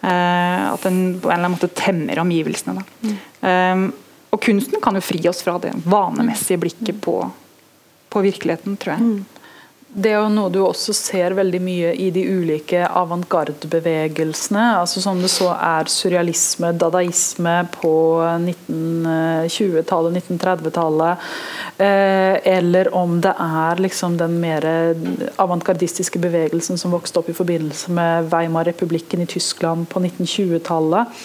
Eh, 0.00 0.72
at 0.72 0.82
den 0.82 1.20
på 1.20 1.30
en 1.30 1.34
eller 1.34 1.44
annen 1.44 1.54
måte 1.54 1.70
temmer 1.70 2.18
omgivelsene. 2.18 2.82
Da. 2.82 3.14
Eh, 3.48 3.86
og 4.34 4.42
kunsten 4.42 4.82
kan 4.82 4.98
jo 4.98 5.04
fri 5.04 5.22
oss 5.30 5.44
fra 5.46 5.56
det 5.62 5.72
vanemessige 5.86 6.60
blikket 6.60 6.98
på, 7.00 7.14
på 8.10 8.24
virkeligheten, 8.26 8.76
tror 8.76 8.96
jeg. 8.96 9.22
Det 9.88 10.10
er 10.10 10.18
jo 10.18 10.28
noe 10.28 10.50
du 10.52 10.58
også 10.60 10.92
ser 10.92 11.32
veldig 11.38 11.60
mye 11.62 11.92
i 12.02 12.10
de 12.12 12.24
ulike 12.26 12.82
avantgarde-bevegelsene. 12.84 14.64
altså 14.82 15.00
Som 15.00 15.22
det 15.22 15.30
så 15.32 15.52
er 15.54 15.88
surrealisme, 15.88 16.72
dadaisme 16.76 17.54
på 17.78 17.92
1920-tallet, 18.34 20.18
1930-tallet. 20.26 21.22
Eh, 21.78 22.34
eller 22.56 22.90
om 22.96 23.20
det 23.24 23.32
er 23.40 23.80
liksom 23.86 24.18
den 24.20 24.36
mer 24.42 24.66
avantgardistiske 25.40 26.20
bevegelsen 26.20 26.76
som 26.80 26.92
vokste 26.92 27.22
opp 27.22 27.30
i 27.30 27.36
forbindelse 27.36 27.94
med 27.96 28.28
Weimar-republikken 28.32 29.22
i 29.22 29.28
Tyskland 29.30 29.88
på 29.88 30.02
1920-tallet. 30.02 31.24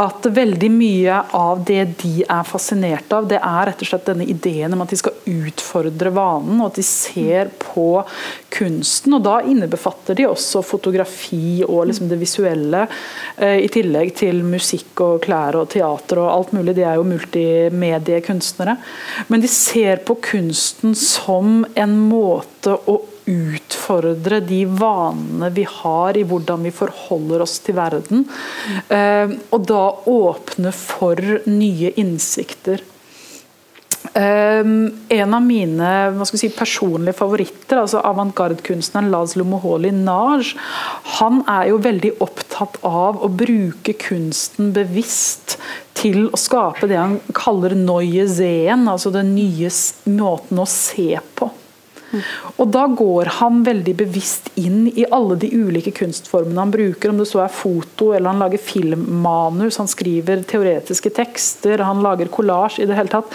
At 0.00 0.26
veldig 0.26 0.72
mye 0.74 1.20
av 1.36 1.62
det 1.68 1.84
de 2.02 2.24
er 2.24 2.48
fascinert 2.48 3.12
av, 3.12 3.28
det 3.30 3.38
er 3.38 3.68
rett 3.68 3.84
og 3.84 3.92
slett 3.92 4.08
denne 4.10 4.26
ideen 4.26 4.72
om 4.74 4.82
at 4.82 4.90
de 4.90 4.98
skal 5.04 5.22
utfordre 5.28 6.10
vanen, 6.14 6.58
og 6.58 6.72
at 6.72 6.80
de 6.80 6.86
ser 6.88 7.52
på 7.62 7.81
kunsten. 8.52 9.16
og 9.16 9.22
Da 9.26 9.38
innebefatter 9.46 10.18
de 10.18 10.28
også 10.28 10.62
fotografi 10.66 11.62
og 11.66 11.86
liksom 11.90 12.10
det 12.10 12.20
visuelle, 12.20 12.86
eh, 13.36 13.58
i 13.64 13.70
tillegg 13.72 14.14
til 14.22 14.42
musikk 14.46 15.04
og 15.04 15.22
klær 15.26 15.58
og 15.60 15.70
teater 15.74 16.22
og 16.22 16.32
alt 16.32 16.52
mulig. 16.56 16.76
De 16.76 16.86
er 16.86 17.00
jo 17.00 17.08
multimediekunstnere. 17.08 18.76
Men 19.28 19.40
de 19.40 19.48
ser 19.48 20.04
på 20.06 20.18
kunsten 20.22 20.94
som 20.98 21.64
en 21.74 21.98
måte 22.08 22.76
å 22.86 23.00
utfordre 23.28 24.40
de 24.42 24.64
vanene 24.66 25.50
vi 25.54 25.64
har 25.68 26.16
i 26.18 26.24
hvordan 26.26 26.64
vi 26.66 26.72
forholder 26.74 27.44
oss 27.44 27.58
til 27.62 27.76
verden. 27.78 28.24
Eh, 28.88 29.36
og 29.52 29.68
da 29.68 29.84
åpne 30.10 30.72
for 30.74 31.20
nye 31.46 31.92
innsikter. 32.00 32.82
Um, 34.02 34.90
en 35.08 35.34
av 35.34 35.44
mine 35.46 35.90
si, 36.26 36.48
personlige 36.52 37.14
favoritter, 37.16 37.78
altså 37.80 38.02
avantgarde-kunstneren 38.04 39.12
Laszlo 39.12 39.46
Moholi 39.46 39.92
Naj, 39.94 40.50
han 41.20 41.40
er 41.48 41.70
jo 41.70 41.78
veldig 41.84 42.10
opptatt 42.24 42.80
av 42.84 43.22
å 43.22 43.30
bruke 43.30 43.94
kunsten 44.02 44.74
bevisst 44.74 45.56
til 45.96 46.26
å 46.28 46.40
skape 46.40 46.90
det 46.90 46.98
han 46.98 47.20
kaller 47.36 47.76
neue 47.78 48.26
sehen, 48.28 48.88
altså 48.90 49.14
den 49.14 49.32
nye 49.38 49.70
måten 50.10 50.60
å 50.60 50.68
se 50.68 51.14
på. 51.38 51.52
Og 52.56 52.70
Da 52.72 52.86
går 52.86 53.30
han 53.38 53.62
veldig 53.66 53.94
bevisst 53.96 54.50
inn 54.60 54.86
i 54.88 55.06
alle 55.10 55.36
de 55.40 55.50
ulike 55.52 55.92
kunstformene 55.96 56.60
han 56.60 56.74
bruker, 56.74 57.10
om 57.12 57.20
det 57.20 57.28
så 57.30 57.42
er 57.44 57.52
foto 57.52 58.12
eller 58.12 58.32
han 58.32 58.42
lager 58.42 58.62
filmmanus, 58.62 59.78
han 59.80 59.90
skriver 59.90 60.44
teoretiske 60.48 61.12
tekster, 61.16 61.84
han 61.86 62.02
lager 62.04 62.30
kollasj 62.32 62.82
i 62.82 62.88
det 62.90 62.98
hele 62.98 63.12
tatt. 63.12 63.32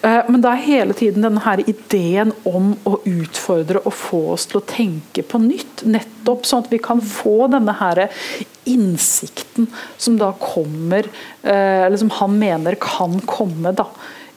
Eh, 0.00 0.22
Men 0.28 0.40
da 0.44 0.54
er 0.54 0.66
hele 0.66 0.96
tiden 0.98 1.26
denne 1.26 1.42
her 1.44 1.62
ideen 1.66 2.32
om 2.48 2.74
å 2.88 2.98
utfordre 3.08 3.82
og 3.84 3.92
få 3.96 4.22
oss 4.36 4.46
til 4.50 4.60
å 4.60 4.66
tenke 4.66 5.24
på 5.26 5.40
nytt. 5.42 5.84
Nettopp 5.86 6.46
sånn 6.48 6.64
at 6.64 6.72
vi 6.72 6.80
kan 6.82 7.02
få 7.02 7.48
denne 7.52 7.74
her 7.78 8.06
innsikten 8.68 9.66
som 9.96 10.18
da 10.18 10.32
kommer, 10.38 11.08
eh, 11.42 11.84
eller 11.86 11.96
som 11.96 12.10
han 12.10 12.38
mener 12.38 12.76
kan 12.80 13.20
komme 13.26 13.74
da, 13.74 13.86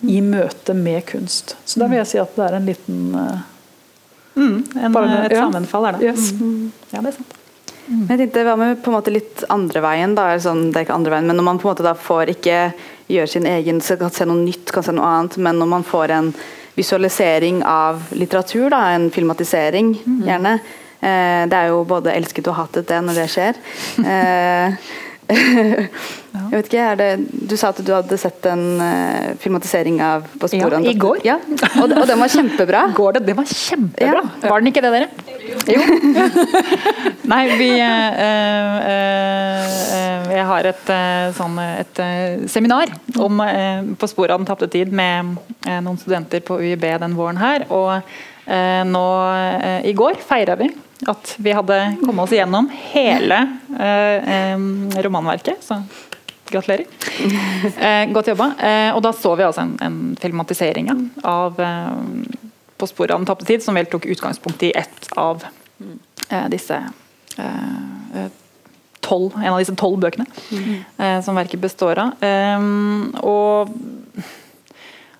i 0.01 0.21
møte 0.21 0.73
med 0.73 1.05
kunst. 1.05 1.55
Så 1.65 1.79
da 1.79 1.87
vil 1.87 2.01
jeg 2.01 2.07
si 2.07 2.21
at 2.21 2.35
det 2.35 2.45
er 2.45 2.57
en 2.57 2.65
liten 2.69 3.15
eh, 3.15 3.43
Mm, 4.35 4.63
en, 4.83 4.91
Bare- 4.93 5.25
et 5.25 5.31
ja. 5.31 5.45
sammenfall 5.45 5.85
er 5.89 5.97
det. 5.99 6.09
Yes. 6.11 6.31
Mm. 6.39 6.71
Ja, 6.91 7.01
det 7.01 7.07
er 7.13 7.17
sant. 7.19 7.33
Mm. 7.85 8.07
jeg 8.09 8.17
tenkte, 8.17 8.43
Hva 8.47 8.55
med 8.57 8.79
på 8.81 8.89
en 8.89 8.95
måte 8.97 9.11
litt 9.13 9.43
andre 9.53 9.81
veien? 9.85 10.15
da, 10.17 10.23
sånn, 10.41 10.71
det 10.73 10.79
er 10.79 10.85
ikke 10.87 10.95
andre 10.97 11.11
veien, 11.13 11.27
men 11.29 11.37
Når 11.37 11.43
man 11.45 11.59
på 11.61 11.67
en 11.69 11.75
måte 11.75 11.83
da 11.85 11.93
får 11.93 12.31
ikke 12.33 12.59
gjøre 13.13 13.29
sin 13.29 13.45
egen, 13.45 13.79
så 13.81 13.97
kan 13.99 14.09
se 14.11 14.25
noe 14.25 14.41
nytt, 14.41 14.71
kan 14.73 14.83
se 14.83 14.91
noe 14.91 15.05
annet, 15.05 15.37
men 15.37 15.59
når 15.61 15.67
man 15.69 15.83
får 15.85 16.09
en 16.15 16.31
visualisering 16.75 17.61
av 17.63 18.01
litteratur, 18.17 18.69
da, 18.73 18.79
en 18.95 19.09
filmatisering 19.13 19.93
gjerne 20.25 20.55
eh, 20.99 21.45
Det 21.47 21.53
er 21.61 21.67
jo 21.69 21.83
både 21.87 22.11
elsket 22.11 22.47
og 22.51 22.57
hatet 22.57 22.87
det 22.89 23.01
når 23.05 23.21
det 23.21 23.27
skjer. 23.31 23.61
Eh, 24.15 24.73
jeg 26.51 26.51
vet 26.51 26.67
ikke, 26.69 26.83
det, 26.99 27.07
Du 27.49 27.55
sa 27.57 27.71
at 27.73 27.79
du 27.81 27.89
hadde 27.95 28.17
sett 28.21 28.45
en 28.49 28.63
uh, 28.77 29.31
filmatisering 29.41 29.97
av 30.05 30.27
På 30.37 30.45
Ja, 30.51 30.67
sporene. 30.67 30.85
i 30.91 30.93
går. 31.01 31.23
Ja, 31.25 31.39
og, 31.81 31.89
og 31.89 32.05
den 32.05 32.21
var 32.21 32.29
kjempebra. 32.29 32.83
Går 32.99 33.17
det? 33.17 33.23
Det 33.29 33.35
var 33.37 33.49
kjempebra! 33.49 34.21
Ja. 34.21 34.49
Var 34.51 34.61
den 34.61 34.69
ikke 34.69 34.83
det, 34.85 34.91
dere? 34.93 35.09
Jo. 35.71 35.81
Nei, 37.33 37.41
vi 37.57 37.71
uh, 37.79 38.11
uh, 38.85 39.65
Jeg 40.35 40.45
har 40.51 40.69
et, 40.69 40.93
sånn, 41.37 41.57
et 41.63 42.01
seminar 42.51 42.91
om 43.21 43.41
På 43.97 44.09
sporet 44.09 44.35
av 44.35 44.41
den 44.41 44.49
tapte 44.49 44.69
tid 44.69 44.93
med 44.93 45.37
noen 45.65 45.97
studenter 46.01 46.43
på 46.45 46.59
UiB 46.61 46.85
den 47.01 47.15
våren 47.17 47.39
her. 47.41 47.65
Og 47.73 48.01
nå 48.85 49.05
i 49.89 49.93
går 49.97 50.19
feira 50.21 50.53
vi 50.59 50.67
at 51.07 51.35
vi 51.43 51.51
hadde 51.53 51.77
kommet 52.05 52.23
oss 52.23 52.31
igjennom 52.35 52.69
hele 52.93 53.39
eh, 53.79 54.55
romanverket. 55.03 55.63
Så 55.65 55.81
gratulerer. 56.49 56.85
Eh, 57.79 58.05
godt 58.13 58.27
jobba. 58.31 58.51
Eh, 58.61 58.91
og 58.95 59.01
da 59.03 59.11
så 59.17 59.33
vi 59.35 59.43
altså 59.47 59.63
en, 59.65 59.75
en 59.81 59.97
filmatisering 60.21 60.91
av 61.25 61.59
eh, 61.59 61.91
På 62.77 62.87
sporet 62.91 63.11
av 63.15 63.19
den 63.21 63.27
tapte 63.29 63.45
tid, 63.47 63.63
som 63.63 63.75
vel 63.77 63.87
tok 63.91 64.05
utgangspunkt 64.11 64.63
i 64.67 64.71
ett 64.75 65.07
av 65.17 65.43
eh, 66.29 66.47
disse 66.51 66.75
eh, 67.39 68.25
tolv, 69.05 69.35
en 69.37 69.53
av 69.53 69.59
disse 69.61 69.75
tolv 69.79 69.99
bøkene 70.01 70.25
eh, 70.97 71.19
som 71.23 71.35
verket 71.37 71.61
består 71.61 71.99
av. 72.01 72.25
Og 73.21 73.69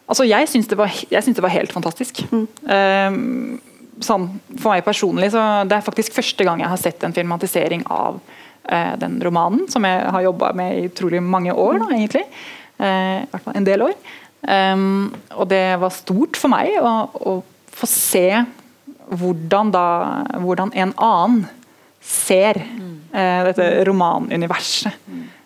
altså, 0.10 0.26
jeg 0.28 0.50
syns 0.52 0.68
det, 0.72 0.78
var- 0.80 1.00
det 1.10 1.44
var 1.46 1.54
helt 1.54 1.72
fantastisk. 1.76 2.24
Eh, 2.32 3.20
sånn, 4.04 4.28
for 4.60 4.74
meg 4.74 4.86
personlig 4.86 5.32
så 5.34 5.64
det 5.68 5.78
er 5.78 5.86
faktisk 5.86 6.16
første 6.18 6.48
gang 6.48 6.64
jeg 6.64 6.72
har 6.72 6.82
sett 6.82 7.06
en 7.06 7.16
filmatisering 7.16 7.86
av 7.94 8.20
eh, 8.68 8.94
den 9.02 9.18
romanen, 9.24 9.66
som 9.72 9.86
jeg 9.88 10.04
har 10.16 10.28
jobba 10.28 10.52
med 10.58 10.76
i 10.76 10.86
utrolig 10.90 11.24
mange 11.24 11.54
år, 11.54 11.80
da, 11.84 11.90
egentlig. 11.96 12.26
Eh, 12.78 13.24
I 13.24 13.28
hvert 13.32 13.46
fall 13.46 13.60
en 13.60 13.68
del 13.68 13.86
år. 13.88 13.98
Um, 14.46 15.14
og 15.34 15.48
det 15.50 15.64
var 15.82 15.94
stort 15.94 16.38
for 16.38 16.54
meg 16.54 16.76
å, 16.78 16.92
å 17.10 17.40
få 17.74 17.88
se 17.90 18.28
hvordan, 19.10 19.72
da, 19.74 19.86
hvordan 20.42 20.74
en 20.78 20.92
annen 21.02 21.46
ser 22.06 22.60
eh, 22.62 23.42
dette 23.48 23.66
romanuniverset. 23.88 24.94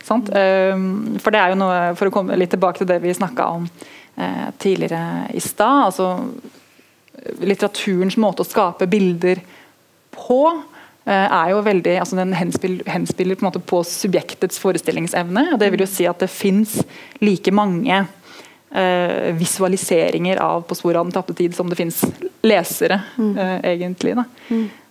Sant? 0.03 0.31
Um, 0.33 1.15
for 1.21 1.31
det 1.31 1.39
er 1.39 1.53
jo 1.53 1.59
noe, 1.61 1.79
for 1.99 2.09
å 2.09 2.13
komme 2.13 2.37
litt 2.39 2.51
tilbake 2.55 2.81
til 2.81 2.89
det 2.89 2.99
vi 3.03 3.15
snakka 3.15 3.47
om 3.55 3.67
eh, 3.69 4.47
tidligere 4.59 5.29
i 5.37 5.43
stad. 5.43 5.85
altså 5.89 6.09
litteraturens 7.41 8.17
måte 8.17 8.43
å 8.43 8.47
skape 8.47 8.87
bilder 8.89 9.41
på 10.15 10.41
eh, 10.49 11.25
er 11.25 11.51
jo 11.53 11.63
veldig, 11.65 11.97
altså 12.01 12.19
Den 12.19 12.33
henspiller, 12.37 12.87
henspiller 12.89 13.39
på, 13.39 13.51
på 13.59 13.83
subjektets 13.87 14.61
forestillingsevne. 14.61 15.49
og 15.53 15.59
Det 15.61 15.71
vil 15.73 15.85
jo 15.85 15.89
si 15.89 16.07
at 16.09 16.21
det 16.23 16.31
fins 16.33 16.79
like 17.23 17.53
mange 17.55 18.03
eh, 18.71 19.31
visualiseringer 19.37 20.37
av 20.43 20.61
'På 20.67 20.75
sporet 20.75 20.99
av 20.99 21.05
den 21.05 21.15
tapte 21.15 21.33
tid' 21.33 21.55
som 21.55 21.69
det 21.69 21.79
fins 21.79 22.03
lesere, 22.41 23.01
eh, 23.17 23.73
egentlig. 23.73 24.15
da. 24.15 24.25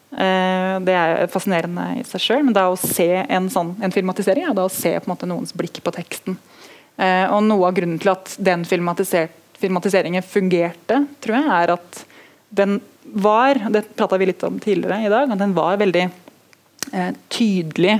Eh, 0.08 0.80
det 0.80 0.94
er 0.96 1.26
fascinerende 1.28 2.00
i 2.00 2.04
seg 2.08 2.22
sjøl, 2.22 2.44
men 2.46 2.54
da 2.56 2.68
å 2.70 2.78
se 2.80 3.10
en 3.28 3.50
sånn 3.52 3.74
en 3.84 3.92
filmatisering 3.92 4.46
er 4.48 4.54
da 4.56 4.64
å 4.64 4.72
se 4.72 4.94
på 4.96 5.04
en 5.04 5.12
måte 5.12 5.28
noens 5.28 5.52
blikk 5.52 5.82
på 5.84 5.92
teksten. 5.92 6.38
Eh, 6.96 7.26
og 7.28 7.42
Noe 7.44 7.68
av 7.68 7.76
grunnen 7.76 8.00
til 8.00 8.14
at 8.14 8.32
den 8.40 8.64
filmatiseringen 8.64 10.24
fungerte, 10.24 11.04
tror 11.20 11.36
jeg, 11.36 11.50
er 11.58 11.74
at 11.76 12.04
den 12.48 12.80
var 13.02 13.60
det 13.70 13.86
prata 13.96 14.18
vi 14.20 14.28
litt 14.30 14.42
om 14.44 14.58
tidligere 14.60 15.06
i 15.06 15.12
dag, 15.12 15.32
at 15.32 15.40
den 15.40 15.56
var 15.56 15.80
veldig 15.80 16.04
eh, 16.92 17.10
tydelig 17.32 17.98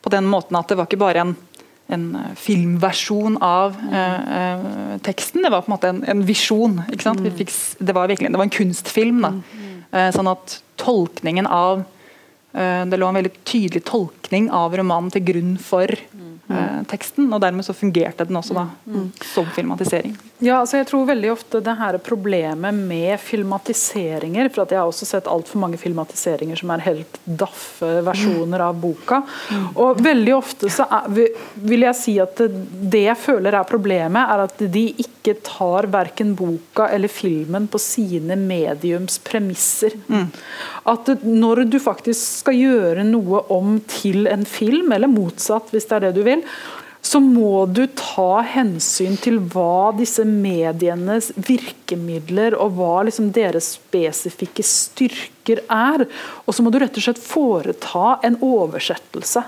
på 0.00 0.12
den 0.12 0.28
måten 0.28 0.56
at 0.56 0.68
det 0.70 0.78
var 0.78 0.88
ikke 0.88 1.00
bare 1.00 1.24
en, 1.24 1.34
en 1.92 2.06
eh, 2.16 2.34
filmversjon 2.40 3.38
av 3.44 3.76
eh, 3.92 4.34
eh, 4.40 4.98
teksten. 5.04 5.44
Det 5.44 5.52
var 5.52 5.64
på 5.64 5.70
en 5.70 5.76
måte 5.76 5.92
en, 5.92 6.02
en 6.08 6.24
visjon. 6.28 6.80
ikke 6.88 7.08
sant? 7.08 7.24
Vi 7.24 7.32
fikk, 7.42 7.52
det, 7.78 7.96
var 7.96 8.10
virkelig, 8.10 8.32
det 8.32 8.40
var 8.40 8.48
en 8.48 8.58
kunstfilm. 8.58 9.24
da. 9.26 9.32
Eh, 9.90 10.10
sånn 10.14 10.30
at 10.30 10.60
tolkningen 10.80 11.48
av 11.50 11.82
eh, 12.54 12.84
Det 12.86 12.98
lå 13.00 13.08
en 13.10 13.18
veldig 13.18 13.32
tydelig 13.44 13.82
tolkning 13.88 14.48
av 14.54 14.76
romanen 14.78 15.10
til 15.12 15.26
grunn 15.26 15.56
for 15.60 15.90
eh, 16.50 16.80
teksten. 16.90 17.28
Og 17.32 17.40
dermed 17.42 17.64
så 17.66 17.74
fungerte 17.76 18.26
den 18.28 18.36
også 18.40 18.54
da 18.58 18.66
som 19.32 19.46
filmatisering. 19.54 20.16
Ja, 20.40 20.58
altså 20.62 20.78
jeg 20.80 20.86
tror 20.88 21.04
veldig 21.08 21.30
ofte 21.34 21.60
det 21.60 21.74
her 21.76 21.98
problemet 22.00 22.72
med 22.74 23.18
filmatiseringer 23.20 24.48
For 24.54 24.62
at 24.64 24.70
jeg 24.72 24.80
har 24.80 24.88
også 24.88 25.04
sett 25.08 25.26
altfor 25.28 25.60
mange 25.60 25.76
filmatiseringer 25.80 26.56
som 26.56 26.70
er 26.72 26.80
helt 26.86 27.18
daffe 27.26 27.90
versjoner 28.06 28.62
av 28.64 28.78
boka. 28.80 29.20
Og 29.74 30.00
veldig 30.02 30.34
ofte 30.38 30.70
så 30.72 30.86
er, 30.90 31.08
vil- 31.12 31.80
jeg 31.86 31.96
si 31.96 32.14
at 32.20 32.36
det, 32.40 32.48
det 32.92 33.04
jeg 33.06 33.16
føler 33.20 33.54
er 33.56 33.64
problemet, 33.68 34.20
er 34.20 34.44
at 34.46 34.64
de 34.72 34.86
ikke 35.04 35.34
tar 35.44 35.86
verken 35.92 36.34
boka 36.36 36.86
eller 36.92 37.08
filmen 37.12 37.66
på 37.70 37.78
sine 37.80 38.36
mediums 38.40 39.18
premisser. 39.24 39.94
At 40.88 41.10
når 41.24 41.64
du 41.70 41.76
faktisk 41.82 42.40
skal 42.40 42.56
gjøre 42.56 43.04
noe 43.06 43.42
om 43.52 43.76
til 43.90 44.26
en 44.30 44.44
film, 44.48 44.92
eller 44.96 45.10
motsatt 45.12 45.68
hvis 45.74 45.86
det 45.90 45.98
er 45.98 46.06
det 46.08 46.14
du 46.16 46.22
vil, 46.26 46.39
så 47.10 47.20
må 47.22 47.64
du 47.66 47.86
ta 47.96 48.42
hensyn 48.44 49.16
til 49.20 49.38
hva 49.52 49.90
disse 49.96 50.24
medienes 50.28 51.30
virkemidler 51.34 52.54
og 52.60 52.76
hva 52.76 53.06
liksom 53.08 53.30
deres 53.34 53.72
spesifikke 53.78 54.64
styrker 54.66 55.62
er. 55.72 56.04
Og 56.44 56.54
så 56.54 56.62
må 56.62 56.72
du 56.72 56.78
rett 56.82 57.00
og 57.00 57.06
slett 57.06 57.22
foreta 57.22 58.18
en 58.26 58.36
oversettelse. 58.44 59.46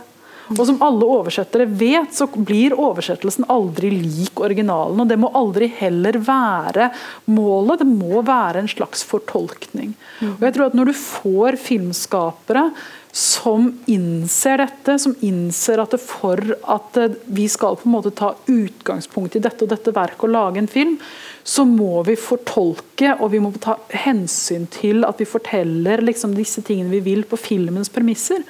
Og 0.53 0.65
som 0.69 0.81
alle 0.85 1.07
oversettere 1.07 1.67
vet, 1.69 2.13
så 2.17 2.27
blir 2.33 2.75
oversettelsen 2.77 3.47
aldri 3.53 3.93
lik 3.95 4.41
originalen. 4.43 5.01
Og 5.05 5.09
det 5.09 5.19
må 5.21 5.31
aldri 5.39 5.69
heller 5.79 6.19
være 6.25 6.91
målet, 7.31 7.85
det 7.85 7.89
må 7.89 8.25
være 8.27 8.63
en 8.63 8.73
slags 8.73 9.05
fortolkning. 9.09 9.95
Og 10.35 10.45
jeg 10.49 10.57
tror 10.57 10.69
at 10.69 10.77
når 10.79 10.91
du 10.91 10.99
får 10.99 11.61
filmskapere 11.63 12.67
som 13.13 13.67
innser 13.87 14.59
dette, 14.59 14.95
som 14.99 15.13
innser 15.21 15.83
at 15.83 15.93
det 15.93 16.01
for 16.01 16.41
at 16.73 16.97
eh, 16.97 17.19
vi 17.29 17.45
skal 17.53 17.77
på 17.77 17.85
en 17.85 17.93
måte 17.93 18.13
ta 18.17 18.31
utgangspunkt 18.49 19.37
i 19.37 19.43
dette 19.45 19.67
og 19.67 19.73
dette 19.75 19.93
verket 19.93 20.25
og 20.25 20.33
lage 20.33 20.63
en 20.63 20.71
film, 20.71 20.97
så 21.45 21.67
må 21.69 22.01
vi 22.09 22.17
fortolke 22.17 23.13
og 23.19 23.35
vi 23.35 23.43
må 23.45 23.53
ta 23.61 23.77
hensyn 24.07 24.65
til 24.73 25.05
at 25.05 25.21
vi 25.21 25.29
forteller 25.29 26.01
liksom 26.01 26.33
disse 26.39 26.65
tingene 26.65 26.95
vi 26.95 27.03
vil 27.05 27.27
på 27.29 27.37
filmens 27.37 27.93
premisser. 27.93 28.47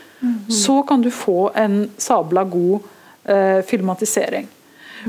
Så 0.47 0.83
kan 0.87 1.03
du 1.03 1.11
få 1.11 1.51
en 1.59 1.89
sabla 1.99 2.45
god 2.47 2.85
eh, 3.25 3.59
filmatisering. 3.67 4.47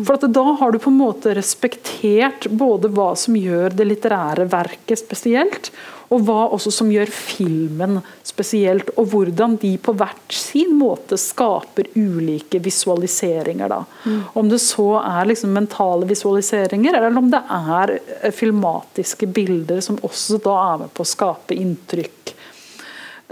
For 0.02 0.16
at 0.16 0.26
Da 0.34 0.44
har 0.58 0.72
du 0.72 0.80
på 0.82 0.90
en 0.90 0.98
måte 0.98 1.36
respektert 1.38 2.48
både 2.50 2.90
hva 2.90 3.12
som 3.20 3.38
gjør 3.38 3.76
det 3.78 3.86
litterære 3.86 4.48
verket 4.50 5.04
spesielt, 5.04 5.70
og 6.14 6.26
hva 6.28 6.40
også 6.54 6.72
som 6.74 6.92
gjør 6.94 7.10
filmen 7.10 8.00
spesielt, 8.26 8.92
og 8.98 9.10
hvordan 9.12 9.58
de 9.62 9.74
på 9.82 9.96
hvert 9.98 10.36
sin 10.38 10.76
måte 10.80 11.18
skaper 11.20 11.90
ulike 11.98 12.62
visualiseringer. 12.64 13.74
Da. 13.74 13.82
Om 14.38 14.52
det 14.52 14.62
så 14.64 14.88
er 15.02 15.32
liksom 15.32 15.56
mentale 15.58 16.08
visualiseringer, 16.10 17.00
eller 17.00 17.18
om 17.20 17.32
det 17.34 17.42
er 17.58 17.98
eh, 17.98 18.30
filmatiske 18.34 19.30
bilder 19.34 19.82
som 19.86 20.00
også 20.06 20.40
da 20.44 20.56
er 20.68 20.86
med 20.86 20.94
på 20.94 21.06
å 21.06 21.12
skape 21.14 21.58
inntrykk. 21.58 22.36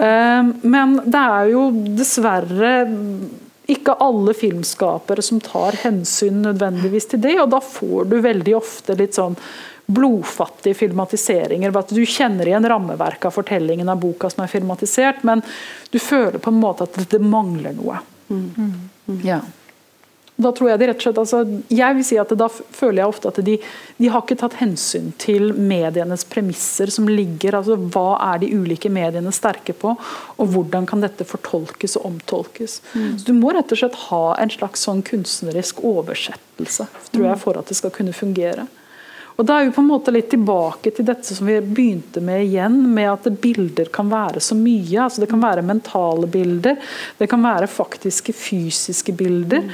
Eh, 0.02 0.52
Men 0.76 1.00
det 1.06 1.24
er 1.38 1.54
jo 1.54 1.70
dessverre 2.02 2.76
ikke 3.72 3.96
alle 4.04 4.34
filmskapere 4.36 5.24
som 5.24 5.40
tar 5.44 5.78
hensyn 5.86 6.42
nødvendigvis 6.44 7.12
til 7.14 7.22
det, 7.24 7.38
og 7.40 7.52
da 7.54 7.62
får 7.64 8.10
du 8.12 8.18
veldig 8.24 8.56
ofte 8.58 8.98
litt 9.00 9.16
sånn 9.16 9.38
blodfattige 9.94 10.78
filmatiseringer. 10.82 11.78
At 11.78 11.94
du 11.96 12.02
kjenner 12.06 12.50
igjen 12.50 12.68
rammeverket 12.70 13.30
av 13.30 13.38
fortellingen 13.38 13.92
av 13.92 14.02
boka 14.02 14.30
som 14.32 14.46
er 14.46 14.52
filmatisert, 14.52 15.24
men 15.28 15.44
du 15.92 16.00
føler 16.00 16.40
på 16.42 16.54
en 16.54 16.62
måte 16.62 16.88
at 16.88 17.02
det 17.12 17.22
mangler 17.24 17.76
noe. 17.78 18.02
Ja. 19.26 19.42
Da 20.42 20.52
tror 20.56 20.72
Jeg 20.72 20.80
de 20.82 20.88
rett 20.90 21.02
og 21.02 21.04
slett, 21.06 21.20
altså, 21.22 21.40
jeg 21.70 21.96
vil 21.98 22.06
si 22.08 22.18
at 22.22 22.32
da 22.40 22.48
føler 22.50 23.02
jeg 23.02 23.12
ofte 23.12 23.30
at 23.30 23.40
de, 23.46 23.58
de 24.02 24.10
har 24.10 24.24
ikke 24.24 24.40
tatt 24.42 24.58
hensyn 24.62 25.12
til 25.22 25.52
medienes 25.54 26.24
premisser 26.32 26.90
som 26.94 27.10
ligger. 27.10 27.60
altså 27.60 27.78
Hva 27.78 28.16
er 28.32 28.42
de 28.42 28.52
ulike 28.56 28.90
mediene 28.94 29.34
sterke 29.36 29.76
på, 29.78 29.94
og 29.98 30.54
hvordan 30.56 30.88
kan 30.90 31.04
dette 31.06 31.28
fortolkes 31.28 31.98
og 32.00 32.08
omtolkes. 32.14 32.80
Så 32.96 33.28
Du 33.28 33.34
må 33.38 33.54
rett 33.54 33.72
og 33.72 33.84
slett 33.84 34.00
ha 34.08 34.24
en 34.42 34.54
slags 34.54 34.88
sånn 34.88 35.04
kunstnerisk 35.06 35.84
oversettelse 35.86 36.88
tror 37.12 37.28
jeg, 37.28 37.42
for 37.44 37.60
at 37.60 37.70
det 37.70 37.78
skal 37.78 37.94
kunne 37.94 38.16
fungere. 38.16 38.66
Og 39.42 39.48
Da 39.50 39.56
er 39.58 39.66
vi 39.66 39.74
på 39.74 39.82
en 39.82 39.90
måte 39.90 40.12
litt 40.14 40.30
tilbake 40.30 40.92
til 40.94 41.08
dette 41.08 41.34
som 41.34 41.48
vi 41.50 41.56
begynte 41.66 42.22
med 42.22 42.44
igjen, 42.46 42.76
med 42.94 43.10
at 43.10 43.26
bilder 43.42 43.90
kan 43.94 44.12
være 44.12 44.44
så 44.44 44.54
mye. 44.54 45.00
altså 45.02 45.24
Det 45.24 45.32
kan 45.32 45.42
være 45.42 45.66
mentale 45.66 46.30
bilder, 46.30 46.78
det 47.18 47.30
kan 47.30 47.42
være 47.42 47.72
faktiske 47.72 48.36
fysiske 48.38 49.16
bilder. 49.18 49.66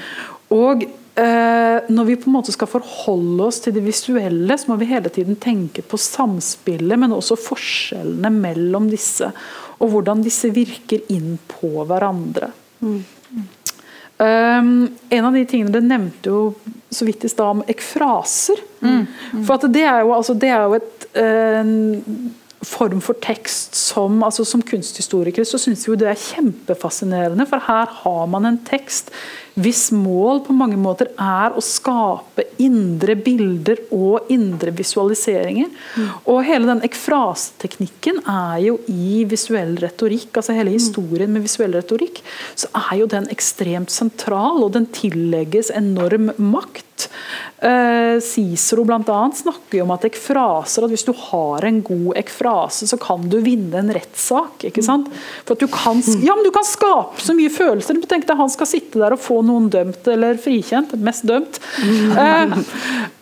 Og 0.56 0.86
eh, 0.88 1.84
når 1.92 2.08
vi 2.08 2.16
på 2.16 2.30
en 2.30 2.38
måte 2.38 2.56
skal 2.56 2.72
forholde 2.72 3.50
oss 3.50 3.60
til 3.60 3.76
det 3.76 3.84
visuelle, 3.84 4.56
så 4.56 4.72
må 4.72 4.80
vi 4.80 4.88
hele 4.88 5.12
tiden 5.12 5.36
tenke 5.36 5.84
på 5.84 6.00
samspillet, 6.00 6.96
men 6.96 7.18
også 7.18 7.36
forskjellene 7.36 8.32
mellom 8.40 8.88
disse. 8.88 9.34
Og 9.84 9.92
hvordan 9.92 10.24
disse 10.24 10.48
virker 10.56 11.04
inn 11.12 11.36
på 11.60 11.74
hverandre. 11.84 12.54
Um, 14.18 14.88
en 15.14 15.26
av 15.28 15.36
de 15.36 15.44
tingene 15.46 15.70
du 15.74 15.84
nevnte 15.86 16.32
jo 16.32 16.42
så 16.90 17.06
vidt 17.06 17.26
i 17.28 17.30
stad 17.30 17.60
om 17.60 17.64
ekfraser. 17.70 18.64
For 19.46 19.58
at 19.58 19.68
det 19.74 19.84
er 19.86 20.02
jo, 20.06 20.14
altså, 20.16 20.34
det 20.38 20.50
er 20.54 20.66
jo 20.66 20.78
et 20.80 21.08
en 21.18 22.34
form 22.66 23.02
for 23.02 23.18
tekst 23.22 23.76
som 23.78 24.24
altså 24.26 24.46
Som 24.46 24.62
kunsthistorikere 24.66 25.46
så 25.46 25.60
syns 25.62 25.86
vi 25.86 25.94
jo 25.94 26.00
det 26.00 26.10
er 26.10 26.22
kjempefascinerende, 26.22 27.46
for 27.50 27.64
her 27.68 27.92
har 28.04 28.26
man 28.32 28.46
en 28.50 28.60
tekst 28.66 29.12
hvis 29.58 29.88
mål 29.96 30.44
på 30.46 30.56
mange 30.56 30.78
måter 30.80 31.10
er 31.18 31.56
å 31.58 31.64
skape 31.66 32.46
indre 32.62 33.16
bilder 33.18 33.82
og 33.94 34.30
indre 34.34 34.74
visualiseringer. 34.78 35.72
Og 36.30 36.44
hele 36.46 36.70
den 36.70 36.84
ekfraseteknikken 36.86 38.22
er 38.30 38.60
jo 38.68 38.78
i 38.92 39.24
visuell 39.30 39.76
retorikk, 39.82 40.30
altså 40.38 40.56
hele 40.58 40.76
historien 40.76 41.34
med 41.34 41.46
visuell 41.48 41.74
retorikk, 41.78 42.22
så 42.58 42.70
er 42.86 43.02
jo 43.02 43.10
den 43.12 43.30
ekstremt 43.34 43.94
sentral, 43.94 44.62
og 44.64 44.76
den 44.78 44.90
tillegges 44.94 45.74
enorm 45.74 46.32
makt. 46.38 46.86
Uh, 47.58 48.18
Cicero 48.22 48.84
annet 48.90 49.38
snakker 49.38 49.80
jo 49.80 49.86
om 49.86 49.94
at 49.94 50.06
ekfraser, 50.06 50.86
at 50.86 50.94
hvis 50.94 51.06
du 51.06 51.12
har 51.30 51.66
en 51.66 51.80
god 51.86 52.18
ekfrase, 52.20 52.90
så 52.90 52.98
kan 53.02 53.26
du 53.30 53.40
vinne 53.42 53.78
en 53.80 53.94
rettssak. 53.94 54.68
ikke 54.70 54.84
sant? 54.86 55.10
For 55.46 55.58
at 55.58 55.62
du 55.62 55.70
kan, 55.72 56.02
ja, 56.26 56.36
men 56.38 56.46
du 56.46 56.52
kan 56.54 56.66
skape 56.68 57.22
så 57.22 57.38
mye 57.38 57.54
følelser. 57.54 58.02
Tenk 58.10 58.28
deg 58.30 58.38
han 58.38 58.54
skal 58.54 58.70
sitte 58.70 59.02
der 59.02 59.16
og 59.18 59.22
få 59.22 59.42
noen 59.48 59.70
dømt 59.74 60.08
eller 60.12 60.38
frikjent, 60.42 60.94
mest 61.04 61.26
dømt. 61.28 61.60
Eh, 62.18 62.54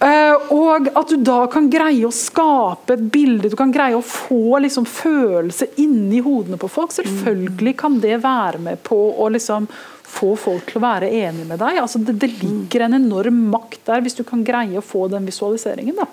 eh, 0.07 0.51
og 0.53 0.89
at 0.97 1.11
du 1.11 1.17
da 1.25 1.45
kan 1.51 1.69
greie 1.71 2.05
å 2.07 2.13
skape 2.13 2.95
et 2.95 3.03
bilde, 3.13 3.49
du 3.51 3.57
kan 3.59 3.73
greie 3.73 3.97
å 3.97 4.03
få 4.05 4.59
liksom 4.63 4.87
følelse 4.89 5.71
inni 5.81 6.21
hodene 6.25 6.59
på 6.61 6.69
folk. 6.71 6.93
Selvfølgelig 6.95 7.75
kan 7.79 7.99
det 8.03 8.19
være 8.23 8.61
med 8.69 8.83
på 8.87 8.99
å 9.21 9.29
liksom 9.33 9.67
få 10.15 10.35
folk 10.39 10.69
til 10.69 10.79
å 10.79 10.85
være 10.85 11.09
enige 11.11 11.49
med 11.49 11.59
deg. 11.59 11.81
Altså 11.81 11.99
det, 11.99 12.17
det 12.21 12.31
ligger 12.39 12.85
en 12.85 12.99
enorm 13.01 13.41
makt 13.51 13.81
der, 13.89 14.05
hvis 14.05 14.17
du 14.17 14.23
kan 14.27 14.45
greie 14.47 14.79
å 14.79 14.85
få 14.85 15.07
den 15.11 15.27
visualiseringen. 15.27 15.97
da. 15.97 16.07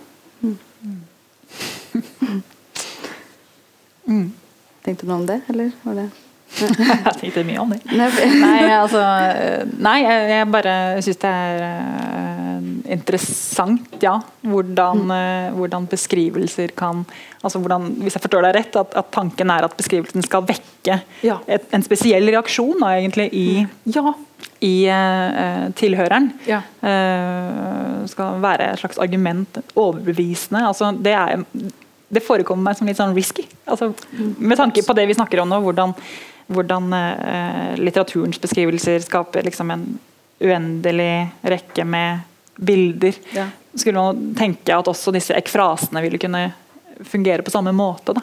Tenkte 4.82 5.06
du 5.06 5.10
noe 5.12 5.20
om 5.20 5.28
det, 5.28 5.40
eller 5.52 5.70
var 5.84 6.00
det 6.00 6.10
Jeg 6.60 7.14
tenkte 7.20 7.44
mye 7.48 7.60
om 7.62 7.72
det. 7.72 7.80
Nei, 8.44 8.58
altså 8.76 9.00
Nei, 9.82 9.98
jeg, 10.04 10.48
bare 10.52 10.74
syns 11.04 11.20
det 11.22 11.30
er 11.32 11.62
eh, 11.66 12.66
interessant, 12.96 13.96
ja. 14.04 14.18
Hvordan, 14.44 15.04
eh, 15.16 15.52
hvordan 15.56 15.88
beskrivelser 15.90 16.74
kan 16.76 17.04
altså 17.42 17.58
hvordan, 17.62 17.88
Hvis 18.02 18.16
jeg 18.16 18.24
forstår 18.26 18.46
deg 18.46 18.56
rett, 18.58 18.76
at, 18.78 18.92
at 19.00 19.08
tanken 19.14 19.50
er 19.50 19.66
at 19.66 19.76
beskrivelsen 19.78 20.24
skal 20.26 20.44
vekke 20.46 21.00
Ja. 21.26 21.38
et, 21.46 21.66
en 21.74 21.84
spesiell 21.84 22.28
reaksjon 22.30 22.78
da, 22.82 22.92
egentlig 22.98 23.28
i, 23.32 23.64
Ja. 23.94 24.12
i 24.62 24.74
uh, 24.90 25.68
tilhøreren. 25.78 26.32
Ja. 26.46 26.60
Uh, 26.82 28.02
skal 28.10 28.42
være 28.42 28.72
et 28.72 28.82
slags 28.82 28.98
argument, 29.02 29.58
overbevisende. 29.78 30.62
altså 30.66 30.90
det 30.98 31.14
er 31.14 31.44
det 32.12 32.20
forekommer 32.24 32.68
meg 32.68 32.76
som 32.76 32.88
litt 32.88 32.98
sånn 33.00 33.14
risky. 33.16 33.46
Altså, 33.64 33.92
med 34.36 34.58
tanke 34.60 34.84
på 34.84 34.96
det 34.96 35.06
vi 35.08 35.16
snakker 35.16 35.40
om 35.42 35.48
nå, 35.48 35.62
hvordan, 35.64 35.94
hvordan 36.46 36.92
eh, 36.96 37.74
litteraturens 37.78 38.40
beskrivelser 38.40 39.04
skaper 39.04 39.46
liksom 39.46 39.70
en 39.70 39.86
uendelig 40.42 41.28
rekke 41.42 41.84
med 41.84 42.24
bilder. 42.56 43.18
Ja. 43.34 43.46
Skulle 43.74 43.98
man 43.98 44.34
tenke 44.38 44.74
at 44.76 44.88
også 44.88 45.14
disse 45.14 45.36
ekfrasene 45.38 46.02
ville 46.04 46.20
kunne 46.20 46.50
fungere 47.00 47.42
på 47.42 47.50
samme 47.50 47.72
måte. 47.72 48.14
Da. 48.16 48.22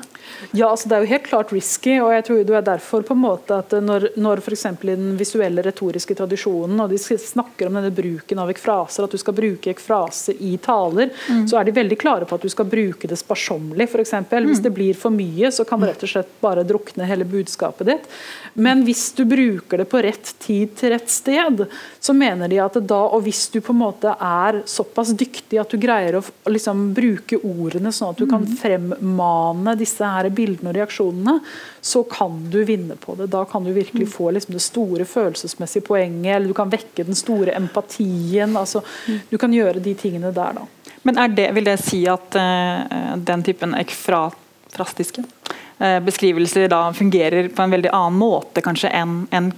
Ja, 0.51 0.69
altså 0.69 0.89
Det 0.89 0.95
er 0.95 1.05
jo 1.05 1.11
helt 1.13 1.27
klart 1.27 1.53
risky, 1.53 1.97
og 1.99 2.13
jeg 2.13 2.25
tror 2.27 2.43
det 2.43 2.55
er 2.57 2.67
derfor 2.67 3.05
på 3.05 3.15
en 3.15 3.23
måte 3.23 3.59
at 3.61 3.73
når, 3.83 4.09
når 4.19 4.41
f.eks. 4.43 4.65
i 4.65 4.89
den 4.89 5.13
visuelle 5.19 5.63
retoriske 5.65 6.15
tradisjonen 6.17 6.79
og 6.83 6.93
de 6.93 6.99
snakker 6.99 7.69
om 7.69 7.79
denne 7.79 7.91
bruken 7.93 8.41
av 8.41 8.51
ekfraser, 8.51 9.05
at 9.05 9.13
du 9.13 9.21
skal 9.21 9.37
bruke 9.37 9.71
ekfraser 9.73 10.39
i 10.39 10.55
taler, 10.63 11.13
mm. 11.29 11.45
så 11.49 11.59
er 11.59 11.67
de 11.67 11.75
veldig 11.75 11.99
klare 11.99 12.27
på 12.29 12.37
at 12.37 12.45
du 12.45 12.51
skal 12.51 12.69
bruke 12.69 13.09
det 13.09 13.19
sparsommelig. 13.19 13.89
For 13.89 14.03
eksempel. 14.03 14.45
Hvis 14.49 14.61
mm. 14.61 14.65
det 14.67 14.73
blir 14.75 14.97
for 14.97 15.13
mye, 15.13 15.51
så 15.51 15.65
kan 15.67 15.81
det 15.81 15.93
rett 15.93 16.05
og 16.05 16.13
slett 16.13 16.31
bare 16.43 16.65
drukne 16.67 17.07
hele 17.09 17.27
budskapet 17.27 17.89
ditt. 17.89 18.09
Men 18.53 18.83
hvis 18.87 19.09
du 19.17 19.23
bruker 19.29 19.81
det 19.81 19.89
på 19.91 20.01
rett 20.03 20.33
tid 20.43 20.75
til 20.79 20.93
rett 20.93 21.09
sted, 21.11 21.65
så 21.99 22.15
mener 22.15 22.51
de 22.51 22.59
at 22.63 22.77
da, 22.89 22.99
og 23.09 23.23
hvis 23.25 23.47
du 23.53 23.59
på 23.61 23.73
en 23.73 23.81
måte 23.81 24.13
er 24.13 24.61
såpass 24.69 25.13
dyktig 25.17 25.59
at 25.61 25.71
du 25.71 25.79
greier 25.81 26.19
å 26.19 26.23
liksom, 26.49 26.89
bruke 26.97 27.39
ordene 27.39 27.93
sånn 27.95 28.13
at 28.13 28.21
du 28.21 28.27
kan 28.27 28.45
mm. 28.45 28.55
Fremmane 28.59 29.75
disse 29.79 30.05
her 30.05 30.29
bildene 30.35 30.71
og 30.71 30.77
reaksjonene, 30.77 31.37
så 31.81 32.03
kan 32.09 32.37
du 32.51 32.59
vinne 32.67 32.97
på 32.99 33.15
det. 33.19 33.29
Da 33.33 33.45
kan 33.49 33.63
du 33.65 33.71
virkelig 33.75 34.07
mm. 34.07 34.11
få 34.11 34.31
liksom, 34.35 34.55
det 34.57 34.63
store 34.63 35.07
følelsesmessige 35.07 35.87
poenget, 35.87 36.35
eller 36.35 36.51
du 36.51 36.57
kan 36.57 36.71
vekke 36.71 37.07
den 37.07 37.17
store 37.17 37.55
empatien. 37.57 38.57
altså 38.57 38.83
Du 39.29 39.37
kan 39.37 39.53
gjøre 39.53 39.79
de 39.83 39.95
tingene 39.95 40.33
der, 40.35 40.59
da. 40.59 40.67
Men 41.07 41.35
det, 41.35 41.47
vil 41.55 41.65
det 41.65 41.79
si 41.79 42.03
at 42.11 42.35
uh, 42.35 43.15
den 43.15 43.43
typen 43.43 43.73
ekfrastiske 43.79 45.23
uh, 45.23 45.99
beskrivelser 46.03 46.67
da 46.71 46.89
fungerer 46.93 47.47
på 47.55 47.63
en 47.63 47.75
veldig 47.77 47.93
annen 47.95 48.19
måte 48.19 48.63
kanskje 48.65 48.91
enn 48.99 49.21
en 49.31 49.53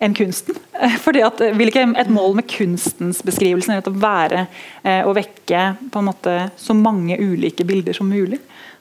enn 0.00 0.16
kunsten. 0.16 0.56
Fordi 1.04 1.22
at, 1.26 1.42
vil 1.58 1.68
ikke 1.68 1.86
Et 2.00 2.12
mål 2.12 2.38
med 2.38 2.48
kunstens 2.48 3.20
beskrivelse 3.26 3.80
være 4.00 4.46
eh, 4.82 5.04
å 5.04 5.12
vekke 5.16 5.64
på 5.92 6.00
en 6.00 6.08
måte 6.08 6.36
så 6.56 6.76
mange 6.76 7.18
ulike 7.20 7.66
bilder 7.68 7.96
som 7.96 8.08
mulig 8.08 8.40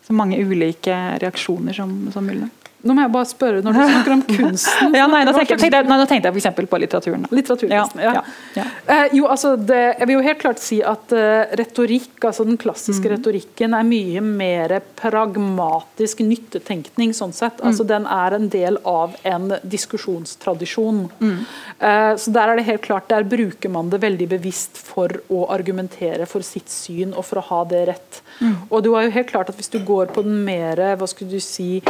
så 0.09 0.15
mange 0.17 0.39
ulike 0.41 0.95
reaksjoner 1.21 1.75
som, 1.77 1.91
som 2.13 2.25
mulig. 2.25 2.47
Nå 2.79 2.95
må 2.95 3.03
jeg 3.03 3.11
bare 3.11 3.27
spørre, 3.27 3.61
når 3.63 3.75
du 3.75 3.79
snakker 3.79 4.13
om 4.13 4.21
kunsten 4.23 4.93
ja, 4.99 5.07
nei, 5.11 5.25
Nå 5.27 5.33
tenkte, 5.35 5.57
tenkte, 5.59 5.81
nei, 5.83 5.97
nå 5.99 6.05
tenkte 6.07 6.29
jeg 6.29 6.39
f.eks. 6.39 6.69
på 6.71 6.79
litteraturen. 6.79 7.25
Litteraturkunsten, 7.27 8.03
ja. 8.05 8.13
ja, 8.15 8.23
ja. 8.55 8.65
Eh, 8.93 9.15
jo, 9.17 9.25
altså 9.27 9.51
det, 9.59 9.79
jeg 9.97 10.07
vil 10.07 10.15
jo 10.15 10.21
helt 10.23 10.39
klart 10.39 10.61
si 10.63 10.79
at 10.79 11.11
uh, 11.11 11.51
retorikk, 11.59 12.13
altså 12.29 12.45
den 12.47 12.59
klassiske 12.61 13.03
mm. 13.03 13.13
retorikken, 13.17 13.75
er 13.75 13.89
mye 13.89 14.23
mer 14.23 14.75
pragmatisk 14.99 16.23
nyttetenkning. 16.23 17.11
sånn 17.17 17.35
sett. 17.35 17.59
Mm. 17.59 17.67
Altså 17.67 17.87
Den 17.89 18.07
er 18.15 18.37
en 18.37 18.47
del 18.53 18.79
av 18.87 19.17
en 19.27 19.51
diskusjonstradisjon. 19.75 21.03
Mm. 21.19 21.35
Uh, 21.83 22.13
så 22.15 22.35
Der 22.39 22.53
er 22.53 22.61
det 22.61 22.67
helt 22.69 22.85
klart, 22.87 23.09
der 23.11 23.27
bruker 23.27 23.75
man 23.75 23.91
det 23.91 23.99
veldig 24.05 24.29
bevisst 24.37 24.79
for 24.79 25.19
å 25.27 25.49
argumentere 25.51 26.29
for 26.31 26.47
sitt 26.47 26.71
syn 26.71 27.11
og 27.11 27.27
for 27.27 27.43
å 27.43 27.47
ha 27.51 27.61
det 27.75 27.83
rett. 27.91 28.23
Mm. 28.39 28.55
Og 28.69 28.87
du 28.87 28.93
har 28.95 29.03
jo 29.03 29.15
helt 29.17 29.27
klart 29.27 29.51
at 29.51 29.57
Hvis 29.59 29.71
du 29.73 29.81
går 29.83 30.13
på 30.15 30.23
den 30.23 30.45
mer 30.45 30.79
hva 30.95 31.07
skulle 31.09 31.33
du 31.33 31.41
si, 31.43 31.81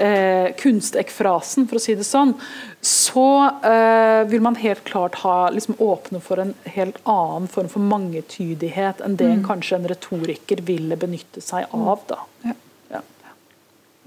eh, 0.00 0.37
kunstekfrasen, 0.60 1.66
for 1.68 1.78
å 1.78 1.82
si 1.82 1.96
det 1.98 2.06
sånn, 2.06 2.34
så 2.84 3.26
eh, 3.66 4.22
vil 4.30 4.44
man 4.44 4.58
helt 4.60 4.84
klart 4.88 5.20
ha, 5.24 5.50
liksom, 5.54 5.78
åpne 5.82 6.22
for 6.24 6.42
en 6.42 6.54
helt 6.76 7.00
annen 7.04 7.50
form 7.50 7.70
for 7.72 7.84
mangetydighet 7.84 9.02
enn 9.04 9.18
det 9.20 9.32
mm. 9.40 9.44
kanskje 9.48 9.80
en 9.80 9.90
retoriker 9.90 10.64
ville 10.68 10.98
benytte 11.00 11.44
seg 11.44 11.68
av. 11.74 12.06
da. 12.10 12.22
Ja. 12.46 12.56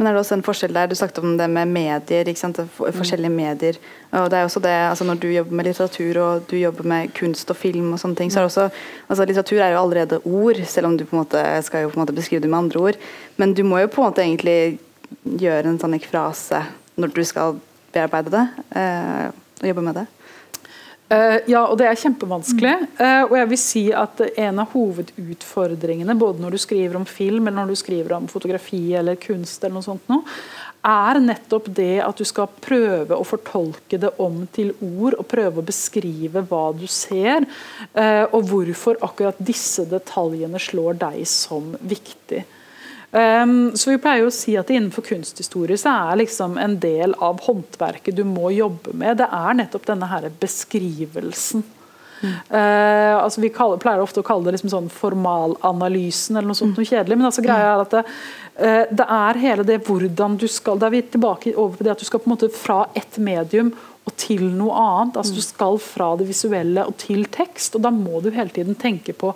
Men 0.02 0.08
er 0.10 0.16
det 0.16 0.22
også 0.24 0.34
en 0.34 0.42
forskjell 0.42 0.74
der? 0.74 0.88
Du 0.90 0.96
snakket 0.98 1.20
om 1.22 1.36
det 1.38 1.46
med 1.54 1.70
medier. 1.70 2.26
ikke 2.26 2.40
sant? 2.40 2.58
Forskjellige 2.74 3.30
medier. 3.30 3.78
Og 4.18 4.32
det 4.34 4.40
er 4.40 4.48
også 4.48 4.60
det, 4.64 4.72
altså 4.90 5.06
Når 5.06 5.20
du 5.22 5.28
jobber 5.30 5.54
med 5.60 5.68
litteratur 5.68 6.18
og 6.18 6.48
du 6.50 6.56
jobber 6.58 6.88
med 6.90 7.12
kunst 7.14 7.54
og 7.54 7.60
film, 7.62 7.92
og 7.94 8.02
sånne 8.02 8.18
ting, 8.18 8.32
så 8.34 8.40
er 8.40 8.48
det 8.48 8.50
også 8.50 8.70
altså 9.08 9.28
Litteratur 9.30 9.62
er 9.62 9.76
jo 9.76 9.84
allerede 9.84 10.20
ord, 10.26 10.64
selv 10.66 10.88
om 10.88 10.98
du 10.98 11.06
på 11.06 11.14
en 11.16 11.22
måte 11.22 11.44
skal 11.62 11.84
jo 11.84 11.92
på 11.92 12.00
en 12.00 12.02
måte 12.02 12.18
beskrive 12.18 12.42
det 12.42 12.50
med 12.50 12.64
andre 12.64 12.80
ord. 12.80 12.98
Men 13.38 13.54
du 13.54 13.62
må 13.64 13.84
jo 13.84 13.92
på 13.94 14.02
en 14.02 14.10
måte 14.10 14.26
egentlig 14.26 14.80
gjøre 15.24 15.72
en 15.72 15.80
sånn 15.82 15.98
ekfrase 15.98 16.64
når 17.00 17.14
du 17.16 17.22
skal 17.28 17.60
bearbeide 17.92 18.34
det 18.34 18.48
eh, 18.80 19.30
og 19.62 19.70
jobbe 19.72 19.86
med 19.86 20.02
det. 20.02 20.08
Uh, 21.12 21.42
ja, 21.50 21.66
og 21.66 21.76
det 21.76 21.90
er 21.90 21.98
kjempevanskelig. 22.00 22.74
Uh, 22.96 23.26
og 23.26 23.34
jeg 23.36 23.48
vil 23.52 23.60
si 23.60 23.82
at 23.92 24.22
en 24.30 24.62
av 24.64 24.72
hovedutfordringene, 24.72 26.16
både 26.16 26.40
når 26.40 26.56
du 26.56 26.62
skriver 26.64 26.96
om 26.96 27.08
film, 27.08 27.50
eller 27.50 27.66
når 27.66 27.74
du 27.74 27.80
skriver 27.82 28.16
om 28.16 28.30
fotografi 28.32 28.94
eller 28.96 29.20
kunst, 29.20 29.60
eller 29.60 29.76
noe 29.76 29.88
sånt 29.90 30.08
nå, 30.08 30.22
er 30.88 31.20
nettopp 31.22 31.68
det 31.76 32.00
at 32.02 32.18
du 32.18 32.24
skal 32.26 32.48
prøve 32.64 33.18
å 33.18 33.28
fortolke 33.28 34.00
det 34.02 34.14
om 34.24 34.46
til 34.56 34.72
ord, 34.80 35.20
og 35.20 35.28
prøve 35.30 35.60
å 35.60 35.68
beskrive 35.68 36.46
hva 36.48 36.64
du 36.80 36.88
ser, 36.88 37.44
uh, 37.92 38.26
og 38.32 38.48
hvorfor 38.48 39.04
akkurat 39.04 39.44
disse 39.52 39.84
detaljene 39.92 40.64
slår 40.64 40.96
deg 41.04 41.22
som 41.28 41.74
viktig. 41.84 42.46
Um, 43.12 43.72
så 43.76 43.92
vi 43.92 44.00
pleier 44.00 44.24
jo 44.24 44.30
å 44.30 44.32
si 44.32 44.54
at 44.56 44.70
Innenfor 44.72 45.04
kunsthistorie 45.04 45.76
så 45.80 45.92
er 45.92 46.22
liksom 46.22 46.56
en 46.62 46.78
del 46.80 47.12
av 47.20 47.42
håndverket 47.44 48.16
du 48.16 48.24
må 48.24 48.54
jobbe 48.56 48.94
med, 48.96 49.18
det 49.20 49.28
er 49.28 49.58
nettopp 49.60 49.90
denne 49.90 50.08
her 50.08 50.30
beskrivelsen. 50.40 51.66
Mm. 52.22 52.36
Uh, 52.54 53.18
altså 53.18 53.42
vi 53.42 53.50
kaller, 53.52 53.82
pleier 53.82 54.00
ofte 54.04 54.22
å 54.22 54.26
kalle 54.26 54.46
det 54.46 54.56
liksom 54.56 54.72
sånn 54.72 54.90
formalanalysen 54.94 56.38
eller 56.38 56.52
noe 56.52 56.60
sånt 56.60 56.78
noe 56.80 56.88
kjedelig. 56.88 57.18
Men 57.18 57.28
altså 57.28 57.44
greia 57.44 57.74
er 57.74 57.84
at 57.84 57.96
det, 57.98 58.04
uh, 58.62 58.84
det, 58.94 59.08
er 59.18 59.44
hele 59.44 59.66
det 59.68 59.80
hvordan 59.88 60.38
du 60.40 60.48
skal 60.52 60.80
Da 60.80 60.88
er 60.88 60.96
vi 60.96 61.06
tilbake 61.16 61.56
over 61.58 61.80
på 61.80 61.88
det 61.88 61.96
at 61.96 62.04
du 62.04 62.08
skal 62.08 62.22
på 62.22 62.30
en 62.30 62.36
måte 62.38 62.52
fra 62.54 62.84
ett 62.96 63.18
medium 63.20 63.74
og 64.06 64.16
til 64.18 64.46
noe 64.56 64.78
annet. 64.78 65.18
altså 65.18 65.36
Du 65.36 65.44
skal 65.46 65.82
fra 65.84 66.14
det 66.22 66.30
visuelle 66.30 66.86
og 66.88 66.96
til 67.02 67.26
tekst. 67.34 67.76
og 67.76 67.84
Da 67.84 67.92
må 67.94 68.22
du 68.22 68.32
hele 68.32 68.54
tiden 68.54 68.78
tenke 68.80 69.18
på 69.18 69.34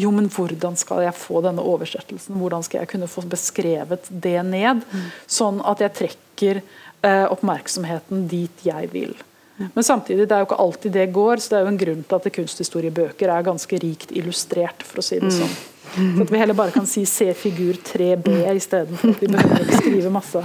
jo, 0.00 0.12
men 0.14 0.28
hvordan 0.32 0.76
skal 0.80 1.04
jeg 1.04 1.16
få 1.18 1.42
denne 1.44 1.64
oversettelsen? 1.64 2.38
Hvordan 2.40 2.64
skal 2.66 2.82
jeg 2.82 2.90
kunne 2.92 3.08
få 3.10 3.24
beskrevet 3.28 4.08
det 4.10 4.38
ned? 4.48 4.84
Mm. 4.88 5.08
Sånn 5.30 5.60
at 5.66 5.82
jeg 5.84 5.96
trekker 5.98 6.62
eh, 6.62 7.26
oppmerksomheten 7.30 8.26
dit 8.30 8.64
jeg 8.66 8.90
vil. 8.94 9.16
Mm. 9.58 9.68
Men 9.74 9.84
samtidig, 9.84 10.28
det 10.28 10.36
er 10.36 10.44
jo 10.44 10.48
ikke 10.48 10.62
alltid 10.64 10.96
det 10.96 11.08
går, 11.16 11.42
så 11.42 11.52
det 11.52 11.58
er 11.58 11.66
jo 11.66 11.72
en 11.74 11.82
grunn 11.82 12.06
til 12.06 12.20
at 12.20 12.30
kunsthistoriebøker 12.38 13.34
er 13.34 13.50
ganske 13.50 13.82
rikt 13.82 14.14
illustrert, 14.16 14.86
for 14.86 15.02
å 15.02 15.04
si 15.04 15.20
det 15.20 15.28
mm. 15.28 15.36
sånn. 15.42 15.58
Så 15.90 16.22
at 16.22 16.30
vi 16.30 16.38
heller 16.38 16.54
bare 16.54 16.70
kan 16.74 16.86
si 16.86 17.02
C 17.08 17.32
figur 17.34 17.78
3B 17.82 18.44
istedenfor 18.54 19.10
at 19.10 19.22
vi 19.24 19.30
behøver 19.32 19.64
ikke 19.64 19.80
skrive 19.82 20.12
masse. 20.14 20.42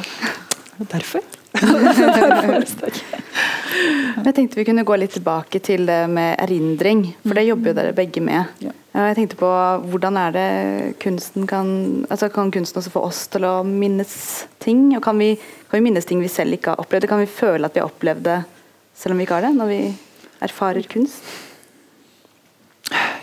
Derfor? 0.79 1.21
jeg 4.25 4.33
tenkte 4.35 4.59
vi 4.59 4.65
kunne 4.67 4.83
gå 4.87 4.95
litt 4.99 5.13
tilbake 5.15 5.59
til 5.63 5.85
det 5.87 6.01
med 6.11 6.35
erindring, 6.43 7.05
for 7.23 7.33
det 7.37 7.45
jobber 7.47 7.71
jo 7.71 7.77
dere 7.77 7.95
begge 7.95 8.21
med. 8.23 8.41
Jeg 8.95 9.15
tenkte 9.17 9.37
på 9.39 9.49
Hvordan 9.91 10.17
er 10.19 10.35
det 10.35 10.49
kunsten 11.03 11.47
kan 11.47 11.67
altså 12.07 12.29
Kan 12.31 12.51
kunsten 12.55 12.79
også 12.79 12.93
få 12.93 13.01
oss 13.09 13.25
til 13.31 13.43
å 13.47 13.63
minnes 13.67 14.13
ting? 14.63 14.95
Og 14.95 15.03
kan 15.03 15.19
vi, 15.19 15.35
kan 15.69 15.79
vi 15.79 15.85
minnes 15.89 16.07
ting 16.07 16.21
vi 16.23 16.31
selv 16.31 16.55
ikke 16.55 16.69
har 16.73 16.83
opplevd? 16.83 17.09
Kan 17.11 17.23
vi 17.23 17.31
føle 17.31 17.67
at 17.67 17.75
vi 17.75 17.83
har 17.83 17.91
opplevd 17.91 18.23
det 18.27 18.39
selv 18.95 19.13
om 19.13 19.19
vi 19.19 19.27
ikke 19.27 19.39
har 19.39 19.49
det, 19.49 19.55
når 19.57 19.71
vi 19.71 19.81
erfarer 20.45 20.85
kunst? 20.91 21.23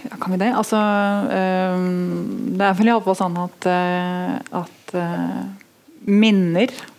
Ja, 0.02 0.16
kan 0.20 0.32
vi 0.34 0.42
det? 0.42 0.50
Altså 0.58 0.76
øh, 0.76 1.78
Det 2.58 2.64
er 2.66 2.76
vel 2.76 2.90
iallfall 2.90 3.16
sånn 3.16 3.36
at, 3.40 3.60
øh, 3.70 4.30
at 4.60 4.94
øh, 4.98 5.42
minner 6.04 6.68
Eh, 6.68 6.91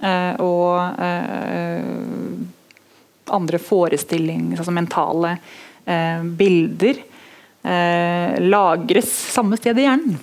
og 0.00 1.02
eh, 1.04 1.84
andre 3.30 3.60
forestillinger, 3.62 4.58
altså 4.58 4.74
mentale 4.74 5.36
eh, 5.84 6.22
bilder. 6.24 7.02
Eh, 7.62 8.40
lagres 8.40 9.10
samme 9.34 9.58
sted 9.60 9.76
i 9.76 9.82
hjernen 9.84 10.14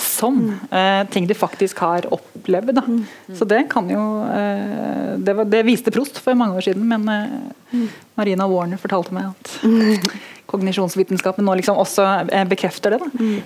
som 0.00 0.38
eh, 0.72 1.02
ting 1.12 1.26
de 1.28 1.36
faktisk 1.36 1.82
har 1.84 2.06
opplevd. 2.08 2.72
Da. 2.78 2.84
Mm. 2.88 3.02
Så 3.36 3.44
det 3.44 3.66
kan 3.68 3.90
jo 3.92 4.04
eh, 4.24 5.18
det, 5.20 5.34
var, 5.36 5.44
det, 5.52 5.60
viste 5.68 5.92
Prost 5.92 6.22
for 6.24 6.38
mange 6.40 6.56
år 6.56 6.64
siden, 6.64 6.88
men 6.88 7.04
mm. 7.04 7.84
Marina 8.16 8.48
Warner 8.48 8.80
fortalte 8.80 9.12
meg 9.12 9.28
at 9.28 9.52
kognisjonsvitenskapen 10.50 11.44
nå 11.44 11.58
liksom 11.60 11.76
også 11.78 12.06
bekrefter 12.48 12.96
det. 12.96 13.10
Mm. 13.12 13.36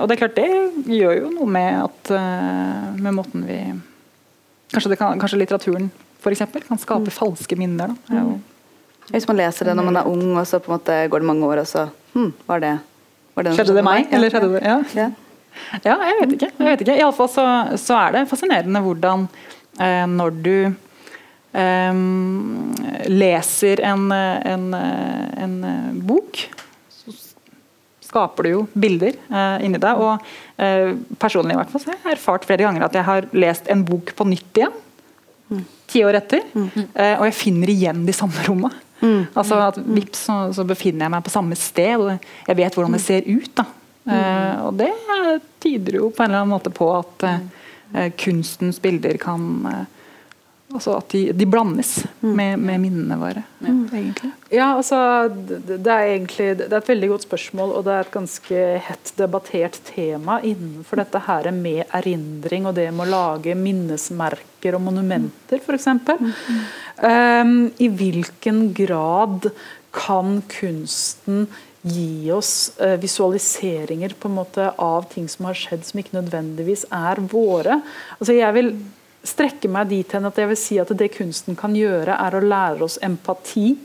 og 0.00 0.06
det 0.08 0.14
er 0.14 0.20
klart 0.22 0.38
det 0.38 0.94
gjør 0.94 1.18
jo 1.18 1.32
noe 1.34 1.48
med 1.50 1.82
at 1.82 2.12
med 2.96 3.16
måten 3.18 3.42
vi 3.44 3.58
Kanskje, 4.72 4.96
kan, 5.00 5.20
kanskje 5.20 5.40
litteraturen 5.40 5.90
for 6.22 6.34
eksempel, 6.34 6.62
kan 6.66 6.78
skape 6.80 7.08
mm. 7.08 7.14
falske 7.14 7.56
minner. 7.58 7.94
Da. 8.08 8.22
Mm. 8.22 8.40
Hvis 9.12 9.26
man 9.28 9.38
leser 9.38 9.70
det 9.70 9.76
når 9.78 9.86
man 9.88 10.00
er 10.00 10.08
ung, 10.10 10.26
og 10.36 10.44
så 10.48 10.60
på 10.60 10.72
en 10.72 10.76
måte 10.76 10.98
går 11.08 11.22
det 11.22 11.28
mange 11.30 11.46
år, 11.46 11.62
og 11.62 11.70
så 11.70 11.86
hm, 12.14 12.32
var 12.48 12.60
det, 12.64 12.74
var 13.36 13.46
det 13.46 13.54
Skjedde 13.56 13.78
det 13.78 13.84
meg, 13.86 14.10
eller 14.12 14.34
skjedde 14.34 14.50
det 14.52 14.60
ja. 14.66 14.76
ja. 14.98 15.06
ja. 15.86 15.94
jeg 15.94 16.18
vet 16.20 16.34
ikke. 16.36 16.50
Jeg 16.58 16.66
vet 16.66 16.84
ikke. 16.84 16.98
Iallfall 16.98 17.30
så, 17.32 17.46
så 17.80 17.96
er 18.02 18.18
det 18.18 18.26
fascinerende 18.28 18.82
hvordan 18.84 19.24
eh, 19.80 20.04
når 20.10 20.36
du 20.44 20.54
eh, 21.62 22.02
leser 23.08 23.84
en, 23.88 24.10
en, 24.12 24.68
en, 24.76 25.56
bok, 26.04 26.42
så 26.44 26.67
skaper 28.18 28.46
du 28.46 28.50
jo 28.50 28.66
bilder 28.74 29.14
eh, 29.14 29.64
inni 29.66 29.80
deg. 29.82 30.04
og 30.04 30.28
Eh, 30.58 30.88
personlig 31.22 31.54
i 31.54 31.56
hvert 31.60 31.70
fall, 31.70 31.82
så 31.84 31.92
har 31.92 31.98
jeg 32.02 32.16
erfart 32.16 32.42
flere 32.42 32.64
ganger 32.64 32.82
at 32.82 32.96
jeg 32.98 33.06
har 33.06 33.26
lest 33.30 33.68
en 33.70 33.84
bok 33.86 34.10
på 34.18 34.24
nytt 34.26 34.58
igjen. 34.58 34.72
Mm. 35.54 35.60
Ti 35.86 36.02
år 36.02 36.18
etter. 36.18 36.40
Mm. 36.50 36.88
og 36.98 37.22
jeg 37.28 37.36
finner 37.38 37.70
igjen 37.70 38.00
de 38.08 38.14
samme 38.16 38.42
rommene. 38.48 38.80
Mm. 38.98 39.28
Altså 39.38 39.60
at 39.62 39.78
Vips 39.78 40.24
så, 40.26 40.40
så, 40.56 40.64
befinner 40.66 41.06
jeg 41.06 41.14
meg 41.14 41.22
på 41.22 41.30
samme 41.30 41.54
sted, 41.54 42.02
og 42.02 42.10
jeg 42.48 42.58
vet 42.58 42.74
hvordan 42.74 42.96
det 42.96 43.04
ser 43.04 43.28
ut. 43.30 43.52
da. 43.54 43.68
Uh, 44.08 44.66
og 44.66 44.80
det 44.80 44.90
tyder 45.62 46.00
jo 46.00 46.10
på 46.10 46.24
en 46.24 46.32
eller 46.32 46.42
annen 46.42 46.54
måte 46.56 46.72
på 46.74 46.88
at 46.96 47.24
eh, 47.28 48.10
kunstens 48.16 48.78
bilder 48.80 49.18
kan 49.20 49.66
eh, 49.68 49.84
Altså 50.68 50.98
at 50.98 51.06
de, 51.14 51.20
de 51.32 51.46
blandes 51.48 51.94
med, 52.20 52.58
med, 52.60 52.76
minnene 52.82 53.16
våre, 53.16 53.40
mm. 53.64 53.76
egentlig. 53.88 54.28
Ja, 54.52 54.74
altså, 54.74 54.98
det, 55.32 55.78
er 55.80 56.10
egentlig 56.10 56.48
det 56.60 56.66
er 56.68 56.82
et 56.82 56.90
veldig 56.90 57.08
godt 57.14 57.24
spørsmål, 57.24 57.72
og 57.78 57.86
det 57.86 57.94
er 57.94 58.04
et 58.04 58.12
ganske 58.12 58.64
hett 58.84 59.12
debattert 59.16 59.78
tema 59.88 60.36
innenfor 60.44 61.00
dette 61.00 61.22
her 61.24 61.48
med 61.56 61.86
erindring 61.96 62.68
og 62.68 62.76
det 62.76 62.90
med 62.92 63.06
å 63.06 63.14
lage 63.14 63.56
minnesmerker 63.56 64.76
og 64.76 64.84
monumenter, 64.90 65.64
f.eks. 65.64 65.88
Mm. 65.88 66.28
Um, 67.00 67.56
I 67.80 67.88
hvilken 67.88 68.60
grad 68.76 69.48
kan 69.96 70.42
kunsten 70.52 71.46
gi 71.88 72.28
oss 72.34 72.74
uh, 72.82 72.98
visualiseringer 73.00 74.12
på 74.20 74.28
en 74.28 74.36
måte 74.36 74.68
av 74.76 75.08
ting 75.14 75.32
som 75.32 75.48
har 75.48 75.56
skjedd 75.56 75.88
som 75.88 76.04
ikke 76.04 76.18
nødvendigvis 76.18 76.84
er 76.92 77.24
våre? 77.32 77.80
Altså, 78.18 78.36
jeg 78.36 78.56
vil 78.60 78.72
strekke 79.28 79.70
meg 79.72 79.90
dit 79.92 80.14
hen 80.14 80.28
at 80.28 80.38
jeg 80.40 80.50
vil 80.50 80.60
si 80.60 80.78
at 80.80 80.92
det 80.96 81.12
kunsten 81.14 81.58
kan 81.58 81.76
gjøre, 81.76 82.16
er 82.16 82.36
å 82.36 82.44
lære 82.44 82.86
oss 82.88 82.98
empati. 83.04 83.76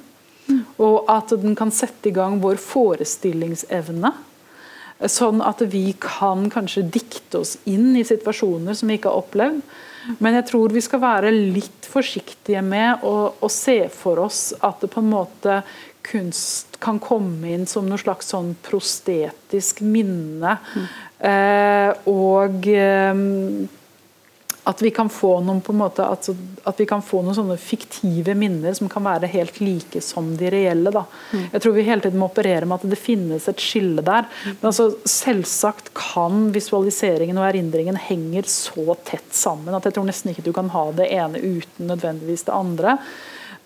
Og 0.83 1.07
at 1.11 1.31
den 1.39 1.55
kan 1.55 1.71
sette 1.71 2.09
i 2.09 2.15
gang 2.15 2.39
vår 2.43 2.59
forestillingsevne. 2.61 4.11
Sånn 5.09 5.41
at 5.43 5.63
vi 5.71 5.85
kan 5.99 6.49
kanskje 6.51 6.85
dikte 6.87 7.41
oss 7.43 7.57
inn 7.67 7.95
i 7.97 8.05
situasjoner 8.07 8.75
som 8.77 8.91
vi 8.91 8.99
ikke 8.99 9.11
har 9.11 9.23
opplevd. 9.23 9.63
Men 10.19 10.35
jeg 10.35 10.49
tror 10.49 10.75
vi 10.75 10.83
skal 10.83 10.99
være 11.03 11.31
litt 11.31 11.87
forsiktige 11.87 12.63
med 12.65 13.03
å, 13.07 13.15
å 13.39 13.49
se 13.51 13.85
for 13.91 14.19
oss 14.25 14.51
at 14.59 14.83
det 14.83 14.91
på 14.91 14.99
en 15.03 15.11
måte 15.13 15.61
kunst 16.03 16.75
kan 16.83 16.99
komme 16.99 17.53
inn 17.55 17.63
som 17.69 17.87
noe 17.87 18.01
slags 18.01 18.33
sånn 18.33 18.51
prostetisk 18.65 19.79
minne. 19.87 20.57
Mm. 20.75 20.89
Eh, 21.29 22.09
og 22.11 22.67
eh, 22.67 23.23
at 24.63 24.81
vi 24.81 24.91
kan 24.95 25.09
få 25.11 25.41
noen 25.43 25.59
på 25.61 25.73
en 25.73 25.79
måte, 25.81 26.05
at, 26.07 26.29
at 26.63 26.79
vi 26.79 26.85
kan 26.87 27.01
få 27.03 27.19
noen 27.23 27.35
sånne 27.35 27.57
fiktive 27.59 28.31
minner 28.39 28.75
som 28.77 28.87
kan 28.91 29.03
være 29.03 29.27
helt 29.33 29.59
like 29.59 29.99
som 30.03 30.29
de 30.39 30.51
reelle. 30.53 30.93
Da. 30.93 31.03
Mm. 31.33 31.41
Jeg 31.51 31.63
tror 31.65 31.75
vi 31.75 31.85
hele 31.87 32.05
tiden 32.05 32.21
må 32.21 32.29
operere 32.29 32.69
med 32.69 32.79
at 32.79 32.93
det 32.93 32.99
finnes 32.99 33.47
et 33.51 33.63
skille 33.63 34.03
der. 34.05 34.29
Mm. 34.29 34.53
Men 34.61 34.69
altså, 34.71 34.87
selvsagt 35.09 35.91
kan 35.97 36.47
visualiseringen 36.55 37.41
og 37.41 37.49
erindringen 37.49 37.99
henger 37.99 38.47
så 38.47 38.95
tett 39.03 39.35
sammen 39.35 39.75
at 39.75 39.89
jeg 39.89 39.97
tror 39.97 40.07
nesten 40.07 40.31
ikke 40.31 40.45
du 40.47 40.53
kan 40.55 40.71
ha 40.71 40.85
det 40.95 41.09
ene 41.11 41.43
uten 41.43 41.91
nødvendigvis 41.91 42.47
det 42.47 42.55
andre. 42.55 42.97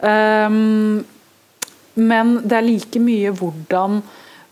Um, 0.01 1.05
men 1.97 2.35
det 2.45 2.57
er 2.57 2.65
like 2.65 3.01
mye 3.01 3.37
hvordan 3.37 4.01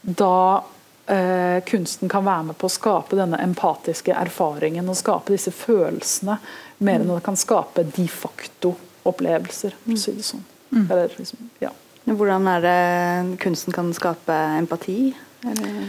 da 0.06 0.62
eh, 1.08 1.64
kunsten 1.68 2.10
kan 2.10 2.26
være 2.26 2.50
med 2.50 2.58
på 2.58 2.70
å 2.70 2.74
skape 2.74 3.18
denne 3.18 3.40
empatiske 3.44 4.14
erfaringen 4.16 4.90
og 4.90 4.98
skape 5.00 5.36
disse 5.36 5.54
følelsene, 5.56 6.38
mer 6.86 7.02
enn 7.02 7.14
det 7.14 7.24
kan 7.26 7.40
skape 7.40 7.86
de 7.96 8.08
facto 8.12 8.76
opplevelser. 9.06 9.76
for 9.84 9.96
å 9.96 10.02
si 10.02 10.16
det 10.18 10.26
sånn. 10.26 10.46
Mm. 10.72 10.86
Eller, 10.90 11.12
liksom, 11.18 11.50
ja. 11.62 11.72
Hvordan 12.06 12.48
er 12.52 12.66
det 12.66 13.38
kunsten 13.42 13.74
kan 13.74 13.94
skape 13.98 14.34
empati? 14.60 15.16
Eller? 15.46 15.86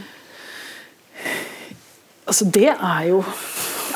Altså, 2.26 2.44
det 2.44 2.70
er 2.72 3.02
jo 3.10 3.22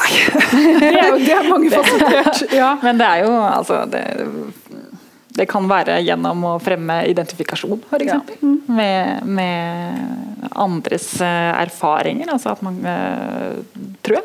det 0.81 0.89
er 0.89 1.09
jo 1.09 1.19
det 1.21 1.35
er 1.37 1.49
mangefasettert. 1.49 2.45
Ja. 2.61 2.75
Men 2.83 3.01
det 3.01 3.07
er 3.07 3.25
jo 3.25 3.33
altså 3.37 3.85
det, 3.91 4.05
det 5.37 5.47
kan 5.51 5.69
være 5.71 6.01
gjennom 6.03 6.43
å 6.49 6.55
fremme 6.63 7.01
identifikasjon, 7.11 7.85
f.eks. 7.87 8.09
Ja. 8.11 8.21
Med, 8.71 9.27
med, 9.27 10.49
andres 10.51 11.13
eh, 11.23 11.53
erfaringer. 11.61 12.33
Altså 12.35 12.55
at 12.55 12.65
man 12.67 12.81
uh, 12.83 13.61
tror 14.03 14.25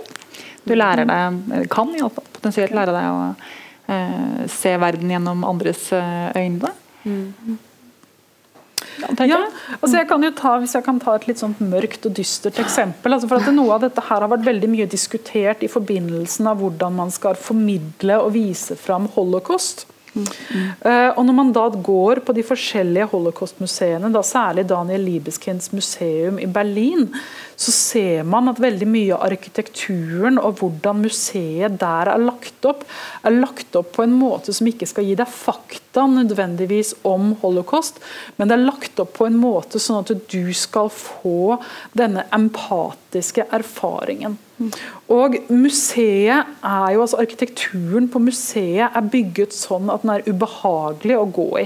Du 0.65 0.73
lærer 0.73 1.05
deg, 1.05 1.67
kan 1.69 1.93
iallfall 1.93 2.25
potensielt 2.33 2.73
lære 2.73 2.95
deg 2.95 3.11
å 3.11 3.21
uh, 3.29 4.41
se 4.49 4.73
verden 4.81 5.13
gjennom 5.13 5.45
andres 5.45 5.87
øyne. 5.93 6.73
Mm. 7.05 7.57
Ja, 8.95 9.39
altså 9.81 9.97
jeg 9.97 10.07
kan 10.07 10.23
jo 10.23 10.29
ta, 10.35 10.53
Hvis 10.61 10.73
jeg 10.75 10.85
kan 10.85 10.99
ta 11.03 11.15
et 11.17 11.25
litt 11.29 11.41
sånt 11.41 11.59
mørkt 11.63 12.07
og 12.07 12.15
dystert 12.17 12.59
eksempel. 12.63 13.13
Altså 13.13 13.29
for 13.29 13.41
at 13.41 13.53
Noe 13.53 13.75
av 13.75 13.83
dette 13.83 14.03
her 14.07 14.23
har 14.23 14.31
vært 14.31 14.47
veldig 14.47 14.69
mye 14.71 14.87
diskutert 14.89 15.63
i 15.65 15.71
forbindelsen 15.71 16.47
av 16.49 16.61
hvordan 16.63 16.95
man 16.97 17.11
skal 17.13 17.37
formidle 17.39 18.21
og 18.23 18.33
vise 18.35 18.77
fram 18.79 19.09
holocaust. 19.17 19.85
Uh, 20.15 21.11
og 21.17 21.25
Når 21.27 21.35
man 21.35 21.51
da 21.55 21.65
går 21.69 22.21
på 22.25 22.35
de 22.35 22.43
forskjellige 22.45 23.09
holocaustmuseene, 23.11 24.11
da 24.13 24.21
særlig 24.23 24.67
Daniel 24.69 25.03
Libeskinds 25.03 25.71
museum 25.75 26.39
i 26.39 26.47
Berlin, 26.47 27.09
så 27.55 27.71
ser 27.71 28.23
man 28.27 28.49
at 28.51 28.61
veldig 28.61 28.87
mye 28.89 29.15
av 29.15 29.25
arkitekturen 29.29 30.39
og 30.41 30.59
hvordan 30.59 31.03
museet 31.05 31.77
der 31.81 32.11
er 32.11 32.21
lagt 32.21 32.67
opp, 32.67 32.83
er 33.23 33.35
lagt 33.35 33.75
opp 33.79 33.93
på 33.95 34.05
en 34.05 34.15
måte 34.15 34.53
som 34.55 34.67
ikke 34.69 34.87
skal 34.89 35.07
gi 35.07 35.15
deg 35.19 35.31
fakta 35.31 36.05
nødvendigvis 36.11 36.93
om 37.07 37.33
holocaust, 37.43 38.01
men 38.37 38.49
det 38.49 38.57
er 38.57 38.65
lagt 38.67 38.99
opp 39.01 39.15
på 39.19 39.29
en 39.29 39.39
måte 39.39 39.81
sånn 39.81 40.03
at 40.03 40.11
du 40.31 40.51
skal 40.55 40.91
få 40.91 41.59
denne 41.95 42.27
empatiske 42.35 43.47
erfaringen. 43.55 44.37
Og 45.11 45.35
museet 45.51 46.47
er 46.63 46.91
jo, 46.95 47.01
altså 47.03 47.19
Arkitekturen 47.19 48.07
på 48.11 48.21
museet 48.23 48.87
er 48.87 49.09
bygget 49.11 49.55
sånn 49.55 49.91
at 49.91 50.05
den 50.05 50.13
er 50.15 50.29
ubehagelig 50.29 51.17
å 51.19 51.27
gå 51.35 51.49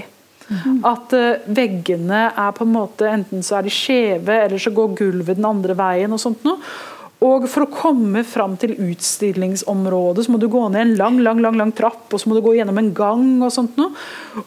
At 0.86 1.12
uh, 1.14 1.42
veggene 1.46 2.30
er 2.30 2.54
på 2.56 2.66
en 2.66 2.72
måte 2.74 3.10
enten 3.10 3.44
så 3.46 3.58
er 3.58 3.66
de 3.66 3.74
skjeve, 3.74 4.40
eller 4.46 4.58
så 4.58 4.72
går 4.74 4.96
gulvet 4.98 5.38
den 5.38 5.46
andre 5.48 5.76
veien. 5.78 6.12
og 6.12 6.22
sånt 6.22 6.46
noe. 6.46 6.58
Og 7.20 7.44
For 7.52 7.66
å 7.66 7.72
komme 7.72 8.22
fram 8.24 8.54
til 8.60 8.72
utstillingsområdet 8.80 10.24
så 10.24 10.32
må 10.32 10.38
du 10.40 10.46
gå 10.48 10.62
ned 10.72 10.80
en 10.80 10.94
lang 10.96 11.18
lang, 11.20 11.42
lang, 11.44 11.58
lang 11.60 11.72
trapp, 11.76 12.06
og 12.08 12.20
så 12.20 12.30
må 12.30 12.38
du 12.38 12.42
gå 12.46 12.54
gjennom 12.56 12.80
en 12.80 12.92
gang. 12.96 13.26
og 13.44 13.52
sånt 13.52 13.76
noe. 13.76 13.92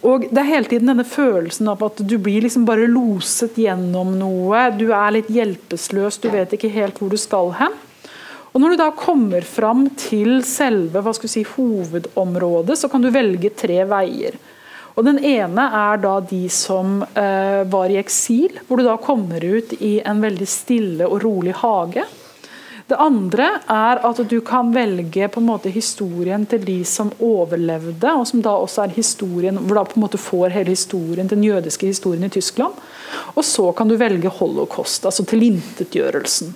Og 0.01 0.25
Det 0.31 0.41
er 0.41 0.49
hele 0.49 0.69
tiden 0.71 0.89
denne 0.89 1.05
følelsen 1.05 1.69
av 1.69 1.83
at 1.85 2.01
du 2.01 2.17
blir 2.17 2.41
liksom 2.41 2.65
bare 2.65 2.89
loset 2.89 3.53
gjennom 3.61 4.17
noe. 4.17 4.71
Du 4.77 4.89
er 4.89 5.11
litt 5.13 5.29
hjelpeløs, 5.29 6.17
du 6.17 6.29
vet 6.33 6.57
ikke 6.57 6.73
helt 6.73 6.97
hvor 6.97 7.13
du 7.13 7.17
skal 7.17 7.53
hen. 7.61 7.77
Og 8.53 8.61
Når 8.61 8.73
du 8.73 8.77
da 8.77 8.89
kommer 8.91 9.41
fram 9.41 9.87
til 9.97 10.41
selve 10.45 11.01
hva 11.01 11.13
skal 11.13 11.29
si, 11.29 11.43
hovedområdet, 11.43 12.77
så 12.77 12.89
kan 12.89 13.01
du 13.01 13.09
velge 13.13 13.53
tre 13.53 13.83
veier. 13.85 14.37
Og 14.93 15.05
Den 15.05 15.19
ene 15.25 15.63
er 15.73 16.01
da 16.01 16.17
de 16.21 16.43
som 16.53 16.99
eh, 17.01 17.63
var 17.65 17.89
i 17.89 17.97
eksil, 17.97 18.59
hvor 18.67 18.77
du 18.77 18.85
da 18.85 18.97
kommer 19.01 19.41
ut 19.41 19.73
i 19.81 19.95
en 20.05 20.21
veldig 20.21 20.49
stille 20.49 21.07
og 21.07 21.23
rolig 21.23 21.55
hage. 21.63 22.05
Det 22.87 22.99
andre 22.99 23.47
er 23.71 24.01
at 24.05 24.19
du 24.29 24.35
kan 24.45 24.73
velge 24.75 25.29
på 25.31 25.39
en 25.39 25.47
måte 25.47 25.71
historien 25.73 26.43
til 26.49 26.65
de 26.67 26.81
som 26.85 27.13
overlevde, 27.23 28.11
og 28.11 28.27
som 28.29 28.43
da 28.43 28.57
også 28.59 28.83
er 28.83 28.97
historien, 28.97 29.57
hvor 29.57 29.79
du 29.79 29.93
på 29.93 29.97
en 29.97 30.03
måte 30.03 30.19
får 30.21 30.53
hele 30.53 30.75
historien, 30.75 31.31
den 31.31 31.45
jødiske 31.47 31.89
historien 31.89 32.27
i 32.27 32.33
Tyskland. 32.33 32.75
Og 33.33 33.47
så 33.47 33.71
kan 33.71 33.89
du 33.89 33.95
velge 33.97 34.29
holocaust, 34.29 35.07
altså 35.07 35.25
tilintetgjørelsen. 35.25 36.53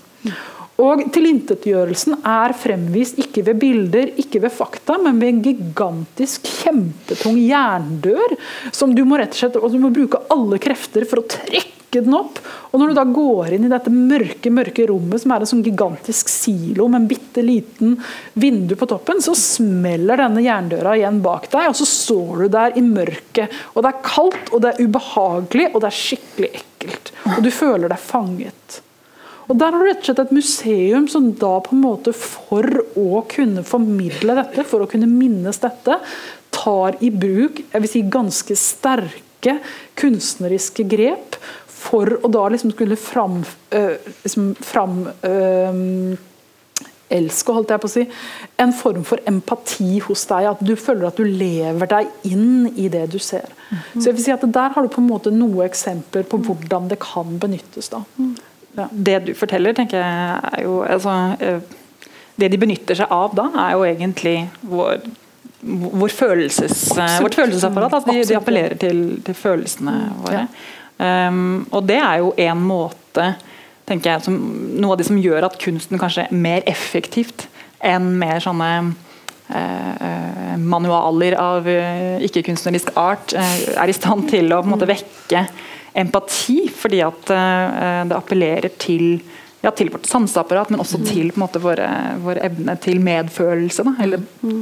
Og 0.77 1.07
Tilintetgjørelsen 1.09 2.19
er 2.21 2.53
fremvist 2.53 3.17
ikke 3.21 3.41
ved 3.47 3.57
bilder, 3.63 4.11
ikke 4.21 4.43
ved 4.43 4.53
fakta, 4.53 4.99
men 5.01 5.17
ved 5.17 5.31
en 5.31 5.39
gigantisk, 5.47 6.45
kjempetung 6.61 7.39
jerndør. 7.41 8.35
Som 8.69 8.93
du 8.93 9.01
må 9.07 9.17
rett 9.17 9.33
og 9.33 9.41
slett, 9.41 9.57
og 9.57 9.73
du 9.73 9.81
må 9.81 9.89
bruke 9.93 10.21
alle 10.33 10.61
krefter 10.61 11.07
for 11.09 11.23
å 11.23 11.25
trekke 11.33 12.03
den 12.05 12.13
opp. 12.13 12.37
Og 12.69 12.77
Når 12.77 12.91
du 12.91 12.97
da 12.99 13.07
går 13.09 13.55
inn 13.55 13.65
i 13.65 13.73
dette 13.73 13.89
mørke 13.89 14.53
mørke 14.53 14.85
rommet, 14.91 15.23
som 15.23 15.33
er 15.33 15.41
en 15.41 15.49
sånn 15.49 15.65
gigantisk 15.65 16.29
silo 16.29 16.85
med 16.91 17.01
en 17.01 17.09
bitte 17.09 17.41
liten 17.41 17.97
vindu 18.37 18.75
på 18.77 18.89
toppen, 18.91 19.23
så 19.23 19.33
smeller 19.33 20.21
denne 20.21 20.45
jerndøra 20.45 20.93
igjen 20.99 21.23
bak 21.25 21.49
deg, 21.49 21.71
og 21.71 21.79
så 21.79 21.89
står 21.89 22.43
du 22.43 22.49
der 22.53 22.77
i 22.77 22.85
mørket. 22.85 23.63
Og 23.73 23.81
Det 23.81 23.95
er 23.95 24.03
kaldt, 24.05 24.51
og 24.51 24.61
det 24.61 24.75
er 24.75 24.83
ubehagelig, 24.85 25.71
og 25.73 25.81
det 25.81 25.89
er 25.89 26.03
skikkelig 26.05 26.51
ekkelt. 26.61 27.15
Og 27.33 27.41
du 27.41 27.49
føler 27.49 27.89
deg 27.89 28.03
fanget. 28.03 28.83
Og 29.47 29.55
Der 29.55 29.71
har 29.71 29.79
du 29.79 29.87
rett 29.87 30.01
og 30.01 30.09
slett 30.09 30.23
et 30.25 30.35
museum 30.35 31.07
som 31.11 31.29
da 31.39 31.53
på 31.63 31.75
en 31.75 31.83
måte 31.85 32.13
for 32.15 32.67
å 32.99 33.21
kunne 33.31 33.63
formidle 33.67 34.35
dette, 34.41 34.65
for 34.67 34.83
å 34.83 34.89
kunne 34.91 35.07
minnes 35.09 35.61
dette, 35.63 36.01
tar 36.51 36.97
i 37.03 37.11
bruk 37.13 37.61
jeg 37.61 37.83
vil 37.83 37.91
si, 37.91 38.03
ganske 38.11 38.57
sterke 38.59 39.59
kunstneriske 39.99 40.83
grep 40.89 41.37
for 41.77 42.17
å 42.25 42.31
da 42.33 42.47
liksom 42.51 42.73
skulle 42.73 42.97
fram, 42.99 43.39
øh, 43.77 43.95
liksom 44.25 44.49
fram 44.65 45.05
øh, 45.29 46.17
elske, 47.13 47.53
holdt 47.53 47.71
jeg 47.71 47.83
på 47.83 47.87
å 47.87 47.93
si, 47.93 48.03
en 48.59 48.73
form 48.75 49.05
for 49.07 49.21
empati 49.29 50.01
hos 50.03 50.25
deg. 50.27 50.49
At 50.51 50.63
du 50.65 50.73
føler 50.79 51.07
at 51.07 51.19
du 51.19 51.23
lever 51.23 51.91
deg 51.93 52.11
inn 52.27 52.67
i 52.75 52.89
det 52.91 53.05
du 53.13 53.19
ser. 53.23 53.47
Mm. 53.69 53.79
Så 53.93 54.09
jeg 54.09 54.17
vil 54.17 54.25
si 54.25 54.35
at 54.35 54.43
Der 54.57 54.75
har 54.75 54.83
du 54.83 54.91
på 54.91 55.03
en 55.03 55.09
måte 55.09 55.31
noen 55.31 55.67
eksempler 55.67 56.27
på 56.27 56.41
hvordan 56.43 56.89
det 56.91 56.99
kan 57.03 57.39
benyttes. 57.39 57.93
da. 57.93 58.03
Mm. 58.17 58.35
Ja. 58.77 58.87
Det 58.91 59.19
du 59.25 59.33
forteller, 59.37 59.73
tenker 59.77 60.01
jeg 60.01 60.39
er 60.53 60.63
jo 60.63 60.81
altså, 60.85 61.13
eh, 61.41 61.61
Det 62.37 62.51
de 62.53 62.59
benytter 62.61 62.99
seg 62.99 63.09
av 63.09 63.33
da, 63.33 63.47
er 63.63 63.71
jo 63.73 63.85
egentlig 63.87 64.35
vår, 64.61 64.99
vår 66.01 66.13
følelses, 66.13 66.91
eh, 66.93 67.19
vårt 67.25 67.37
følelsesapparat. 67.39 67.93
Altså 67.97 68.13
de, 68.13 68.25
de, 68.29 68.37
appellerer 68.37 68.77
til, 68.77 68.99
til 69.25 69.37
følelsene 69.37 69.95
våre. 70.21 70.45
Ja. 70.45 70.73
Um, 70.97 71.67
og 71.71 71.83
det 71.85 71.97
er 72.01 72.23
jo 72.23 72.31
en 72.41 72.61
måte 72.65 73.25
tenker 73.87 74.15
jeg, 74.15 74.25
som, 74.25 74.37
Noe 74.77 74.95
av 74.95 75.01
det 75.01 75.07
som 75.09 75.19
gjør 75.21 75.45
at 75.47 75.57
kunsten 75.61 75.99
kanskje 76.01 76.27
mer 76.35 76.65
effektivt 76.69 77.47
enn 77.85 78.15
mer 78.19 78.41
sånne 78.43 78.69
eh, 79.53 80.55
manualer 80.57 81.37
av 81.39 81.67
eh, 81.69 82.17
ikke-kunstnerisk 82.27 82.93
art 82.99 83.35
eh, 83.37 83.55
er 83.77 83.91
i 83.91 83.95
stand 83.95 84.27
til 84.31 84.51
å 84.55 84.63
måte 84.67 84.89
vekke 84.89 85.45
empati, 85.97 86.59
fordi 86.75 87.01
at 87.05 87.33
eh, 87.33 88.05
det 88.09 88.17
appellerer 88.17 88.73
til 88.79 89.19
ja, 89.65 89.71
til 89.73 89.89
vårt 89.89 90.05
sanseapparat, 90.05 90.69
men 90.69 90.79
også 90.79 90.99
til 91.01 91.31
på 91.31 91.39
en 91.39 91.41
måte, 91.41 91.59
våre, 91.59 91.87
vår 92.23 92.39
evne 92.45 92.75
til 92.79 92.99
medfølelse. 93.03 93.83
Da, 93.87 93.93
eller 94.05 94.21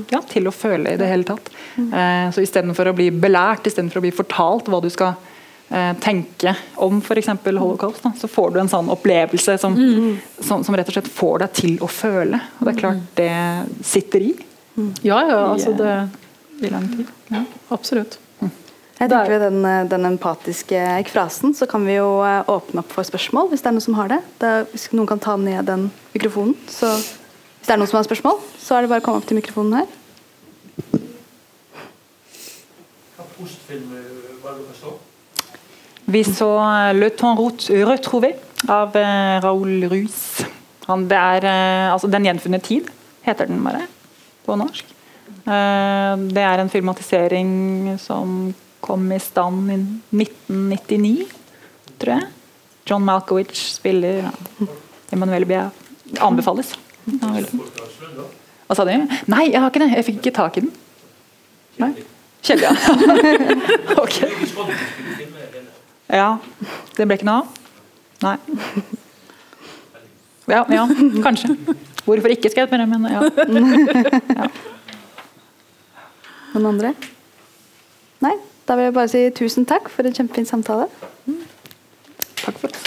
ja, 0.10 0.22
til 0.32 0.48
å 0.48 0.54
føle 0.56 0.96
i 0.96 1.00
det 1.00 1.10
hele 1.12 1.28
tatt. 1.28 1.52
Eh, 1.78 2.28
så 2.34 2.42
Istedenfor 2.42 2.90
å 2.90 2.96
bli 2.96 3.10
belært, 3.12 3.68
istedenfor 3.68 4.00
å 4.00 4.06
bli 4.08 4.14
fortalt 4.16 4.72
hva 4.72 4.80
du 4.82 4.88
skal 4.94 5.14
eh, 5.70 5.92
tenke 6.02 6.56
om 6.82 7.04
f.eks. 7.04 7.30
holocaust, 7.46 8.08
da, 8.08 8.14
så 8.18 8.32
får 8.32 8.56
du 8.56 8.62
en 8.64 8.72
sånn 8.72 8.90
opplevelse 8.96 9.58
som, 9.62 9.76
som, 10.40 10.64
som 10.64 10.80
rett 10.80 10.90
og 10.90 10.98
slett 10.98 11.12
får 11.12 11.44
deg 11.44 11.56
til 11.60 11.78
å 11.84 11.92
føle. 11.92 12.40
Og 12.58 12.70
det 12.70 12.74
er 12.74 12.82
klart 12.86 13.08
det 13.20 13.32
sitter 13.86 14.30
i 14.32 14.36
Ja, 15.04 15.20
ja, 15.28 15.42
altså 15.52 15.76
det 15.76 15.96
i 16.64 16.72
lang 16.72 16.88
tid. 16.96 17.12
ja, 17.36 17.44
Absolutt. 17.76 18.18
Jeg 18.96 19.12
tenker 19.12 19.34
ved 19.34 19.42
den, 19.44 19.66
eh, 19.68 19.84
den 19.92 20.08
empatiske 20.08 20.80
ekfrasen 21.02 21.52
så 21.58 21.68
kan 21.68 21.84
vi 21.84 21.98
jo 21.98 22.22
eh, 22.24 22.48
åpne 22.48 22.80
opp 22.80 22.94
for 22.96 23.04
spørsmål, 23.04 23.50
hvis 23.52 23.64
det 23.66 23.68
er 23.72 23.76
noen 23.76 23.84
som 23.84 23.98
har 24.00 24.14
det. 24.14 24.22
det 24.40 24.48
er, 24.48 24.66
hvis 24.72 24.88
noen 24.96 25.10
kan 25.10 25.20
ta 25.20 25.36
ned 25.36 25.68
den 25.68 25.90
mikrofonen. 26.14 26.56
Så 26.72 26.88
hvis 26.96 27.68
det 27.68 27.76
er 27.76 27.82
noen 27.82 27.92
som 27.92 28.00
har 28.00 28.08
spørsmål, 28.08 28.40
så 28.62 28.78
er 28.78 28.86
det 28.86 28.94
bare 28.94 29.04
å 29.04 29.06
komme 29.06 29.20
opp 29.20 29.28
til 29.28 29.40
mikrofonen 29.42 29.82
her. 29.82 29.88
Så? 34.80 34.96
Vi 36.06 36.24
så 36.24 36.50
eh, 36.64 36.96
Le 36.96 37.12
ton 37.20 37.36
Retrouvé 37.90 38.36
av 38.72 38.96
eh, 38.96 39.38
Raoul 39.44 39.90
Ruiz. 39.92 40.46
Han, 40.88 41.08
det 41.10 41.18
er, 41.18 41.48
eh, 41.50 41.92
altså, 41.92 42.08
Den 42.08 42.28
gjenfunne 42.30 42.62
tid, 42.64 42.88
heter 43.26 43.50
den 43.50 43.64
bare 43.66 43.88
på 44.46 44.56
norsk. 44.56 44.86
Eh, 45.46 46.14
det 46.32 46.44
er 46.46 46.62
en 46.62 46.72
filmatisering 46.72 47.98
som 48.00 48.54
kom 48.86 49.10
i 49.12 49.20
stand 49.20 49.72
i 49.74 49.76
1999, 50.14 51.26
tror 51.98 52.14
jeg. 52.16 52.24
John 52.86 53.02
Malkowicz 53.06 53.76
spiller 53.80 54.14
ja. 54.28 54.32
Emanuel 55.16 55.46
Bia. 55.50 55.70
Anbefales. 56.22 56.76
Ja. 57.10 57.32
Hva 58.66 58.74
sa 58.78 58.84
du? 58.86 58.94
Nei, 59.30 59.46
jeg 59.50 59.62
har 59.62 59.70
ikke 59.72 59.82
det. 59.82 59.96
Jeg 59.96 60.06
fikk 60.10 60.18
ikke 60.22 60.38
tak 60.38 60.54
i 60.60 60.62
den. 60.66 60.74
Nei. 61.82 61.92
Kjellig, 62.46 62.66
ja. 62.70 62.74
ok. 64.04 64.16
Ja. 66.14 66.30
Det 66.96 67.04
ble 67.10 67.16
ikke 67.18 67.30
noe 67.30 67.40
av? 67.42 67.46
Nei. 68.26 68.38
Ja, 70.46 70.62
ja, 70.70 70.84
kanskje. 71.26 71.50
Hvorfor 72.06 72.30
ikke, 72.30 72.50
skal 72.54 72.62
jeg 72.68 72.70
spørre, 72.70 72.86
men 72.86 73.02
ja. 73.10 73.26
Noen 76.54 76.70
andre? 76.70 76.94
Nei? 78.24 78.36
Da 78.68 78.76
vil 78.76 78.84
jeg 78.84 78.94
bare 78.94 79.08
si 79.08 79.30
tusen 79.30 79.66
takk 79.70 79.90
for 79.90 80.08
en 80.08 80.14
kjempefin 80.14 80.46
samtale. 80.50 80.88
Takk 82.46 82.58
for 82.60 82.68
oss. 82.68 82.82